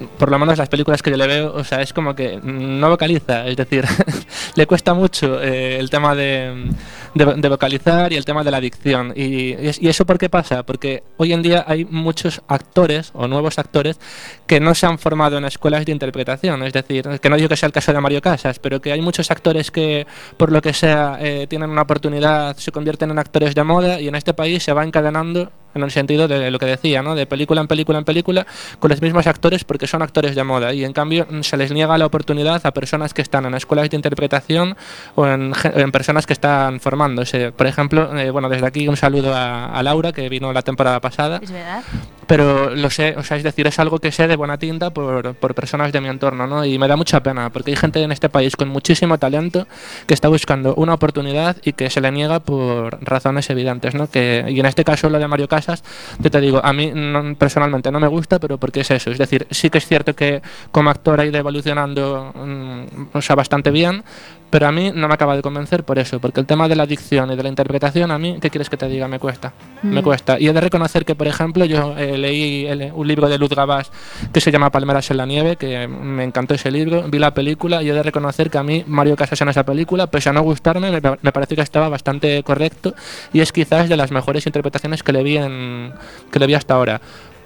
mm, 0.00 0.04
por 0.18 0.30
lo 0.30 0.38
menos 0.38 0.56
las 0.58 0.68
películas 0.68 1.02
que 1.02 1.10
yo 1.10 1.16
le 1.18 1.26
veo, 1.26 1.52
o 1.54 1.64
sea, 1.64 1.82
es 1.82 1.92
como 1.92 2.14
que 2.14 2.38
no 2.42 2.88
vocaliza. 2.88 3.46
Es 3.46 3.56
decir, 3.56 3.84
le 4.56 4.66
cuesta 4.66 4.94
mucho 4.94 5.40
eh, 5.42 5.78
el 5.78 5.90
tema 5.90 6.14
de, 6.14 6.70
de, 7.14 7.24
de 7.34 7.48
vocalizar 7.48 8.12
y 8.12 8.16
el 8.16 8.24
tema 8.24 8.44
de 8.44 8.50
la 8.50 8.60
dicción. 8.60 9.12
Y, 9.16 9.22
y 9.24 9.52
es- 9.68 9.80
y 9.82 9.88
eso 9.88 10.04
por 10.04 10.18
qué 10.18 10.28
pasa? 10.28 10.62
Porque 10.62 11.02
hoy 11.16 11.32
en 11.32 11.42
día 11.42 11.64
hay 11.66 11.84
muchos 11.84 12.42
actores 12.48 13.10
o 13.14 13.26
nuevos 13.26 13.58
actores 13.58 13.98
que 14.46 14.60
no 14.60 14.74
se 14.74 14.86
han 14.86 14.98
formado 14.98 15.38
en 15.38 15.44
escuelas 15.44 15.84
de 15.86 15.92
interpretación. 15.92 16.62
Es 16.62 16.72
decir, 16.72 17.08
que 17.20 17.30
no 17.30 17.36
digo 17.36 17.48
que 17.48 17.56
sea 17.56 17.66
el 17.66 17.72
caso 17.72 17.92
de 17.92 18.00
Mario 18.00 18.20
Casas, 18.20 18.58
pero 18.58 18.80
que 18.80 18.92
hay 18.92 19.00
muchos 19.00 19.30
actores 19.30 19.70
que, 19.70 20.06
por 20.36 20.52
lo 20.52 20.60
que 20.62 20.72
sea, 20.72 21.18
eh, 21.20 21.46
tienen 21.48 21.70
una 21.70 21.82
oportunidad, 21.82 22.56
se 22.56 22.72
convierten 22.72 23.10
en 23.10 23.18
actores 23.18 23.54
de 23.54 23.64
moda 23.64 24.00
y 24.00 24.08
en 24.08 24.14
este 24.14 24.34
país 24.34 24.62
se 24.62 24.72
va 24.72 24.84
encadenando 24.84 25.50
en 25.74 25.82
el 25.82 25.90
sentido 25.90 26.28
de 26.28 26.50
lo 26.50 26.58
que 26.58 26.66
decía, 26.66 27.02
¿no? 27.02 27.14
De 27.14 27.26
película 27.26 27.60
en 27.60 27.68
película 27.68 27.98
en 27.98 28.04
película 28.04 28.46
con 28.78 28.90
los 28.90 29.00
mismos 29.02 29.26
actores 29.26 29.64
porque 29.64 29.86
son 29.86 30.02
actores 30.02 30.34
de 30.34 30.44
moda 30.44 30.72
y 30.72 30.84
en 30.84 30.92
cambio 30.92 31.26
mm, 31.28 31.42
se 31.42 31.56
les 31.56 31.72
niega 31.72 31.96
la 31.98 32.06
oportunidad 32.06 32.60
a 32.64 32.70
personas 32.72 33.14
que 33.14 33.22
están 33.22 33.46
en 33.46 33.54
escuelas 33.54 33.90
de 33.90 33.96
interpretación 33.96 34.76
o 35.14 35.26
en, 35.26 35.52
personas 35.92 36.26
que 36.26 36.32
están 36.32 36.80
formándose. 36.80 37.52
Por 37.52 37.66
ejemplo, 37.66 38.16
eh, 38.16 38.30
bueno, 38.30 38.48
desde 38.48 38.66
aquí 38.66 38.88
un 38.88 38.96
saludo 38.96 39.34
a, 39.34 39.66
a 39.66 39.82
Laura 39.82 40.12
que 40.12 40.28
vino 40.28 40.52
la 40.52 40.62
temporada 40.62 41.00
pasada 41.00 41.40
Es 41.42 41.50
verdad. 41.50 41.82
Pero 42.30 42.76
lo 42.76 42.90
sé, 42.90 43.16
o 43.16 43.24
sea, 43.24 43.36
es 43.38 43.42
decir, 43.42 43.66
es 43.66 43.80
algo 43.80 43.98
que 43.98 44.12
sé 44.12 44.28
de 44.28 44.36
buena 44.36 44.56
tinta 44.56 44.90
por, 44.90 45.34
por 45.34 45.52
personas 45.52 45.90
de 45.90 46.00
mi 46.00 46.06
entorno, 46.08 46.46
¿no? 46.46 46.64
Y 46.64 46.78
me 46.78 46.86
da 46.86 46.94
mucha 46.94 47.20
pena, 47.24 47.50
porque 47.50 47.72
hay 47.72 47.76
gente 47.76 48.00
en 48.00 48.12
este 48.12 48.28
país 48.28 48.54
con 48.54 48.68
muchísimo 48.68 49.18
talento 49.18 49.66
que 50.06 50.14
está 50.14 50.28
buscando 50.28 50.76
una 50.76 50.94
oportunidad 50.94 51.56
y 51.64 51.72
que 51.72 51.90
se 51.90 52.00
le 52.00 52.12
niega 52.12 52.38
por 52.38 53.02
razones 53.04 53.50
evidentes, 53.50 53.96
¿no? 53.96 54.08
Que, 54.08 54.44
y 54.48 54.60
en 54.60 54.66
este 54.66 54.84
caso 54.84 55.10
lo 55.10 55.18
de 55.18 55.26
Mario 55.26 55.48
Casas, 55.48 55.82
yo 56.20 56.30
te 56.30 56.40
digo, 56.40 56.60
a 56.62 56.72
mí 56.72 56.92
no- 56.94 57.34
personalmente 57.34 57.90
no 57.90 57.98
me 57.98 58.06
gusta, 58.06 58.38
pero 58.38 58.58
porque 58.58 58.82
es 58.82 58.90
eso, 58.92 59.10
es 59.10 59.18
decir, 59.18 59.48
sí 59.50 59.68
que 59.68 59.78
es 59.78 59.86
cierto 59.88 60.14
que 60.14 60.40
como 60.70 60.88
actor 60.90 61.18
ha 61.20 61.26
ido 61.26 61.36
evolucionando, 61.36 62.32
mm, 62.32 63.08
o 63.16 63.22
sea, 63.22 63.34
bastante 63.34 63.72
bien, 63.72 64.04
pero 64.50 64.66
a 64.66 64.72
mí 64.72 64.90
no 64.94 65.06
me 65.08 65.14
acaba 65.14 65.36
de 65.36 65.42
convencer 65.42 65.84
por 65.84 65.98
eso, 65.98 66.18
porque 66.20 66.40
el 66.40 66.46
tema 66.46 66.68
de 66.68 66.76
la 66.76 66.84
dicción 66.86 67.30
y 67.32 67.36
de 67.36 67.42
la 67.42 67.48
interpretación, 67.48 68.10
a 68.10 68.18
mí, 68.18 68.38
¿qué 68.40 68.50
quieres 68.50 68.68
que 68.68 68.76
te 68.76 68.88
diga? 68.88 69.06
Me 69.08 69.18
cuesta. 69.18 69.52
Me 69.82 70.00
Mm. 70.00 70.04
cuesta. 70.04 70.38
Y 70.40 70.48
he 70.48 70.52
de 70.52 70.60
reconocer 70.60 71.04
que, 71.04 71.14
por 71.14 71.26
ejemplo, 71.28 71.64
yo 71.64 71.94
eh, 71.96 72.18
leí 72.18 72.66
el- 72.66 72.90
un 72.94 73.06
libro 73.08 73.28
de 73.28 73.38
Luz 73.38 73.50
Gabás 73.50 73.90
que 74.32 74.40
se 74.40 74.50
llama 74.50 74.70
Palmeras 74.70 75.10
en 75.10 75.16
la 75.18 75.26
Nieve, 75.26 75.56
que 75.56 75.86
me 75.88 76.24
encantó 76.24 76.54
ese 76.54 76.70
libro, 76.70 77.04
vi 77.08 77.18
la 77.18 77.32
película 77.32 77.82
y 77.82 77.90
he 77.90 77.92
de 77.94 78.02
reconocer 78.02 78.50
que 78.50 78.58
a 78.58 78.62
mí 78.62 78.84
Mario 78.86 79.16
Casas 79.16 79.40
en 79.40 79.48
esa 79.48 79.64
película, 79.64 80.08
pese 80.08 80.28
a 80.30 80.32
no 80.32 80.42
gustarme, 80.42 80.90
me, 80.90 81.00
me 81.22 81.32
parece 81.32 81.54
que 81.56 81.62
estaba 81.62 81.88
bastante 81.88 82.42
correcto 82.42 82.94
y 83.32 83.40
es 83.40 83.52
quizás 83.52 83.88
de 83.88 83.96
las 83.96 84.10
mejores 84.10 84.46
interpretaciones 84.46 85.02
que 85.02 85.12
le 85.12 85.22
vi, 85.22 85.36
en, 85.36 85.92
que 86.32 86.38
le 86.38 86.46
vi 86.46 86.54
hasta 86.54 86.74
ahora. 86.74 87.00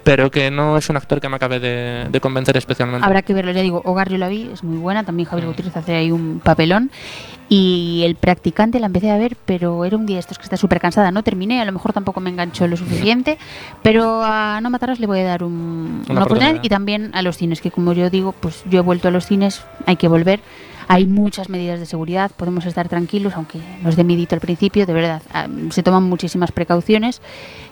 Pero 0.05 0.31
que 0.31 0.49
no 0.51 0.77
es 0.77 0.87
un 0.89 0.95
actor 0.97 1.19
que 1.19 1.27
me 1.27 1.35
acabe 1.35 1.59
de, 1.59 2.07
de 2.09 2.21
convencer 2.21 2.55
especialmente. 2.55 3.05
Habrá 3.05 3.23
que 3.23 3.33
verlo, 3.33 3.51
ya 3.51 3.61
digo, 3.61 3.81
Hogar 3.83 4.07
yo 4.07 4.17
la 4.17 4.29
vi, 4.29 4.49
es 4.53 4.63
muy 4.63 4.77
buena, 4.77 5.03
también 5.03 5.27
Javier 5.27 5.47
Gutiérrez 5.47 5.75
hace 5.75 5.95
ahí 5.95 6.11
un 6.11 6.39
papelón. 6.43 6.91
Y 7.49 8.01
el 8.05 8.15
practicante 8.15 8.79
la 8.79 8.85
empecé 8.87 9.11
a 9.11 9.17
ver, 9.17 9.35
pero 9.45 9.83
era 9.85 9.97
un 9.97 10.05
día 10.05 10.15
de 10.15 10.19
estos 10.21 10.37
que 10.37 10.43
está 10.43 10.57
súper 10.57 10.79
cansada, 10.79 11.11
no 11.11 11.21
terminé, 11.23 11.59
a 11.61 11.65
lo 11.65 11.71
mejor 11.71 11.91
tampoco 11.93 12.19
me 12.19 12.29
enganchó 12.29 12.67
lo 12.67 12.77
suficiente, 12.77 13.37
pero 13.83 14.21
a 14.23 14.59
No 14.61 14.69
Matarás 14.71 14.99
le 14.99 15.05
voy 15.07 15.19
a 15.19 15.25
dar 15.25 15.43
un- 15.43 16.03
una, 16.09 16.21
oportunidad. 16.21 16.21
oportunidad. 16.23 16.63
y 16.63 16.69
también 16.69 17.11
a 17.13 17.21
los 17.21 17.37
cines, 17.37 17.61
que 17.61 17.69
como 17.71 17.93
yo 17.93 18.09
digo, 18.09 18.31
pues 18.31 18.63
yo 18.69 18.79
he 18.79 18.81
vuelto 18.81 19.07
a 19.07 19.11
los 19.11 19.25
cines, 19.25 19.63
hay 19.85 19.95
que 19.95 20.07
volver. 20.07 20.39
Hay 20.87 21.07
muchas 21.07 21.49
medidas 21.49 21.79
de 21.79 21.87
seguridad, 21.87 22.29
podemos 22.37 22.63
estar 22.67 22.87
tranquilos, 22.89 23.33
aunque 23.35 23.59
nos 23.81 23.95
dé 23.95 24.03
midito 24.03 24.35
al 24.35 24.41
principio, 24.41 24.85
de 24.85 24.93
verdad, 24.93 25.21
ah, 25.33 25.47
se 25.71 25.81
toman 25.81 26.03
muchísimas 26.03 26.51
precauciones 26.51 27.21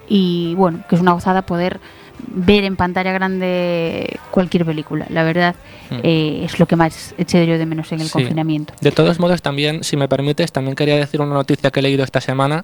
y 0.09 0.55
bueno, 0.55 0.83
que 0.89 0.95
es 0.95 1.01
una 1.01 1.11
gozada 1.13 1.43
poder 1.43 1.79
ver 2.27 2.63
en 2.63 2.75
pantalla 2.75 3.11
grande 3.11 4.19
cualquier 4.31 4.65
película. 4.65 5.05
La 5.09 5.23
verdad 5.23 5.55
Mm. 5.89 5.99
eh, 6.03 6.41
es 6.45 6.59
lo 6.59 6.65
que 6.65 6.75
más 6.75 7.13
eché 7.17 7.45
yo 7.45 7.57
de 7.57 7.65
menos 7.65 7.91
en 7.91 7.99
el 8.01 8.07
Sí. 8.07 8.13
confinamiento. 8.13 8.73
De 8.81 8.91
todos 8.91 9.19
modos, 9.19 9.41
también, 9.41 9.83
si 9.83 9.97
me 9.97 10.07
permites, 10.07 10.51
también 10.51 10.75
quería 10.75 10.95
decir 10.95 11.21
una 11.21 11.33
noticia 11.33 11.69
que 11.71 11.79
he 11.81 11.83
leído 11.83 12.03
esta 12.03 12.21
semana, 12.21 12.63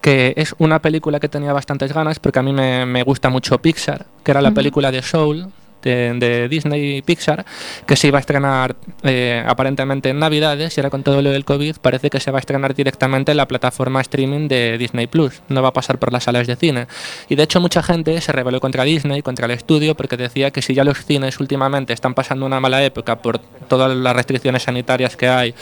que 0.00 0.32
es 0.36 0.54
una 0.58 0.80
película 0.80 1.20
que 1.20 1.28
tenía 1.28 1.52
bastantes 1.52 1.92
ganas, 1.92 2.18
porque 2.18 2.38
a 2.38 2.42
mí 2.42 2.52
me, 2.52 2.86
me 2.86 3.02
gusta 3.02 3.28
mucho 3.30 3.58
Pixar, 3.58 4.06
que 4.24 4.30
era 4.30 4.40
la 4.40 4.52
película 4.52 4.90
de 4.90 5.02
Soul, 5.02 5.48
de, 5.82 6.14
de 6.14 6.48
Disney 6.48 6.96
y 6.98 7.02
Pixar, 7.02 7.44
que 7.86 7.96
se 7.96 8.08
iba 8.08 8.18
a 8.18 8.20
estrenar 8.20 8.76
eh, 9.02 9.42
aparentemente 9.46 10.08
en 10.10 10.18
Navidades 10.18 10.76
y 10.76 10.80
ahora 10.80 10.90
con 10.90 11.02
todo 11.02 11.20
lo 11.22 11.30
del 11.30 11.44
COVID 11.44 11.76
parece 11.80 12.10
que 12.10 12.20
se 12.20 12.30
va 12.30 12.38
a 12.38 12.40
estrenar 12.40 12.74
directamente 12.74 13.32
en 13.32 13.36
la 13.36 13.46
plataforma 13.48 14.00
streaming 14.00 14.48
de 14.48 14.78
Disney 14.78 15.06
Plus. 15.06 15.42
No 15.48 15.62
va 15.62 15.68
a 15.68 15.72
pasar 15.72 15.98
por 15.98 16.12
las 16.12 16.24
salas 16.24 16.46
de 16.46 16.56
cine. 16.56 16.86
Y 17.28 17.34
de 17.34 17.42
hecho 17.42 17.60
mucha 17.60 17.82
gente 17.82 18.20
se 18.20 18.32
rebeló 18.32 18.60
contra 18.60 18.84
Disney, 18.84 19.22
contra 19.22 19.46
el 19.46 19.52
estudio, 19.52 19.94
porque 19.94 20.16
decía 20.16 20.50
que 20.50 20.62
si 20.62 20.74
ya 20.74 20.84
los 20.84 21.04
cines 21.04 21.40
últimamente 21.40 21.92
están 21.92 22.14
pasando 22.14 22.46
una 22.46 22.60
mala 22.60 22.82
época 22.84 23.20
por 23.20 23.38
todas 23.38 23.94
las 23.96 24.14
restricciones 24.14 24.62
sanitarias 24.62 25.16
que 25.16 25.28
hay 25.28 25.54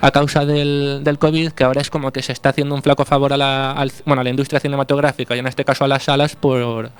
a 0.00 0.10
causa 0.10 0.44
del, 0.44 1.00
del 1.04 1.18
COVID, 1.18 1.52
que 1.52 1.64
ahora 1.64 1.80
es 1.80 1.90
como 1.90 2.12
que 2.12 2.22
se 2.22 2.32
está 2.32 2.50
haciendo 2.50 2.74
un 2.74 2.82
flaco 2.82 3.04
favor 3.04 3.32
a 3.32 3.36
la, 3.36 3.72
al- 3.72 3.92
bueno, 4.04 4.20
a 4.20 4.24
la 4.24 4.30
industria 4.30 4.60
cinematográfica 4.60 5.36
y 5.36 5.38
en 5.38 5.46
este 5.46 5.64
caso 5.64 5.84
a 5.84 5.88
las 5.88 6.04
salas 6.04 6.36
por, 6.36 6.90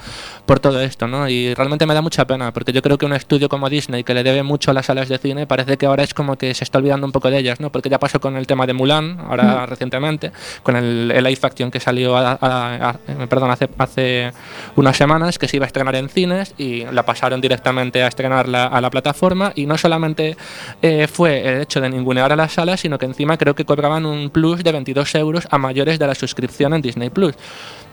por 0.46 0.60
todo 0.60 0.80
esto, 0.80 1.06
¿no? 1.08 1.28
Y 1.28 1.54
realmente 1.54 1.86
me 1.86 1.94
da 1.94 2.02
mucha 2.02 2.26
pena, 2.26 2.52
porque 2.52 2.67
yo 2.72 2.83
creo 2.83 2.98
que 2.98 3.07
un 3.07 3.12
estudio 3.12 3.48
como 3.48 3.68
Disney, 3.68 4.04
que 4.04 4.14
le 4.14 4.22
debe 4.22 4.42
mucho 4.42 4.70
a 4.70 4.74
las 4.74 4.87
salas 4.87 5.09
de 5.09 5.18
cine, 5.18 5.46
parece 5.46 5.76
que 5.76 5.87
ahora 5.87 6.02
es 6.02 6.14
como 6.14 6.37
que 6.37 6.54
se 6.54 6.64
está 6.64 6.78
olvidando 6.78 7.07
un 7.07 7.12
poco 7.12 7.31
de 7.31 7.38
ellas, 7.38 7.61
¿no? 7.61 7.70
Porque 7.70 7.88
ya 7.88 7.98
pasó 7.98 8.20
con 8.20 8.37
el 8.37 8.46
tema 8.46 8.66
de 8.66 8.72
Mulan, 8.72 9.18
ahora 9.20 9.66
recientemente, 9.66 10.33
con 10.62 10.76
el, 10.76 11.11
el 11.14 11.24
live 11.24 11.38
action 11.42 11.70
que 11.70 11.81
salió 11.81 12.16
a- 12.16 12.38
a- 12.40 12.90
a- 12.90 13.26
perdón, 13.28 13.50
hace, 13.50 13.68
hace 13.78 14.33
unas 14.76 14.96
semanas, 14.96 15.38
que 15.38 15.48
se 15.48 15.57
iba 15.57 15.64
a 15.64 15.68
estrenar 15.68 15.94
en 15.96 16.09
cines 16.09 16.54
y 16.59 16.85
la 16.85 17.04
pasaron 17.04 17.40
directamente 17.40 18.02
a 18.02 18.09
estrenarla 18.09 18.66
a 18.66 18.81
la 18.81 18.90
plataforma. 18.90 19.52
Y 19.54 19.66
no 19.66 19.76
solamente 19.78 20.37
eh, 20.83 21.07
fue 21.07 21.46
el 21.48 21.62
hecho 21.62 21.81
de 21.81 21.90
ningunear 21.90 22.33
a 22.33 22.37
las 22.37 22.52
salas, 22.52 22.81
sino 22.81 22.98
que 22.98 23.07
encima 23.07 23.37
creo 23.37 23.54
que 23.54 23.64
cobraban 23.64 24.07
un 24.07 24.31
plus 24.31 24.62
de 24.64 24.72
22 24.72 25.14
euros 25.16 25.48
a 25.50 25.59
mayores 25.59 25.98
de 25.98 26.07
la 26.07 26.14
suscripción 26.14 26.74
en 26.74 26.83
Disney 26.83 27.11
Plus 27.11 27.35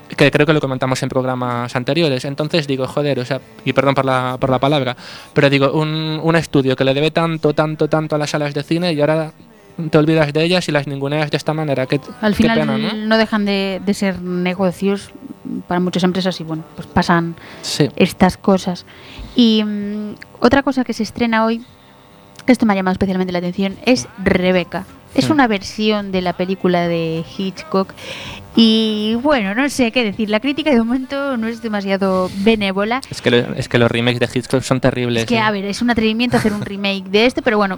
que 0.10 0.30
creo 0.32 0.46
que 0.46 0.54
lo 0.54 0.62
comentamos 0.62 1.02
en 1.04 1.10
programas 1.10 1.76
anteriores. 1.76 2.26
Entonces 2.26 2.68
digo, 2.68 2.88
joder, 2.88 3.20
o 3.20 3.26
sea, 3.26 3.42
y 3.64 3.74
perdón 3.74 3.96
por 3.96 4.06
la, 4.06 4.38
por 4.40 4.50
la 4.50 4.60
palabra, 4.60 4.96
pero 5.34 5.50
digo, 5.50 5.72
un, 5.72 6.20
un 6.22 6.36
estudio 6.36 6.76
que 6.76 6.84
le 6.84 6.94
debe 6.94 7.12
tanto, 7.12 7.54
tanto, 7.54 7.88
tanto 7.88 8.16
a 8.16 8.20
las 8.20 8.30
salas 8.30 8.54
de 8.54 8.64
cine 8.64 8.94
y 8.94 9.02
ahora 9.02 9.32
te 9.90 9.98
olvidas 9.98 10.32
de 10.32 10.44
ellas 10.44 10.68
y 10.70 10.72
las 10.72 10.88
ninguneas 10.88 11.32
de 11.32 11.38
esta 11.38 11.54
manera. 11.54 11.86
Qué, 11.86 12.00
Al 12.22 12.34
qué 12.34 12.44
final 12.44 12.60
pena, 12.60 12.78
¿no? 12.78 12.94
¿no? 12.94 13.18
dejan 13.18 13.46
de, 13.46 13.82
de 13.86 13.94
ser 13.94 14.22
negocios 14.22 15.12
para 15.68 15.80
muchas 15.80 16.04
empresas 16.04 16.40
y 16.40 16.44
bueno, 16.44 16.64
pues 16.76 16.88
pasan 16.88 17.36
Sí. 17.62 17.90
estas 17.96 18.38
cosas. 18.38 18.86
Y 19.36 19.64
mm, 19.66 20.16
otra 20.40 20.64
cosa 20.64 20.84
que 20.86 20.94
se 20.94 21.04
estrena 21.04 21.46
hoy, 21.46 21.62
que 22.46 22.52
esto 22.54 22.66
me 22.66 22.74
ha 22.74 22.76
llamado 22.78 22.94
especialmente 22.94 23.34
la 23.34 23.40
atención, 23.40 23.76
es 23.86 24.08
Rebeca. 24.24 24.86
Es 25.14 25.30
una 25.30 25.48
versión 25.48 26.12
de 26.12 26.22
la 26.22 26.34
película 26.34 26.88
de 26.90 27.24
Hitchcock 27.38 27.94
y 28.56 29.16
bueno, 29.22 29.54
no 29.54 29.70
sé 29.70 29.92
qué 29.92 30.04
decir. 30.04 30.30
La 30.30 30.40
crítica 30.40 30.72
de 30.72 30.78
momento 30.78 31.38
no 31.38 31.48
es 31.48 31.62
demasiado 31.62 32.30
benévola. 32.38 33.02
Es 33.10 33.22
que, 33.22 33.32
lo- 33.32 33.54
es 33.56 33.68
que 33.68 33.78
los 33.78 33.92
remakes 33.92 34.20
de 34.20 34.30
Hitchcock 34.40 34.62
son 34.62 34.80
terribles. 34.80 35.24
Es 35.24 35.28
que, 35.30 35.36
¿eh? 35.36 35.40
a 35.40 35.52
ver, 35.52 35.66
es 35.66 35.82
un 35.82 35.90
atrevimiento 35.90 36.38
hacer 36.38 36.54
un 36.54 36.62
remake 36.62 37.06
de 37.10 37.26
esto, 37.26 37.42
pero 37.42 37.58
bueno, 37.58 37.78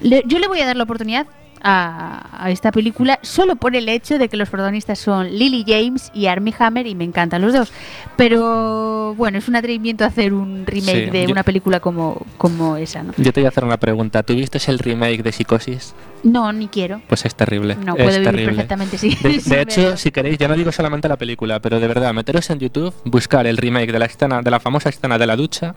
le- 0.00 0.22
yo 0.26 0.38
le 0.38 0.48
voy 0.48 0.60
a 0.60 0.66
dar 0.66 0.76
la 0.76 0.82
oportunidad 0.84 1.26
a, 1.62 2.44
a 2.44 2.50
esta 2.50 2.70
película 2.72 3.18
solo 3.22 3.56
por 3.56 3.74
el 3.76 3.88
hecho 3.88 4.18
de 4.18 4.28
que 4.28 4.36
los 4.36 4.48
protagonistas 4.50 4.98
son 4.98 5.28
Lily 5.30 5.64
James 5.66 6.10
y 6.14 6.26
Armie 6.26 6.54
Hammer 6.58 6.86
y 6.86 6.94
me 6.94 7.04
encantan 7.04 7.42
los 7.42 7.52
dos. 7.52 7.72
Pero 8.16 9.14
bueno, 9.16 9.38
es 9.38 9.46
un 9.48 9.56
atrevimiento 9.56 10.04
hacer 10.04 10.32
un 10.32 10.64
remake 10.66 11.04
Sí, 11.06 11.10
de 11.10 11.24
yo- 11.26 11.30
una 11.32 11.42
película 11.42 11.80
como, 11.80 12.24
como 12.38 12.76
esa, 12.76 13.02
¿no? 13.02 13.12
Yo 13.16 13.32
te 13.32 13.40
voy 13.40 13.46
a 13.46 13.48
hacer 13.50 13.64
una 13.64 13.76
pregunta. 13.76 14.22
¿Tú 14.22 14.34
viste 14.34 14.58
el 14.68 14.78
remake 14.78 15.22
de 15.22 15.32
Psicosis? 15.32 15.94
No, 16.22 16.52
ni 16.52 16.66
quiero. 16.68 17.00
Pues 17.08 17.24
es 17.24 17.34
terrible. 17.34 17.76
No, 17.76 17.94
es 17.96 18.02
puedo 18.02 18.08
vivir 18.18 18.24
terrible. 18.24 18.46
perfectamente, 18.52 18.98
sí. 18.98 19.16
De, 19.22 19.38
de 19.44 19.60
hecho, 19.62 19.96
si 19.96 20.10
queréis, 20.10 20.38
ya 20.38 20.48
no 20.48 20.54
digo 20.54 20.72
solamente 20.72 21.08
la 21.08 21.16
película, 21.16 21.60
pero 21.60 21.78
de 21.78 21.86
verdad, 21.86 22.12
meteros 22.14 22.48
en 22.50 22.58
YouTube, 22.58 22.92
buscar 23.04 23.46
el 23.46 23.56
remake 23.56 23.92
de 23.92 23.98
la 23.98 24.06
escena, 24.06 24.42
de 24.42 24.50
la 24.50 24.58
famosa 24.58 24.88
escena 24.88 25.18
de 25.18 25.26
la 25.26 25.36
ducha, 25.36 25.74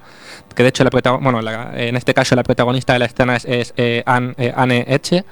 que 0.55 0.63
de 0.63 0.69
hecho 0.69 0.83
la 0.83 0.89
bueno, 1.21 1.41
la- 1.41 1.71
en 1.75 1.95
este 1.95 2.13
caso 2.13 2.35
la 2.35 2.43
protagonista 2.43 2.93
de 2.93 2.99
la 2.99 3.05
escena 3.05 3.35
es, 3.35 3.45
es, 3.45 3.73
eh, 3.77 4.01
Anne, 4.05 4.33
eh, 4.37 4.53
Anne 4.55 4.85
Eche, 4.87 5.23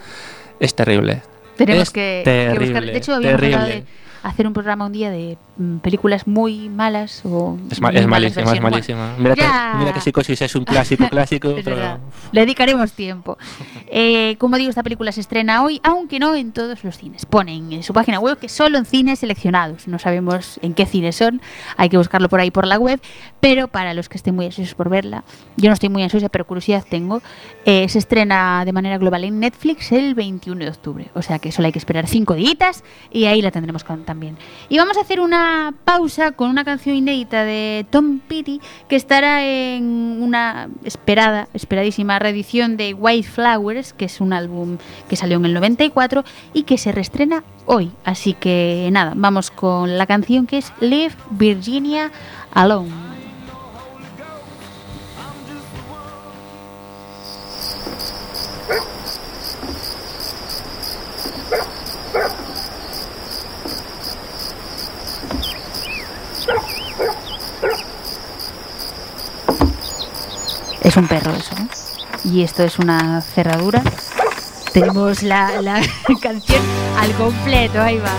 es 0.59 0.75
terrible. 0.75 1.21
Tenemos 1.57 1.83
Es 1.83 1.89
que, 1.91 2.21
que 2.23 2.59
buscar. 2.59 2.85
De 2.85 2.97
hecho, 2.97 3.13
habíamos 3.15 3.41
hablado 3.43 3.67
de. 3.67 3.83
Hacer 4.23 4.47
un 4.47 4.53
programa 4.53 4.85
un 4.85 4.93
día 4.93 5.09
de 5.11 5.37
mm, 5.57 5.77
películas 5.77 6.27
muy 6.27 6.69
malas 6.69 7.21
o. 7.25 7.57
Es, 7.71 7.81
ma- 7.81 7.89
muy 7.91 7.97
es 7.99 8.07
malas 8.07 8.35
malísima, 8.35 8.53
es 8.53 8.61
malísima. 8.61 9.15
Mira, 9.17 9.35
que, 9.35 9.77
mira 9.79 9.93
que 9.93 10.01
Psicosis 10.01 10.41
es 10.41 10.55
un 10.55 10.65
clásico, 10.65 11.07
clásico, 11.09 11.55
pero. 11.63 11.99
Le 12.31 12.41
dedicaremos 12.41 12.93
tiempo. 12.93 13.37
Eh, 13.89 14.35
como 14.39 14.57
digo, 14.57 14.69
esta 14.69 14.83
película 14.83 15.11
se 15.11 15.21
estrena 15.21 15.63
hoy, 15.63 15.79
aunque 15.83 16.19
no 16.19 16.35
en 16.35 16.51
todos 16.51 16.83
los 16.83 16.97
cines. 16.97 17.25
Ponen 17.25 17.71
en 17.71 17.83
su 17.83 17.93
página 17.93 18.19
web 18.19 18.37
que 18.37 18.49
solo 18.49 18.77
en 18.77 18.85
cines 18.85 19.19
seleccionados. 19.19 19.87
No 19.87 19.99
sabemos 19.99 20.59
en 20.61 20.73
qué 20.73 20.85
cines 20.85 21.15
son. 21.15 21.41
Hay 21.77 21.89
que 21.89 21.97
buscarlo 21.97 22.29
por 22.29 22.39
ahí 22.39 22.51
por 22.51 22.67
la 22.67 22.77
web. 22.77 22.99
Pero 23.39 23.67
para 23.67 23.93
los 23.93 24.09
que 24.09 24.17
estén 24.17 24.35
muy 24.35 24.45
ansiosos 24.45 24.73
por 24.75 24.89
verla, 24.89 25.23
yo 25.57 25.69
no 25.69 25.73
estoy 25.73 25.89
muy 25.89 26.03
ansiosa, 26.03 26.29
pero 26.29 26.45
curiosidad 26.45 26.83
tengo. 26.89 27.21
eh, 27.65 27.87
se 27.89 27.99
estrena 27.99 28.63
de 28.65 28.73
manera 28.73 28.97
global 28.97 29.23
en 29.23 29.39
Netflix 29.39 29.91
el 29.91 30.15
21 30.15 30.63
de 30.63 30.69
octubre. 30.69 31.07
O 31.13 31.21
sea 31.21 31.39
que 31.39 31.51
solo 31.51 31.65
hay 31.67 31.71
que 31.71 31.79
esperar 31.79 32.07
cinco 32.07 32.33
días 32.33 32.83
y 33.11 33.25
ahí 33.25 33.41
la 33.41 33.51
tendremos 33.51 33.83
con- 33.83 34.03
también. 34.07 34.37
Y 34.69 34.79
vamos 34.79 34.97
a 34.97 35.01
hacer 35.01 35.19
una 35.19 35.75
pausa 35.83 36.31
con 36.31 36.49
una 36.49 36.63
canción 36.63 36.95
inédita 36.95 37.43
de 37.43 37.85
Tom 37.91 38.19
Petty 38.19 38.59
que 38.87 38.95
estará 38.95 39.45
en 39.45 40.23
una 40.23 40.69
esperada, 40.83 41.49
esperadísima 41.53 42.17
reedición 42.17 42.77
de 42.77 42.95
White 42.95 43.27
Flowers, 43.27 43.93
que 43.93 44.05
es 44.05 44.19
un 44.19 44.33
álbum 44.33 44.77
que 45.07 45.15
salió 45.15 45.37
en 45.37 45.45
el 45.45 45.53
94 45.53 46.23
y 46.53 46.63
que 46.63 46.79
se 46.79 46.91
reestrena 46.91 47.43
hoy. 47.65 47.91
Así 48.05 48.33
que 48.33 48.89
nada, 48.91 49.13
vamos 49.15 49.51
con 49.51 49.97
la 49.97 50.07
canción 50.07 50.47
que 50.47 50.57
es 50.59 50.73
Leave 50.79 51.13
Virginia 51.29 52.11
Alone. 52.53 53.06
Es 70.87 70.95
un 70.95 71.05
perro 71.05 71.33
eso, 71.33 71.53
¿no? 71.59 71.67
Y 72.23 72.43
esto 72.43 72.63
es 72.63 72.79
una 72.79 73.19
cerradura. 73.21 73.83
Tenemos 74.71 75.21
la, 75.21 75.61
la 75.61 75.81
canción 76.21 76.61
al 76.97 77.11
completo, 77.15 77.81
ahí 77.81 77.97
va. 77.97 78.17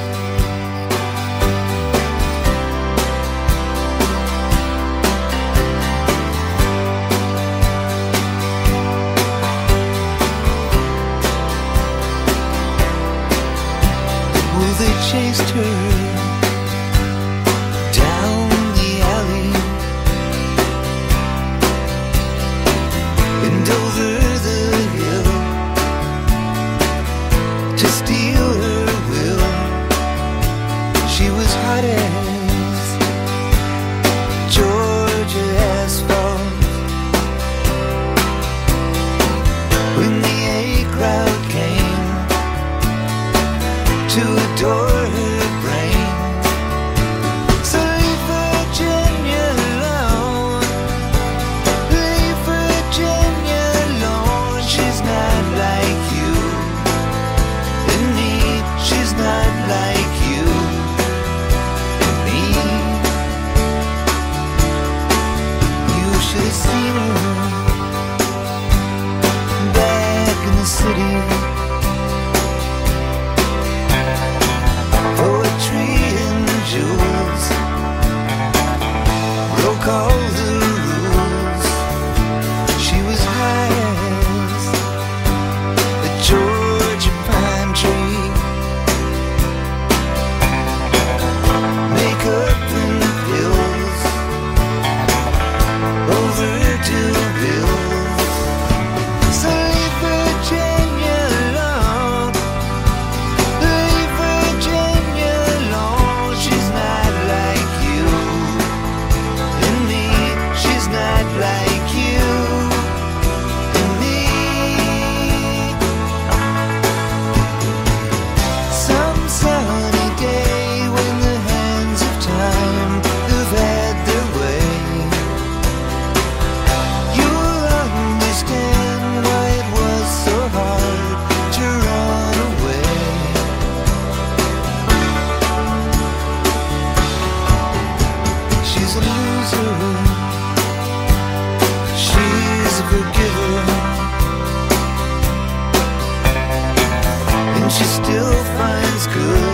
She 147.70 147.84
still 147.84 148.32
finds 148.56 149.06
good. 149.08 149.47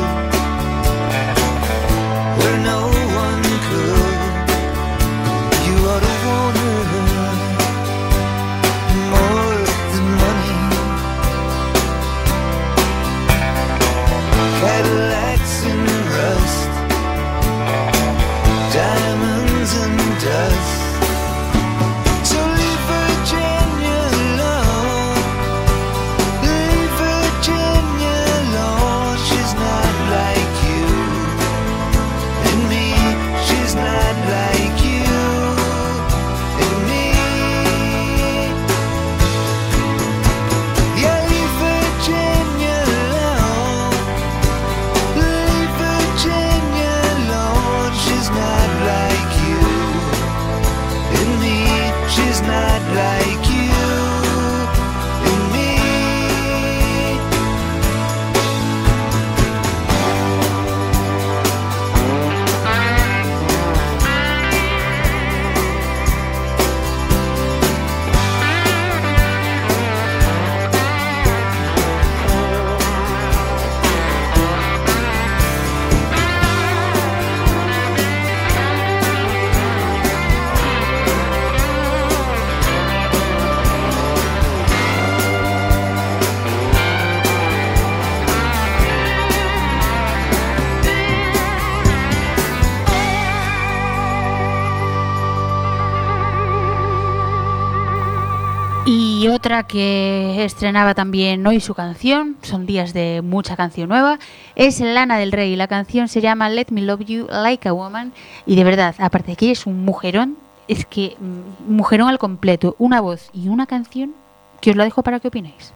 Y 98.87 99.28
otra 99.28 99.62
que 99.62 100.45
estrenaba 100.45 100.95
también 100.95 101.47
hoy 101.47 101.59
su 101.61 101.74
canción, 101.74 102.37
son 102.43 102.66
días 102.66 102.93
de 102.93 103.22
mucha 103.22 103.57
canción 103.57 103.89
nueva, 103.89 104.18
es 104.57 104.78
Lana 104.80 105.16
del 105.16 105.32
Rey. 105.32 105.57
La 105.57 105.68
canción 105.68 106.07
se 106.07 106.20
llama 106.20 106.51
Let 106.51 106.66
Me 106.70 106.82
Love 106.82 107.07
You 107.07 107.26
Like 107.30 107.66
a 107.66 107.72
Woman. 107.72 108.12
Y 108.45 108.57
de 108.57 108.64
verdad, 108.64 108.95
aparte 108.99 109.32
de 109.32 109.37
que 109.37 109.51
es 109.53 109.66
un 109.66 109.87
mujerón, 109.87 110.37
es 110.68 110.85
que 110.85 111.16
mm, 111.18 111.74
mujerón 111.74 112.09
al 112.09 112.18
completo, 112.18 112.76
una 112.78 113.01
voz 113.01 113.30
y 113.32 113.49
una 113.49 113.66
canción 113.66 114.14
que 114.61 114.70
os 114.70 114.76
la 114.76 114.85
dejo 114.85 115.03
para 115.03 115.18
que 115.18 115.28
opinéis. 115.28 115.72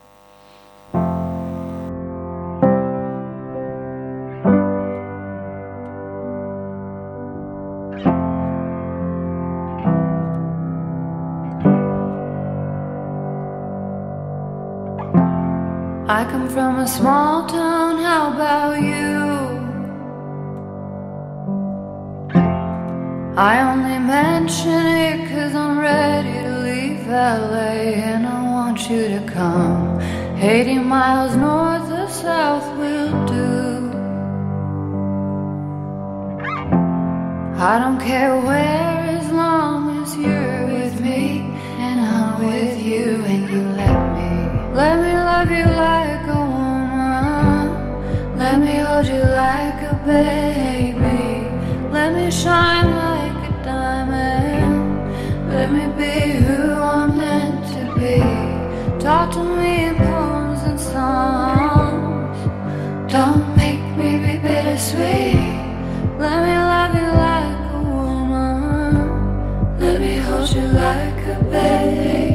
From 16.58 16.80
a 16.80 16.88
small 16.88 17.46
town, 17.46 17.98
how 17.98 18.32
about 18.34 18.74
you? 18.92 19.14
I 23.50 23.54
only 23.70 23.98
mention 24.00 24.82
it 25.06 25.18
cause 25.30 25.54
I'm 25.54 25.78
ready 25.78 26.34
to 26.46 26.54
leave 26.68 27.06
LA 27.06 27.74
and 28.10 28.26
I 28.26 28.42
want 28.54 28.90
you 28.90 29.02
to 29.06 29.22
come. 29.32 30.00
80 30.40 30.80
miles 30.80 31.36
north 31.36 31.88
or 32.00 32.08
south 32.08 32.66
will 32.80 33.14
do. 33.36 33.56
I 37.70 37.74
don't 37.82 38.00
care 38.00 38.34
where 38.48 38.96
as 39.18 39.30
long 39.30 40.02
as 40.02 40.16
you're 40.16 40.66
with 40.66 41.00
me 41.00 41.22
and 41.86 42.00
I'm 42.00 42.44
with 42.44 42.76
you 42.82 43.22
and 43.32 43.42
you 43.48 43.62
let 43.82 44.00
me. 44.16 44.30
Let 44.74 44.94
me 45.04 45.12
love 45.30 45.50
you 45.52 45.66
like 45.86 46.26
a. 46.26 46.47
Let 48.38 48.60
me 48.60 48.76
hold 48.76 49.06
you 49.08 49.20
like 49.20 49.82
a 49.82 49.94
baby. 50.06 51.48
Let 51.90 52.14
me 52.14 52.30
shine 52.30 52.88
like 52.88 53.50
a 53.50 53.64
diamond. 53.64 54.78
Let 55.52 55.72
me 55.72 55.86
be 55.98 56.38
who 56.44 56.72
I'm 56.74 57.18
meant 57.18 57.66
to 57.74 57.82
be. 57.98 58.18
Talk 59.02 59.32
to 59.32 59.42
me 59.42 59.86
in 59.86 59.96
poems 59.96 60.62
and 60.62 60.78
songs. 60.78 62.38
Don't 63.12 63.56
make 63.56 63.82
me 63.96 64.18
be 64.24 64.38
bittersweet. 64.38 65.58
Let 66.22 66.38
me 66.46 66.54
love 66.72 66.94
you 66.94 67.10
like 67.26 67.58
a 67.74 67.80
woman. 67.90 68.94
Let 69.80 70.00
me 70.00 70.18
hold 70.18 70.48
you 70.50 70.62
like 70.62 71.26
a 71.26 71.38
baby. 71.50 72.27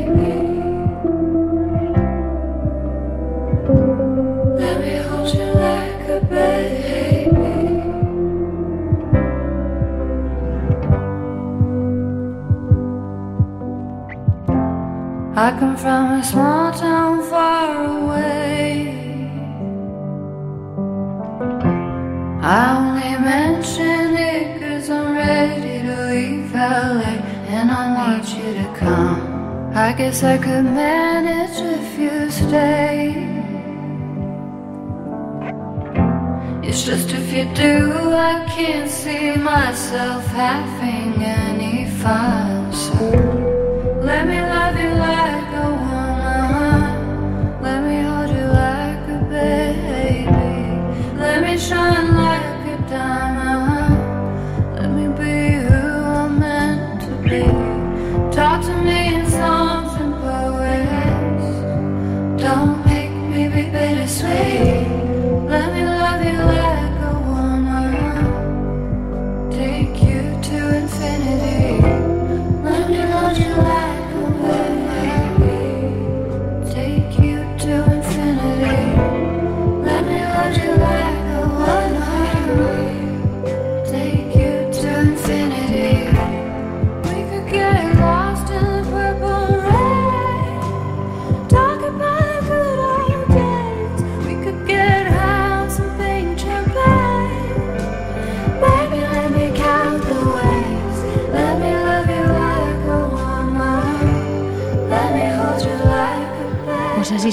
I 15.36 15.50
come 15.58 15.76
from 15.76 16.20
a 16.20 16.24
small 16.24 16.72
town 16.72 17.24
far 17.24 17.86
away. 17.98 18.94
I 22.40 22.78
only 22.78 23.18
mention 23.18 24.16
it 24.16 24.62
cause 24.62 24.92
I'm 24.92 25.16
ready 25.16 25.82
to 25.88 26.06
leave 26.12 26.54
LA 26.54 27.18
and 27.50 27.72
I 27.72 27.96
want 27.96 28.30
you 28.30 28.54
to 28.62 28.76
come. 28.78 29.74
I 29.74 29.94
guess 29.94 30.22
I 30.22 30.38
could 30.38 30.66
manage 30.66 31.58
if 31.80 31.98
you 31.98 32.30
stay. 32.30 33.16
It's 36.62 36.86
just 36.86 37.10
if 37.12 37.34
you 37.34 37.46
do, 37.56 38.14
I 38.14 38.46
can't 38.56 38.88
see 38.88 39.36
myself 39.36 40.28
having 40.28 41.24
any 41.24 41.90
fun. 41.90 42.72
So 42.72 43.53
let 44.14 44.28
me 44.28 44.40
love 44.40 44.78
you 44.80 44.90
like 44.90 45.53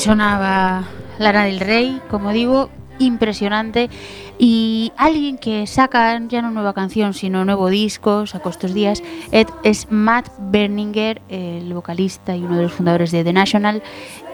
sonaba 0.01 0.85
Lana 1.19 1.45
del 1.45 1.61
Rey, 1.61 2.01
como 2.09 2.33
digo, 2.33 2.71
impresionante. 2.99 3.91
Y 4.39 4.93
alguien 4.97 5.37
que 5.37 5.67
saca 5.67 6.19
ya 6.27 6.41
no 6.41 6.51
nueva 6.51 6.73
canción, 6.73 7.13
sino 7.13 7.45
nuevo 7.45 7.69
disco, 7.69 8.27
sacó 8.27 8.49
estos 8.49 8.73
días, 8.73 9.03
es 9.31 9.91
Matt 9.91 10.29
Berninger, 10.39 11.21
el 11.29 11.73
vocalista 11.75 12.35
y 12.35 12.43
uno 12.43 12.57
de 12.57 12.63
los 12.65 12.73
fundadores 12.73 13.11
de 13.11 13.23
The 13.23 13.33
National. 13.35 13.83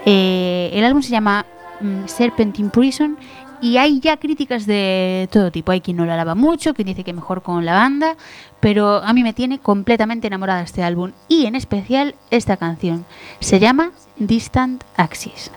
Eh, 0.04 0.70
el 0.72 0.84
álbum 0.84 1.02
se 1.02 1.10
llama 1.10 1.44
mm, 1.80 2.06
Serpent 2.06 2.58
in 2.60 2.70
Prison 2.70 3.18
y 3.60 3.76
hay 3.76 4.00
ya 4.00 4.16
críticas 4.16 4.66
de 4.66 5.28
todo 5.32 5.50
tipo. 5.50 5.72
Hay 5.72 5.80
quien 5.80 5.96
no 5.96 6.04
la 6.04 6.14
alaba 6.14 6.34
mucho, 6.34 6.74
quien 6.74 6.86
dice 6.86 7.04
que 7.04 7.12
mejor 7.12 7.42
con 7.42 7.64
la 7.64 7.74
banda, 7.74 8.16
pero 8.60 8.96
a 8.96 9.12
mí 9.12 9.22
me 9.22 9.32
tiene 9.32 9.58
completamente 9.58 10.26
enamorada 10.26 10.62
este 10.62 10.82
álbum 10.82 11.12
y 11.28 11.46
en 11.46 11.54
especial 11.54 12.14
esta 12.30 12.56
canción. 12.56 13.04
Se 13.40 13.58
llama 13.58 13.92
Distant 14.18 14.82
Axis. 14.96 15.50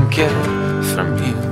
Can 0.00 0.10
get 0.10 0.94
from 0.94 1.18
you. 1.18 1.49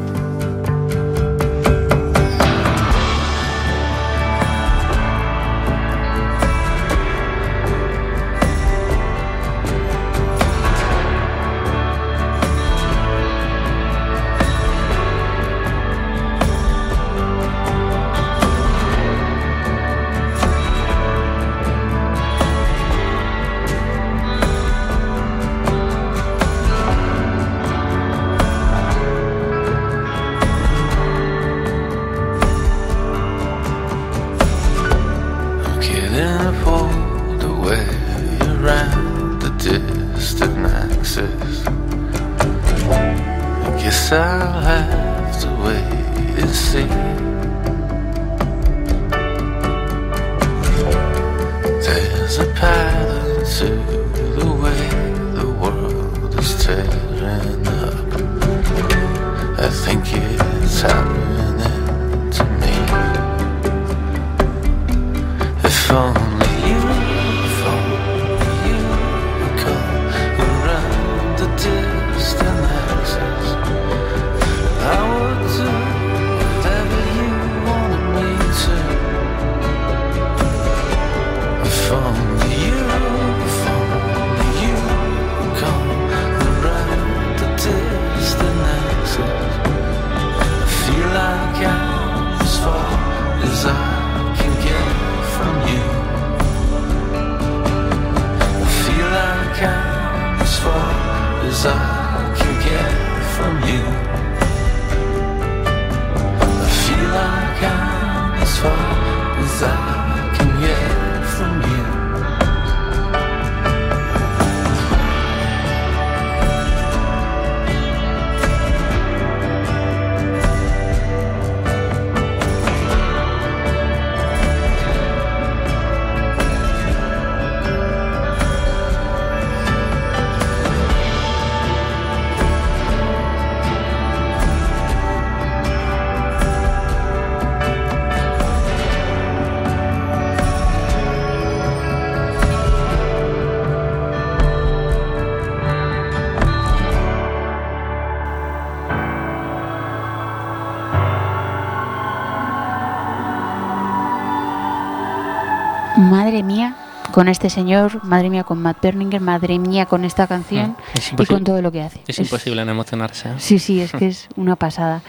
Con 157.19 157.27
este 157.27 157.51
señor, 157.51 158.05
madre 158.05 158.31
mía 158.31 158.45
con 158.45 158.63
Matt 158.63 158.81
Berninger, 158.81 159.21
madre 159.21 159.59
mía 159.59 159.87
con 159.87 160.05
esta 160.05 160.29
canción 160.29 160.77
Mm, 160.95 160.99
es 160.99 161.13
y 161.19 161.27
con 161.27 161.43
todo 161.43 161.61
lo 161.61 161.73
que 161.73 161.83
hace. 161.83 162.01
Es 162.07 162.17
imposible 162.21 162.65
no 162.65 162.71
emocionarse. 162.71 163.31
¿eh? 163.31 163.35
Sí, 163.39 163.59
sí, 163.59 163.81
es 163.81 163.91
que 163.99 164.07
es 164.07 164.29
una 164.37 164.55
pasada. 164.55 165.03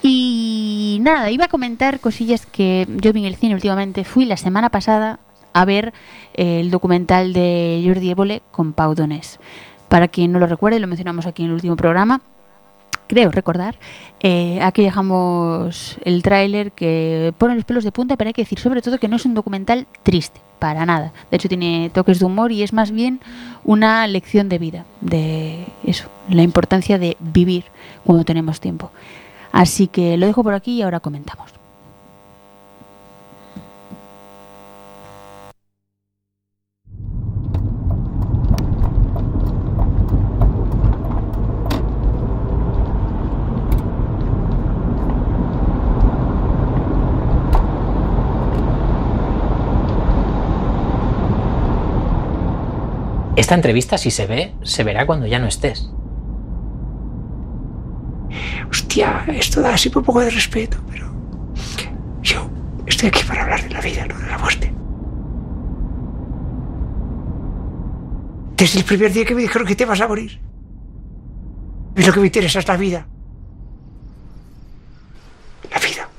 Y 0.00 0.98
nada, 1.02 1.28
iba 1.28 1.46
a 1.46 1.48
comentar 1.48 1.98
cosillas 1.98 2.46
que 2.46 2.86
yo 2.88 3.12
vi 3.12 3.22
en 3.22 3.26
el 3.26 3.34
cine 3.34 3.54
últimamente. 3.54 4.04
Fui 4.04 4.26
la 4.26 4.36
semana 4.36 4.68
pasada 4.68 5.18
a 5.52 5.64
ver 5.64 5.92
eh, 6.34 6.60
el 6.60 6.70
documental 6.70 7.32
de 7.32 7.82
Jordi 7.84 8.10
Évole 8.10 8.42
con 8.52 8.72
Pau 8.72 8.94
Donés. 8.94 9.40
Para 9.88 10.06
quien 10.06 10.30
no 10.30 10.38
lo 10.38 10.46
recuerde, 10.46 10.78
lo 10.78 10.86
mencionamos 10.86 11.26
aquí 11.26 11.42
en 11.42 11.48
el 11.48 11.54
último 11.54 11.74
programa, 11.74 12.20
creo 13.10 13.32
recordar. 13.32 13.74
Eh, 14.20 14.60
aquí 14.62 14.82
dejamos 14.82 15.98
el 16.04 16.22
tráiler 16.22 16.70
que 16.70 17.34
pone 17.38 17.56
los 17.56 17.64
pelos 17.64 17.82
de 17.82 17.90
punta, 17.90 18.16
pero 18.16 18.28
hay 18.28 18.34
que 18.34 18.42
decir 18.42 18.60
sobre 18.60 18.82
todo 18.82 18.98
que 18.98 19.08
no 19.08 19.16
es 19.16 19.24
un 19.24 19.34
documental 19.34 19.88
triste, 20.04 20.40
para 20.60 20.86
nada. 20.86 21.12
De 21.28 21.36
hecho 21.36 21.48
tiene 21.48 21.90
toques 21.92 22.20
de 22.20 22.24
humor 22.24 22.52
y 22.52 22.62
es 22.62 22.72
más 22.72 22.92
bien 22.92 23.18
una 23.64 24.06
lección 24.06 24.48
de 24.48 24.58
vida, 24.58 24.84
de 25.00 25.66
eso, 25.84 26.08
la 26.28 26.42
importancia 26.42 27.00
de 27.00 27.16
vivir 27.18 27.64
cuando 28.04 28.22
tenemos 28.24 28.60
tiempo. 28.60 28.92
Así 29.50 29.88
que 29.88 30.16
lo 30.16 30.26
dejo 30.26 30.44
por 30.44 30.54
aquí 30.54 30.74
y 30.74 30.82
ahora 30.82 31.00
comentamos. 31.00 31.59
Esta 53.40 53.54
entrevista, 53.54 53.96
si 53.96 54.10
se 54.10 54.26
ve, 54.26 54.54
se 54.62 54.84
verá 54.84 55.06
cuando 55.06 55.26
ya 55.26 55.38
no 55.38 55.46
estés. 55.46 55.90
Hostia, 58.70 59.24
esto 59.28 59.62
da 59.62 59.72
así 59.72 59.90
un 59.94 60.04
poco 60.04 60.20
de 60.20 60.28
respeto, 60.28 60.76
pero 60.90 61.10
yo 62.20 62.50
estoy 62.84 63.08
aquí 63.08 63.22
para 63.26 63.44
hablar 63.44 63.62
de 63.62 63.70
la 63.70 63.80
vida, 63.80 64.04
no 64.06 64.18
de 64.18 64.26
la 64.26 64.36
muerte. 64.36 64.70
Desde 68.58 68.78
el 68.80 68.84
primer 68.84 69.10
día 69.10 69.24
que 69.24 69.34
me 69.34 69.40
dijeron 69.40 69.66
que 69.66 69.74
te 69.74 69.86
vas 69.86 70.02
a 70.02 70.06
morir. 70.06 70.38
Y 71.96 72.02
lo 72.02 72.12
que 72.12 72.20
me 72.20 72.26
interesa 72.26 72.58
es 72.58 72.68
la 72.68 72.76
vida. 72.76 73.06
La 75.72 75.78
vida. 75.78 76.10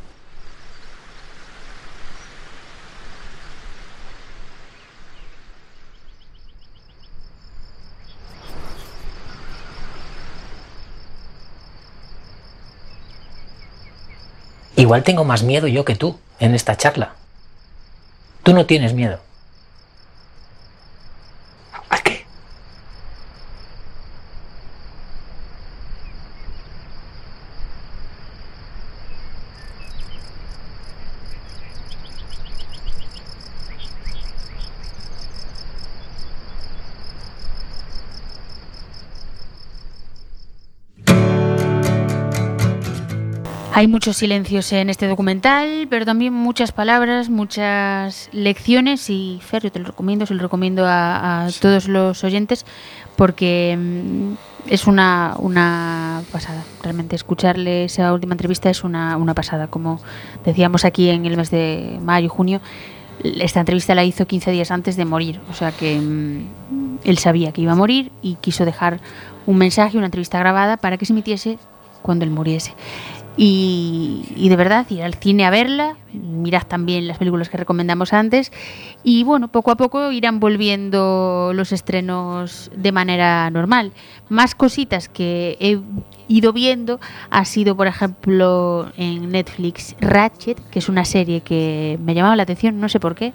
Igual 14.92 15.06
tengo 15.06 15.24
más 15.24 15.42
miedo 15.42 15.68
yo 15.68 15.86
que 15.86 15.96
tú 15.96 16.20
en 16.38 16.54
esta 16.54 16.76
charla. 16.76 17.14
Tú 18.44 18.54
no 18.54 18.66
tienes 18.66 18.94
miedo. 18.94 19.20
Hay 43.82 43.88
muchos 43.88 44.18
silencios 44.18 44.72
en 44.74 44.92
este 44.92 45.08
documental, 45.08 45.88
pero 45.90 46.06
también 46.06 46.34
muchas 46.36 46.72
palabras, 46.72 47.32
muchas 47.32 48.30
lecciones 48.32 49.10
y 49.10 49.40
Fer, 49.42 49.64
yo 49.64 49.72
te 49.72 49.80
lo 49.80 49.86
recomiendo, 49.86 50.28
se 50.28 50.36
lo 50.36 50.44
recomiendo 50.44 50.86
a, 50.86 51.48
a 51.48 51.52
todos 51.52 51.88
los 51.88 52.24
oyentes 52.24 52.64
porque 53.16 53.76
mm, 53.76 54.34
es 54.68 54.86
una, 54.86 55.34
una 55.40 56.22
pasada. 56.32 56.64
Realmente 56.84 57.16
escucharle 57.16 57.86
esa 57.86 58.14
última 58.14 58.36
entrevista 58.36 58.70
es 58.70 58.84
una, 58.84 59.18
una 59.18 59.34
pasada. 59.34 59.66
Como 59.66 60.00
decíamos 60.46 60.86
aquí 60.86 61.10
en 61.10 61.26
el 61.26 61.36
mes 61.36 61.50
de 61.50 61.98
mayo, 62.04 62.30
junio, 62.30 62.62
esta 63.24 63.62
entrevista 63.62 63.96
la 63.96 64.04
hizo 64.04 64.28
15 64.28 64.52
días 64.52 64.70
antes 64.70 64.96
de 64.96 65.06
morir. 65.06 65.42
O 65.50 65.56
sea 65.56 65.72
que 65.72 66.00
mm, 66.00 67.00
él 67.04 67.18
sabía 67.18 67.52
que 67.52 67.62
iba 67.62 67.72
a 67.72 67.76
morir 67.76 68.12
y 68.22 68.36
quiso 68.36 68.64
dejar 68.64 69.00
un 69.48 69.58
mensaje, 69.58 69.98
una 69.98 70.06
entrevista 70.06 70.38
grabada 70.38 70.78
para 70.78 71.00
que 71.00 71.08
se 71.08 71.14
emitiese 71.14 71.58
cuando 72.04 72.26
él 72.26 72.32
muriese. 72.32 72.76
Y, 73.38 74.26
y 74.36 74.50
de 74.50 74.56
verdad, 74.56 74.86
ir 74.90 75.04
al 75.04 75.16
cine 75.16 75.46
a 75.46 75.50
verla, 75.50 75.96
mirad 76.14 76.64
también 76.68 77.08
las 77.08 77.18
películas 77.18 77.50
que 77.50 77.58
recomendamos 77.58 78.14
antes 78.14 78.52
y 79.04 79.24
bueno, 79.24 79.48
poco 79.50 79.72
a 79.72 79.76
poco 79.78 80.12
irán 80.12 80.40
volviendo 80.40 81.52
los 81.54 81.72
estrenos 81.72 82.72
de 82.76 82.92
manera 82.92 83.50
normal. 83.50 83.92
Más 84.30 84.56
cositas 84.56 85.10
que 85.10 85.58
he 85.60 85.80
ido 86.28 86.54
viendo 86.54 87.00
ha 87.30 87.44
sido, 87.46 87.76
por 87.76 87.88
ejemplo, 87.88 88.92
en 88.98 89.32
Netflix 89.32 89.96
Ratchet, 90.00 90.60
que 90.70 90.80
es 90.80 90.88
una 90.90 91.04
serie 91.06 91.42
que 91.42 92.00
me 92.02 92.14
llamaba 92.14 92.36
la 92.36 92.44
atención, 92.44 92.80
no 92.80 92.88
sé 92.90 93.00
por 93.00 93.16
qué, 93.16 93.34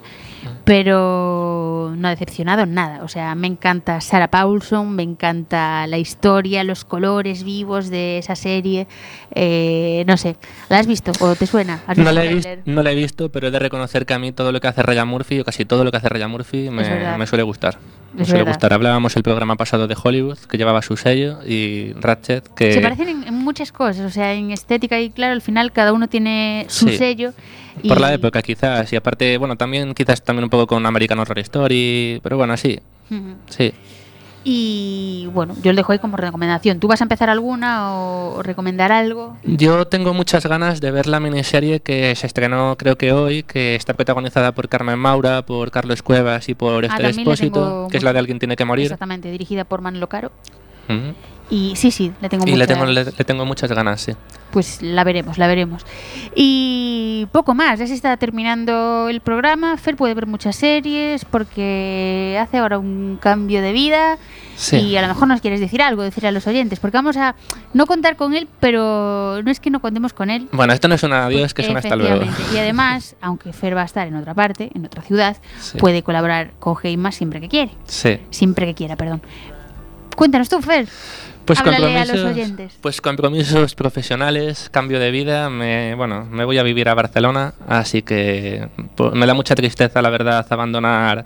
pero 0.65 1.93
no 1.95 2.07
ha 2.07 2.11
decepcionado 2.11 2.65
nada. 2.65 3.03
O 3.03 3.07
sea, 3.07 3.33
me 3.35 3.47
encanta 3.47 4.01
Sarah 4.01 4.27
Paulson, 4.29 4.93
me 4.95 5.03
encanta 5.03 5.87
la 5.87 5.97
historia, 5.97 6.63
los 6.63 6.83
colores 6.85 7.43
vivos 7.43 7.89
de 7.89 8.17
esa 8.17 8.35
serie. 8.35 8.87
Eh, 9.33 10.03
no 10.07 10.17
sé, 10.17 10.35
¿la 10.69 10.79
has 10.79 10.87
visto 10.87 11.11
o 11.21 11.35
te 11.35 11.47
suena? 11.47 11.81
¿Has 11.87 11.97
No 11.97 12.03
visto 12.03 12.11
la, 12.13 12.21
el 12.23 12.27
he 12.29 12.33
vis- 12.35 12.43
tráiler? 12.43 12.63
No 12.67 12.83
la 12.83 12.91
he 12.91 12.95
visto, 12.95 13.29
pero 13.29 13.47
he 13.47 13.51
de 13.51 13.59
reconocer 13.59 14.05
que 14.05 14.13
a 14.13 14.19
mí 14.19 14.31
todo 14.31 14.51
lo 14.51 14.59
que 14.61 14.67
hace 14.67 14.83
Ryan 14.83 15.07
Murphy, 15.07 15.39
o 15.39 15.45
casi 15.45 15.65
todo 15.65 15.83
lo 15.83 15.89
que 15.91 15.97
hace 15.97 16.09
Ryan 16.09 16.29
Murphy, 16.29 16.69
me, 16.69 17.17
me 17.17 17.25
suele 17.25 17.43
gustar. 17.43 17.79
Me 18.13 18.21
Es 18.21 18.27
suele 18.29 18.43
verdad. 18.43 18.53
gustar. 18.53 18.73
Hablábamos 18.73 19.15
el 19.15 19.23
programa 19.23 19.55
pasado 19.55 19.87
de 19.87 19.95
Hollywood, 20.01 20.37
que 20.49 20.57
llevaba 20.57 20.81
su 20.81 20.95
sello, 20.97 21.39
y 21.45 21.93
Ratchet, 21.93 22.47
que... 22.55 22.73
Se 22.73 22.81
parecen 22.81 23.09
en, 23.09 23.23
en 23.27 23.33
muchas 23.33 23.71
cosas, 23.71 24.05
o 24.05 24.09
sea, 24.09 24.33
en 24.33 24.51
estética 24.51 24.99
y 24.99 25.09
claro, 25.09 25.33
al 25.33 25.41
final 25.41 25.71
cada 25.71 25.93
uno 25.93 26.07
tiene 26.07 26.65
su 26.69 26.87
Sí. 26.89 26.97
sello. 26.97 27.33
Y, 27.83 27.89
Por 27.89 27.99
la 28.01 28.13
época, 28.13 28.41
quizás. 28.41 28.91
Y 28.91 28.95
aparte, 28.95 29.37
bueno, 29.37 29.55
también 29.55 29.93
quizás 29.93 30.23
también 30.23 30.45
un 30.45 30.49
poco 30.49 30.65
con 30.67 30.85
American 30.85 31.19
Horror 31.19 31.39
Story. 31.39 32.19
Pero 32.23 32.35
bueno, 32.37 32.57
sí. 32.57 32.79
Sí. 33.49 33.71
Y 34.49 35.27
bueno, 35.33 35.57
yo 35.61 35.73
lo 35.73 35.75
dejo 35.75 35.91
ahí 35.91 35.99
como 35.99 36.15
recomendación. 36.15 36.79
¿Tú 36.79 36.87
vas 36.87 37.01
a 37.01 37.03
empezar 37.03 37.29
alguna 37.29 37.91
o, 37.91 38.41
recomendar 38.41 38.93
algo? 38.93 39.35
Yo 39.43 39.87
tengo 39.87 40.13
muchas 40.13 40.45
ganas 40.45 40.79
de 40.79 40.89
ver 40.89 41.05
la 41.05 41.19
miniserie 41.19 41.81
que 41.81 42.15
se 42.15 42.27
estrenó 42.27 42.77
creo 42.77 42.97
que 42.97 43.11
hoy, 43.11 43.43
que 43.43 43.75
está 43.75 43.93
protagonizada 43.93 44.53
por 44.53 44.69
Carmen 44.69 44.97
Maura, 44.99 45.41
por 45.41 45.69
Carlos 45.69 46.01
Cuevas 46.01 46.47
y 46.47 46.55
por 46.55 46.85
Ah, 46.85 46.87
Esther 46.87 47.07
Espósito, 47.07 47.59
tengo 47.59 47.87
que 47.89 47.97
es 47.97 48.03
la 48.03 48.13
de 48.13 48.19
Alguien 48.19 48.39
tiene 48.39 48.55
que 48.55 48.63
morir. 48.63 48.85
Exactamente, 48.85 49.29
dirigida 49.29 49.65
por 49.65 49.81
Manolo 49.81 50.07
Caro. 50.07 50.31
Y 51.49 51.75
sí, 51.77 51.91
sí, 51.91 52.11
le 52.21 52.27
tengo 52.27 52.43
Y 52.45 52.51
mucha- 52.51 52.57
le 52.59 52.67
tengo, 52.67 52.85
le, 52.85 53.03
le 53.05 53.11
tengo 53.23 53.45
muchas 53.45 53.71
ganas, 53.71 54.01
sí. 54.01 54.13
Pues 54.51 54.81
la 54.81 55.03
veremos, 55.05 55.37
la 55.37 55.47
veremos. 55.47 55.85
Y 56.35 57.27
poco 57.31 57.53
más, 57.53 57.79
ya 57.79 57.87
se 57.87 57.93
está 57.93 58.17
terminando 58.17 59.07
el 59.09 59.21
programa. 59.21 59.77
Fer 59.77 59.95
puede 59.95 60.13
ver 60.13 60.25
muchas 60.27 60.55
series 60.57 61.23
porque 61.25 62.37
hace 62.41 62.57
ahora 62.57 62.77
un 62.79 63.17
cambio 63.21 63.61
de 63.61 63.71
vida. 63.71 64.17
Sí. 64.55 64.77
Y 64.77 64.97
a 64.97 65.01
lo 65.01 65.07
mejor 65.09 65.27
nos 65.27 65.39
quieres 65.41 65.59
decir 65.59 65.81
algo, 65.81 66.01
decir 66.03 66.25
a 66.27 66.31
los 66.31 66.47
oyentes, 66.47 66.79
porque 66.79 66.97
vamos 66.97 67.15
a 67.17 67.35
no 67.73 67.85
contar 67.85 68.15
con 68.17 68.33
él, 68.33 68.47
pero 68.59 69.41
no 69.43 69.51
es 69.51 69.59
que 69.59 69.69
no 69.69 69.79
contemos 69.81 70.13
con 70.13 70.29
él. 70.29 70.47
Bueno, 70.51 70.73
esto 70.73 70.87
no 70.87 70.95
es 70.95 71.03
un 71.03 71.13
adiós, 71.13 71.53
que 71.53 71.61
es 71.61 71.69
un 71.69 71.77
hasta 71.77 71.95
luego. 71.95 72.23
Y 72.53 72.57
además, 72.57 73.15
aunque 73.21 73.53
Fer 73.53 73.75
va 73.75 73.83
a 73.83 73.85
estar 73.85 74.07
en 74.07 74.15
otra 74.15 74.33
parte, 74.33 74.69
en 74.73 74.85
otra 74.85 75.01
ciudad, 75.01 75.37
Sí. 75.59 75.77
puede 75.77 76.03
colaborar 76.03 76.51
con 76.59 76.75
Heima 76.83 77.11
siempre 77.11 77.39
que 77.39 77.47
quiere. 77.49 77.71
Sí. 77.85 78.19
Siempre 78.31 78.65
que 78.65 78.73
quiera, 78.73 78.95
perdón. 78.95 79.21
Cuéntanos 80.15 80.49
tú, 80.49 80.61
Fer. 80.61 80.87
Pues 81.47 81.59
Háblale 81.59 81.97
a 81.97 81.99
los 82.01 82.09
compromisos, 82.09 82.31
oyentes. 82.31 82.73
pues 82.81 82.99
compromisos 82.99 83.73
profesionales, 83.73 84.67
cambio 84.69 84.99
de 84.99 85.11
vida. 85.11 85.49
Me, 85.49 85.95
bueno, 85.95 86.25
me 86.25 86.43
voy 86.43 86.57
a 86.57 86.63
vivir 86.63 86.89
a 86.89 86.93
Barcelona, 86.93 87.53
así 87.69 88.01
que 88.01 88.67
pues, 88.95 89.13
me 89.13 89.25
da 89.25 89.33
mucha 89.33 89.55
tristeza, 89.55 90.01
la 90.01 90.09
verdad, 90.09 90.45
abandonar 90.49 91.25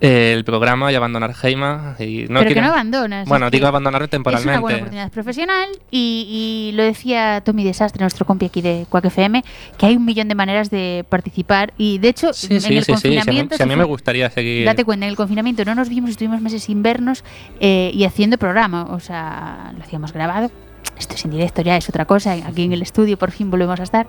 eh, 0.00 0.32
el 0.36 0.44
programa 0.44 0.92
y 0.92 0.94
abandonar 0.94 1.34
Heima. 1.42 1.96
Y 1.98 2.22
no 2.28 2.40
Pero 2.40 2.48
que 2.48 2.52
quiero- 2.54 2.66
no 2.68 2.72
abandonas. 2.72 3.28
Bueno, 3.28 3.50
digo 3.50 3.66
abandonar 3.66 4.02
Es 4.02 4.06
una 4.06 4.10
temporalmente. 4.10 4.60
buena 4.60 4.76
oportunidad 4.78 5.10
profesional 5.10 5.68
y, 5.90 6.70
y 6.70 6.76
lo 6.76 6.82
decía 6.84 7.40
Tommy 7.44 7.64
Desastre, 7.64 8.00
nuestro 8.02 8.24
compi 8.26 8.46
aquí 8.46 8.62
de 8.62 8.86
Quack 8.88 9.06
FM, 9.06 9.42
que 9.76 9.86
hay 9.86 9.96
un 9.96 10.04
millón 10.04 10.28
de 10.28 10.34
maneras 10.34 10.70
de 10.70 11.04
participar 11.08 11.72
y 11.76 11.98
de 11.98 12.08
hecho 12.10 12.32
Sí, 12.32 12.54
en 12.54 12.60
sí, 12.60 12.76
el 12.76 12.84
sí, 12.84 12.92
sí. 12.94 12.98
Si 13.00 13.06
a 13.08 13.10
mí, 13.10 13.16
confinamiento... 13.16 13.56
si 13.56 13.62
a 13.62 13.66
mí 13.66 13.76
me 13.76 13.84
gustaría 13.84 14.30
seguir. 14.30 14.64
Date 14.64 14.84
cuenta, 14.84 15.06
en 15.06 15.10
el 15.10 15.16
confinamiento 15.16 15.64
no 15.64 15.74
nos 15.74 15.88
vimos, 15.88 16.10
estuvimos 16.10 16.40
meses 16.40 16.62
sin 16.62 16.82
vernos 16.82 17.24
eh, 17.60 17.90
y 17.94 18.04
haciendo 18.04 18.38
programa, 18.38 18.84
o 18.90 19.00
sea, 19.00 19.72
lo 19.76 19.82
hacíamos 19.82 20.12
grabado 20.12 20.50
Esto 20.98 21.14
es 21.14 21.24
en 21.24 21.30
directo, 21.30 21.62
ya 21.62 21.76
es 21.76 21.88
otra 21.88 22.04
cosa. 22.04 22.32
Aquí 22.32 22.62
en 22.64 22.72
el 22.72 22.82
estudio 22.82 23.16
por 23.18 23.30
fin 23.30 23.50
volvemos 23.50 23.78
a 23.80 23.82
estar. 23.84 24.06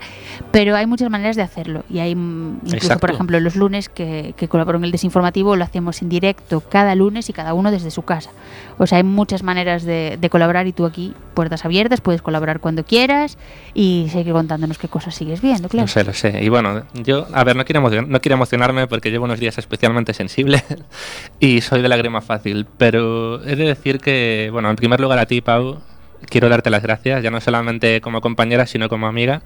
Pero 0.52 0.76
hay 0.76 0.86
muchas 0.88 1.10
maneras 1.10 1.36
de 1.36 1.44
hacerlo. 1.44 1.84
Y 1.90 2.00
hay, 2.00 2.16
mm, 2.16 2.56
incluso, 2.64 2.76
Exacto. 2.78 3.02
por 3.02 3.12
ejemplo, 3.12 3.40
los 3.40 3.56
lunes 3.56 3.90
que, 3.90 4.34
que 4.36 4.48
colaboro 4.48 4.78
en 4.78 4.84
el 4.86 4.92
desinformativo, 4.92 5.56
lo 5.56 5.64
hacemos 5.64 6.02
en 6.02 6.10
directo 6.10 6.62
cada 6.62 6.96
lunes 6.96 7.30
y 7.30 7.34
cada 7.34 7.54
uno 7.54 7.72
desde 7.72 7.92
su 7.92 8.02
casa. 8.02 8.32
O 8.78 8.88
sea, 8.88 8.98
hay 8.98 9.04
muchas 9.04 9.44
maneras 9.44 9.84
de, 9.84 10.18
de 10.20 10.30
colaborar 10.30 10.66
y 10.68 10.74
tú 10.74 10.86
aquí, 10.86 11.14
puertas 11.34 11.66
abiertas, 11.66 12.02
puedes 12.02 12.22
colaborar 12.22 12.60
cuando 12.60 12.84
quieras 12.86 13.38
y 13.74 14.08
seguir 14.12 14.34
contándonos 14.34 14.78
qué 14.78 14.88
cosas 14.88 15.14
sigues 15.16 15.42
viendo, 15.42 15.70
claro. 15.70 15.84
Lo 15.84 15.88
sé, 15.88 16.04
lo 16.04 16.14
sé. 16.14 16.44
Y 16.44 16.50
bueno, 16.50 16.84
yo, 16.94 17.28
a 17.34 17.44
ver, 17.44 17.56
no 17.56 17.66
quiero, 17.66 17.82
emocion- 17.82 18.08
no 18.08 18.22
quiero 18.22 18.36
emocionarme 18.36 18.88
porque 18.88 19.12
llevo 19.12 19.26
unos 19.26 19.40
días 19.40 19.58
especialmente 19.58 20.14
sensible 20.14 20.64
y 21.40 21.62
soy 21.62 21.82
de 21.82 21.90
lágrima 21.90 22.22
fácil, 22.22 22.66
pero 22.78 23.44
he 23.44 23.56
de 23.56 23.66
decir 23.66 24.00
que, 24.00 24.50
bueno, 24.52 24.70
en 24.70 24.76
primer 24.76 25.00
lugar 25.00 25.20
a 25.20 25.26
ti, 25.26 25.42
Pau, 25.42 25.80
quiero 26.28 26.50
darte 26.50 26.70
las 26.70 26.84
gracias, 26.84 27.24
ya 27.24 27.32
no 27.32 27.42
solamente 27.42 28.02
como 28.02 28.22
compañera, 28.22 28.66
sino 28.66 28.90
como 28.90 29.08
amiga, 29.08 29.42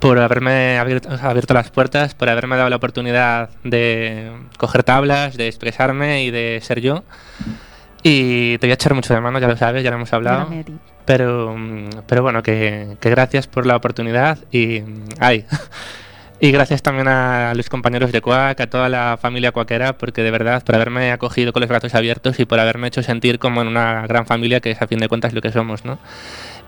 por 0.00 0.18
haberme 0.18 0.78
abierto, 0.78 1.08
abierto 1.22 1.54
las 1.54 1.70
puertas, 1.70 2.14
por 2.14 2.28
haberme 2.28 2.56
dado 2.56 2.68
la 2.70 2.76
oportunidad 2.76 3.50
de 3.64 4.32
coger 4.58 4.82
tablas, 4.82 5.36
de 5.36 5.46
expresarme 5.48 6.24
y 6.24 6.30
de 6.30 6.58
ser 6.62 6.80
yo. 6.80 7.04
Y 8.02 8.58
te 8.58 8.66
voy 8.66 8.72
a 8.72 8.74
echar 8.74 8.94
mucho 8.94 9.14
de 9.14 9.20
mano, 9.20 9.38
ya 9.38 9.46
lo 9.46 9.56
sabes, 9.56 9.84
ya 9.84 9.90
lo 9.90 9.96
hemos 9.96 10.12
hablado. 10.12 10.48
Pero, 11.04 11.56
pero 12.06 12.22
bueno, 12.22 12.42
que, 12.42 12.96
que 13.00 13.10
gracias 13.10 13.46
por 13.46 13.66
la 13.66 13.76
oportunidad 13.76 14.38
y 14.50 14.82
ay. 15.20 15.46
Y 16.44 16.50
gracias 16.50 16.82
también 16.82 17.06
a 17.06 17.54
los 17.54 17.68
compañeros 17.68 18.10
de 18.10 18.20
Cuac, 18.20 18.58
a 18.58 18.66
toda 18.66 18.88
la 18.88 19.16
familia 19.16 19.52
cuaquera, 19.52 19.96
porque 19.96 20.24
de 20.24 20.32
verdad, 20.32 20.64
por 20.64 20.74
haberme 20.74 21.12
acogido 21.12 21.52
con 21.52 21.60
los 21.60 21.68
brazos 21.68 21.94
abiertos 21.94 22.40
y 22.40 22.46
por 22.46 22.58
haberme 22.58 22.88
hecho 22.88 23.00
sentir 23.04 23.38
como 23.38 23.62
en 23.62 23.68
una 23.68 24.04
gran 24.08 24.26
familia, 24.26 24.58
que 24.58 24.72
es 24.72 24.82
a 24.82 24.88
fin 24.88 24.98
de 24.98 25.06
cuentas 25.06 25.34
lo 25.34 25.40
que 25.40 25.52
somos, 25.52 25.84
¿no? 25.84 26.00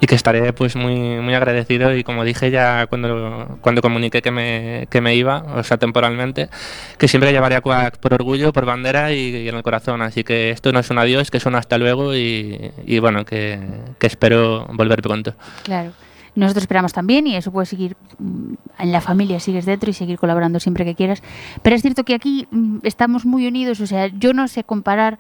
Y 0.00 0.06
que 0.06 0.14
estaré 0.14 0.52
pues 0.52 0.76
muy, 0.76 0.94
muy 1.20 1.34
agradecido 1.34 1.92
y 1.92 2.04
como 2.04 2.22
dije 2.22 2.52
ya 2.52 2.86
cuando, 2.86 3.58
cuando 3.62 3.82
comuniqué 3.82 4.22
que 4.22 4.30
me, 4.30 4.86
que 4.90 5.00
me 5.00 5.16
iba, 5.16 5.42
o 5.56 5.64
sea, 5.64 5.76
temporalmente, 5.76 6.50
que 6.96 7.08
siempre 7.08 7.32
llevaré 7.32 7.56
a 7.56 7.60
Cuac 7.60 7.98
por 7.98 8.14
orgullo, 8.14 8.52
por 8.52 8.66
bandera 8.66 9.10
y, 9.10 9.38
y 9.38 9.48
en 9.48 9.56
el 9.56 9.64
corazón. 9.64 10.02
Así 10.02 10.22
que 10.22 10.50
esto 10.50 10.70
no 10.70 10.78
es 10.78 10.88
un 10.90 10.98
adiós, 10.98 11.32
que 11.32 11.38
es 11.38 11.46
un 11.46 11.56
hasta 11.56 11.78
luego 11.78 12.14
y, 12.14 12.70
y 12.86 13.00
bueno, 13.00 13.24
que, 13.24 13.58
que 13.98 14.06
espero 14.06 14.68
volver 14.70 15.02
pronto. 15.02 15.34
Claro. 15.64 15.90
Nosotros 16.34 16.64
esperamos 16.64 16.92
también 16.92 17.26
y 17.26 17.36
eso 17.36 17.52
puede 17.52 17.66
seguir 17.66 17.96
mm, 18.18 18.54
en 18.78 18.92
la 18.92 19.00
familia, 19.00 19.40
sigues 19.40 19.66
dentro 19.66 19.90
y 19.90 19.92
seguir 19.92 20.18
colaborando 20.18 20.60
siempre 20.60 20.84
que 20.84 20.94
quieras. 20.94 21.22
Pero 21.62 21.76
es 21.76 21.82
cierto 21.82 22.04
que 22.04 22.14
aquí 22.14 22.48
mm, 22.50 22.78
estamos 22.82 23.24
muy 23.24 23.46
unidos, 23.46 23.80
o 23.80 23.86
sea, 23.86 24.08
yo 24.08 24.32
no 24.32 24.48
sé 24.48 24.64
comparar 24.64 25.18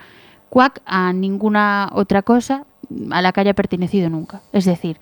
Quack 0.50 0.82
a 0.86 1.12
ninguna 1.12 1.90
otra 1.92 2.22
cosa 2.22 2.64
a 3.10 3.22
la 3.22 3.32
que 3.32 3.40
haya 3.40 3.54
pertenecido 3.54 4.10
nunca. 4.10 4.42
Es 4.52 4.64
decir, 4.64 4.98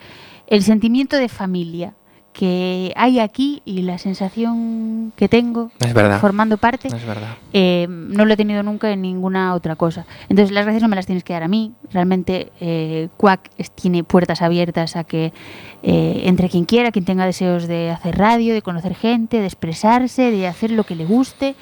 el 0.47 0.63
sentimiento 0.63 1.17
de 1.17 1.29
familia 1.29 1.95
que 2.33 2.93
hay 2.97 3.19
aquí 3.21 3.61
y 3.67 3.83
la 3.83 3.99
sensación 3.99 5.13
que 5.17 5.29
tengo 5.29 5.71
Es 5.81 5.93
verdad. 5.93 6.19
formando 6.21 6.57
parte 6.57 6.89
Es 6.89 7.07
verdad. 7.07 7.37
eh, 7.53 7.87
no 7.89 8.25
lo 8.25 8.33
he 8.33 8.37
tenido 8.37 8.63
nunca 8.63 8.91
en 8.91 9.03
ninguna 9.03 9.55
otra 9.55 9.77
cosa. 9.77 10.07
Entonces 10.31 10.51
las 10.53 10.65
gracias 10.65 10.83
no 10.83 10.89
me 10.89 10.97
las 10.97 11.05
tienes 11.07 11.25
que 11.25 11.35
dar 11.35 11.43
a 11.43 11.49
mí. 11.49 11.73
Realmente 11.93 12.51
eh, 12.61 13.09
Quack 13.19 13.51
tiene 13.75 14.03
puertas 14.03 14.41
abiertas 14.41 14.97
a 14.97 15.05
que 15.05 15.33
eh, 15.83 16.23
entre 16.25 16.49
quien 16.49 16.65
quiera, 16.65 16.91
quien 16.91 17.05
tenga 17.05 17.27
deseos 17.27 17.67
de 17.69 17.91
hacer 17.91 18.17
radio, 18.17 18.55
de 18.55 18.63
conocer 18.63 18.95
gente, 18.95 19.39
de 19.41 19.47
expresarse, 19.47 20.31
de 20.31 20.47
hacer 20.49 20.71
lo 20.71 20.85
que 20.85 20.97
le 20.97 21.05
guste. 21.05 21.55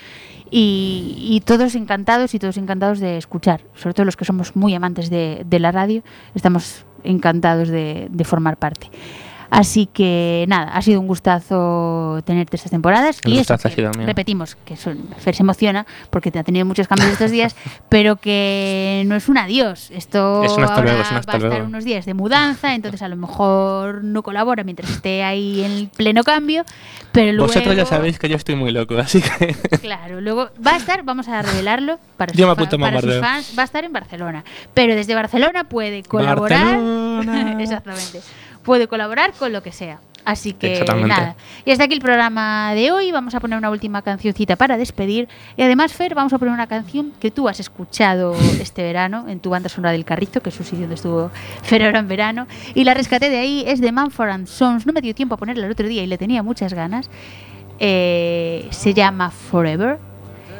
Y, 0.52 1.14
y 1.18 1.40
todos 1.42 1.74
encantados 1.76 2.34
y 2.34 2.38
todos 2.40 2.56
encantados 2.56 2.98
de 2.98 3.16
escuchar, 3.16 3.60
sobre 3.74 3.94
todo 3.94 4.04
los 4.04 4.16
que 4.16 4.24
somos 4.24 4.56
muy 4.56 4.74
amantes 4.74 5.08
de, 5.08 5.42
de 5.46 5.58
la 5.60 5.70
radio, 5.70 6.02
estamos 6.34 6.84
encantados 7.04 7.68
de, 7.68 8.08
de 8.10 8.24
formar 8.24 8.56
parte. 8.56 8.88
Así 9.50 9.86
que 9.86 10.44
nada, 10.48 10.72
ha 10.72 10.80
sido 10.80 11.00
un 11.00 11.08
gustazo 11.08 12.22
tenerte 12.24 12.56
estas 12.56 12.70
temporadas. 12.70 13.20
El 13.24 13.32
y 13.34 13.38
eso, 13.38 13.56
que 13.58 13.90
repetimos, 14.06 14.54
que 14.64 14.76
son, 14.76 15.08
Fer 15.18 15.34
se 15.34 15.42
emociona 15.42 15.86
porque 16.10 16.30
te 16.30 16.38
ha 16.38 16.44
tenido 16.44 16.64
muchos 16.64 16.86
cambios 16.86 17.10
estos 17.10 17.30
días, 17.30 17.56
pero 17.88 18.16
que 18.16 19.02
no 19.06 19.16
es 19.16 19.28
un 19.28 19.38
adiós. 19.38 19.90
Esto 19.90 20.44
Es 20.44 20.52
un 20.52 20.62
hasta 20.62 20.74
ahora 20.76 20.92
luego, 20.92 21.02
es 21.02 21.10
un 21.10 21.16
hasta 21.16 21.32
va 21.38 21.44
a 21.44 21.48
estar 21.48 21.62
unos 21.64 21.84
días 21.84 22.06
de 22.06 22.14
mudanza, 22.14 22.74
entonces 22.76 23.02
a 23.02 23.08
lo 23.08 23.16
mejor 23.16 24.04
no 24.04 24.22
colabora 24.22 24.62
mientras 24.62 24.90
esté 24.90 25.24
ahí 25.24 25.62
en 25.64 25.88
pleno 25.88 26.22
cambio, 26.22 26.64
pero 27.12 27.32
luego... 27.32 27.48
Vosotros 27.48 27.74
ya 27.76 27.86
sabéis 27.86 28.18
que 28.18 28.28
yo 28.28 28.36
estoy 28.36 28.54
muy 28.54 28.70
loco, 28.70 28.96
así 28.98 29.20
que 29.20 29.54
Claro, 29.80 30.20
luego 30.20 30.50
va 30.64 30.74
a 30.74 30.76
estar, 30.76 31.02
vamos 31.02 31.26
a 31.28 31.42
revelarlo 31.42 31.98
para, 32.16 32.32
Yo 32.32 32.46
me 32.46 32.54
sus, 32.54 32.68
fa- 32.70 32.78
para 32.78 33.00
sus 33.00 33.18
fans, 33.20 33.54
va 33.58 33.62
a 33.62 33.64
estar 33.64 33.84
en 33.84 33.92
Barcelona. 33.92 34.44
Pero 34.74 34.94
desde 34.94 35.14
Barcelona 35.14 35.64
puede 35.64 36.02
colaborar. 36.04 36.78
Exactamente. 37.58 38.20
Puede 38.62 38.88
colaborar 38.88 39.32
con 39.32 39.52
lo 39.52 39.62
que 39.62 39.72
sea. 39.72 40.00
Así 40.24 40.52
que 40.52 40.84
nada. 41.06 41.34
Y 41.64 41.70
hasta 41.70 41.84
aquí 41.84 41.94
el 41.94 42.00
programa 42.00 42.72
de 42.74 42.92
hoy. 42.92 43.10
Vamos 43.10 43.34
a 43.34 43.40
poner 43.40 43.58
una 43.58 43.70
última 43.70 44.02
cancioncita 44.02 44.56
para 44.56 44.76
despedir. 44.76 45.28
Y 45.56 45.62
además, 45.62 45.92
Fer, 45.92 46.14
vamos 46.14 46.32
a 46.32 46.38
poner 46.38 46.52
una 46.52 46.66
canción 46.66 47.12
que 47.18 47.30
tú 47.30 47.48
has 47.48 47.58
escuchado 47.60 48.36
este 48.60 48.82
verano 48.82 49.26
en 49.28 49.40
tu 49.40 49.50
banda 49.50 49.68
sonora 49.68 49.92
del 49.92 50.04
Carrizo, 50.04 50.40
que 50.40 50.50
es 50.50 50.58
un 50.58 50.64
sitio 50.64 50.80
donde 50.80 50.96
estuvo 50.96 51.30
Fer 51.62 51.84
ahora 51.84 52.00
en 52.00 52.08
verano. 52.08 52.46
Y 52.74 52.84
la 52.84 52.94
rescaté 52.94 53.30
de 53.30 53.38
ahí, 53.38 53.64
es 53.66 53.80
de 53.80 53.92
Manford 53.92 54.30
and 54.30 54.46
Sons. 54.46 54.86
No 54.86 54.92
me 54.92 55.00
dio 55.00 55.14
tiempo 55.14 55.34
a 55.34 55.38
ponerla 55.38 55.66
el 55.66 55.72
otro 55.72 55.88
día 55.88 56.02
y 56.02 56.06
le 56.06 56.18
tenía 56.18 56.42
muchas 56.42 56.74
ganas. 56.74 57.10
Eh, 57.78 58.68
se 58.70 58.92
llama 58.92 59.30
Forever 59.30 60.09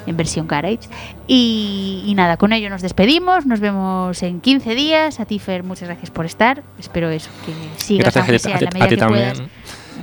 en 0.06 0.16
versión 0.16 0.46
Garage. 0.48 0.80
Y, 1.26 2.02
y 2.06 2.14
nada, 2.14 2.36
con 2.36 2.52
ello 2.52 2.70
nos 2.70 2.82
despedimos. 2.82 3.46
Nos 3.46 3.60
vemos 3.60 4.22
en 4.22 4.40
15 4.40 4.74
días. 4.74 5.20
A 5.20 5.24
ti, 5.26 5.38
Fer, 5.38 5.62
muchas 5.62 5.88
gracias 5.88 6.10
por 6.10 6.26
estar. 6.26 6.62
Espero 6.78 7.10
eso, 7.10 7.30
que 7.46 7.52
sigas 7.82 8.14
Gracias 8.14 8.42
sea 8.42 8.56
a 8.56 8.60
la 8.60 8.70
medida 8.70 8.84
a 8.84 8.88
ti 8.88 8.94
que 8.94 9.00
también. 9.00 9.32
puedas 9.32 9.48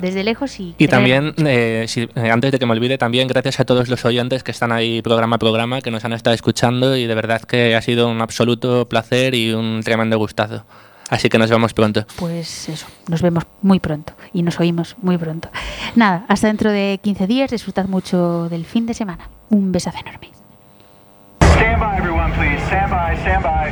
desde 0.01 0.23
lejos. 0.23 0.59
Y, 0.59 0.75
Y 0.77 0.87
también, 0.87 1.33
eh, 1.37 1.85
si- 1.87 2.07
eh, 2.15 2.29
antes 2.31 2.51
de 2.51 2.59
que 2.59 2.65
me 2.67 2.73
olvide, 2.73 2.99
también 2.99 3.27
gracias 3.27 3.59
a 3.59 3.65
todos 3.65 3.87
los 3.89 4.05
oyentes 4.05 4.43
que 4.43 4.51
están 4.51 4.71
ahí 4.71 5.01
programa 5.01 5.37
a 5.37 5.39
programa, 5.39 5.81
que 5.81 5.89
nos 5.89 6.05
han 6.05 6.13
estado 6.13 6.35
escuchando 6.35 6.95
y 6.95 7.07
de 7.07 7.15
verdad 7.15 7.41
que 7.41 7.75
ha 7.75 7.81
sido 7.81 8.07
un 8.07 8.21
absoluto 8.21 8.87
placer 8.87 9.33
y 9.33 9.53
un 9.53 9.81
tremendo 9.83 10.17
gustazo. 10.19 10.65
Así 11.09 11.29
que 11.29 11.37
nos 11.39 11.49
vemos 11.49 11.73
pronto. 11.73 12.05
Pues 12.17 12.69
eso, 12.69 12.85
nos 13.07 13.21
vemos 13.21 13.45
muy 13.61 13.79
pronto 13.79 14.13
y 14.33 14.43
nos 14.43 14.59
oímos 14.59 14.95
muy 15.01 15.17
pronto. 15.17 15.49
Nada, 15.95 16.25
hasta 16.27 16.47
dentro 16.47 16.69
de 16.69 16.99
15 17.01 17.25
días. 17.27 17.49
Disfrutad 17.49 17.85
mucho 17.87 18.49
del 18.49 18.65
fin 18.65 18.85
de 18.85 18.93
semana. 18.93 19.29
Un 19.49 19.71
besazo 19.71 19.97
enorme. 19.99 20.29
Stand 21.39 21.79
by, 21.79 21.95
everyone, 21.97 22.33
please. 22.33 22.61
Stand 22.67 22.91
by, 22.91 23.15
stand 23.21 23.43
by. 23.43 23.71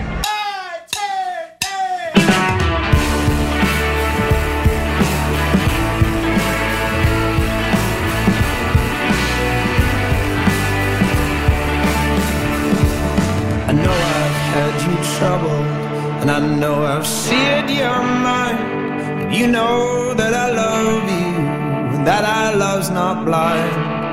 I 13.67 13.73
know 13.73 13.91
I've 13.91 14.39
had 14.55 14.75
you 14.85 14.95
troubled, 15.17 15.65
and 16.21 16.31
I 16.31 16.39
know 16.39 16.85
I've 16.85 17.05
seared 17.05 17.69
your 17.69 18.01
mind. 18.01 18.59
But 19.19 19.33
you 19.37 19.47
know 19.47 20.13
that 20.13 20.33
I 20.33 20.51
love 20.51 21.03
you, 21.09 21.97
and 21.97 22.07
that 22.07 22.23
our 22.23 22.55
love's 22.55 22.89
not 22.89 23.25
blind. 23.25 24.04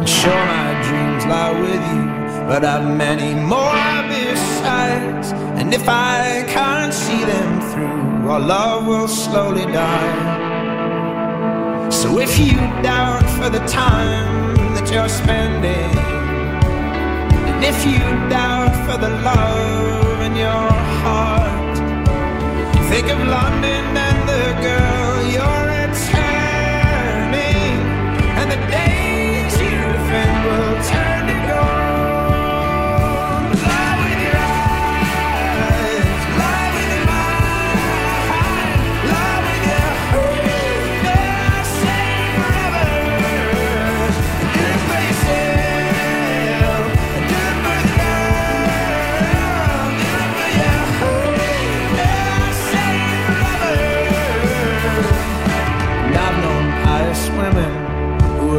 And 0.00 0.08
sure, 0.08 0.44
my 0.56 0.70
dreams 0.86 1.24
lie 1.26 1.54
with 1.64 1.82
you, 1.92 2.04
but 2.48 2.64
I've 2.64 2.96
many 2.96 3.34
more 3.34 3.94
besides. 4.08 5.32
And 5.58 5.72
if 5.72 5.88
I 5.88 6.44
can't 6.48 6.92
see 6.92 7.24
them 7.24 7.60
through, 7.70 8.30
our 8.30 8.40
love 8.40 8.86
will 8.86 9.08
slowly 9.08 9.66
die. 9.66 10.44
So 11.90 12.18
if 12.18 12.38
you 12.38 12.56
doubt 12.82 13.28
for 13.38 13.48
the 13.50 13.64
time 13.66 14.54
that 14.74 14.90
you're 14.92 15.08
spending, 15.08 15.92
and 17.48 17.64
if 17.64 17.78
you 17.86 18.00
doubt 18.28 18.74
for 18.86 18.98
the 18.98 19.10
love 19.30 20.20
in 20.26 20.34
your 20.36 20.68
heart, 21.02 21.76
think 22.90 23.08
of 23.08 23.18
London 23.26 23.94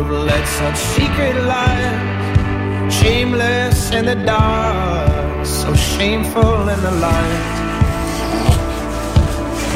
have 0.05 0.25
led 0.25 0.47
such 0.47 0.77
secret 0.77 1.35
lives, 1.45 2.95
shameless 2.95 3.91
in 3.91 4.05
the 4.05 4.15
dark, 4.15 5.45
so 5.45 5.73
shameful 5.73 6.69
in 6.69 6.79
the 6.81 6.91
light. 6.91 7.55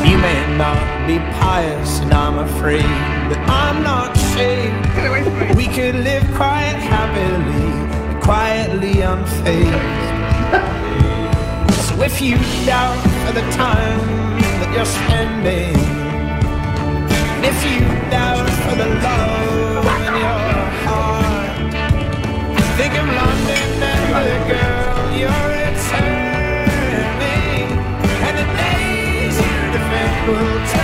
You 0.05 0.17
may 0.17 0.57
not 0.57 1.07
be 1.07 1.17
pious, 1.39 1.99
and 1.99 2.13
I'm 2.13 2.37
afraid 2.39 2.93
that 3.29 3.41
I'm 3.49 3.83
not 3.83 4.15
saved. 4.35 5.55
We 5.57 5.67
could 5.67 5.95
live 5.95 6.23
quite 6.35 6.77
happily, 6.93 8.21
quietly 8.21 8.95
unfazed. 9.01 10.09
So 11.87 12.01
if 12.03 12.21
you 12.21 12.37
doubt 12.65 13.01
for 13.25 13.33
the 13.33 13.45
time 13.51 13.99
that 14.59 14.69
you're 14.75 14.93
spending, 14.99 15.75
if 17.43 17.57
you 17.65 17.79
doubt 18.11 18.47
for 18.63 18.75
the 18.75 18.89
love 19.03 19.58
think 22.79 22.93
of 22.93 23.07
London 23.07 23.83
and 23.91 24.03
the 24.29 24.39
girl 24.47 25.11
you're 25.19 25.47
returning, 25.51 26.87
and 28.25 28.35
the 28.39 28.47
days 28.55 29.35
you 29.35 29.55
defend 29.75 30.15
will 30.29 30.78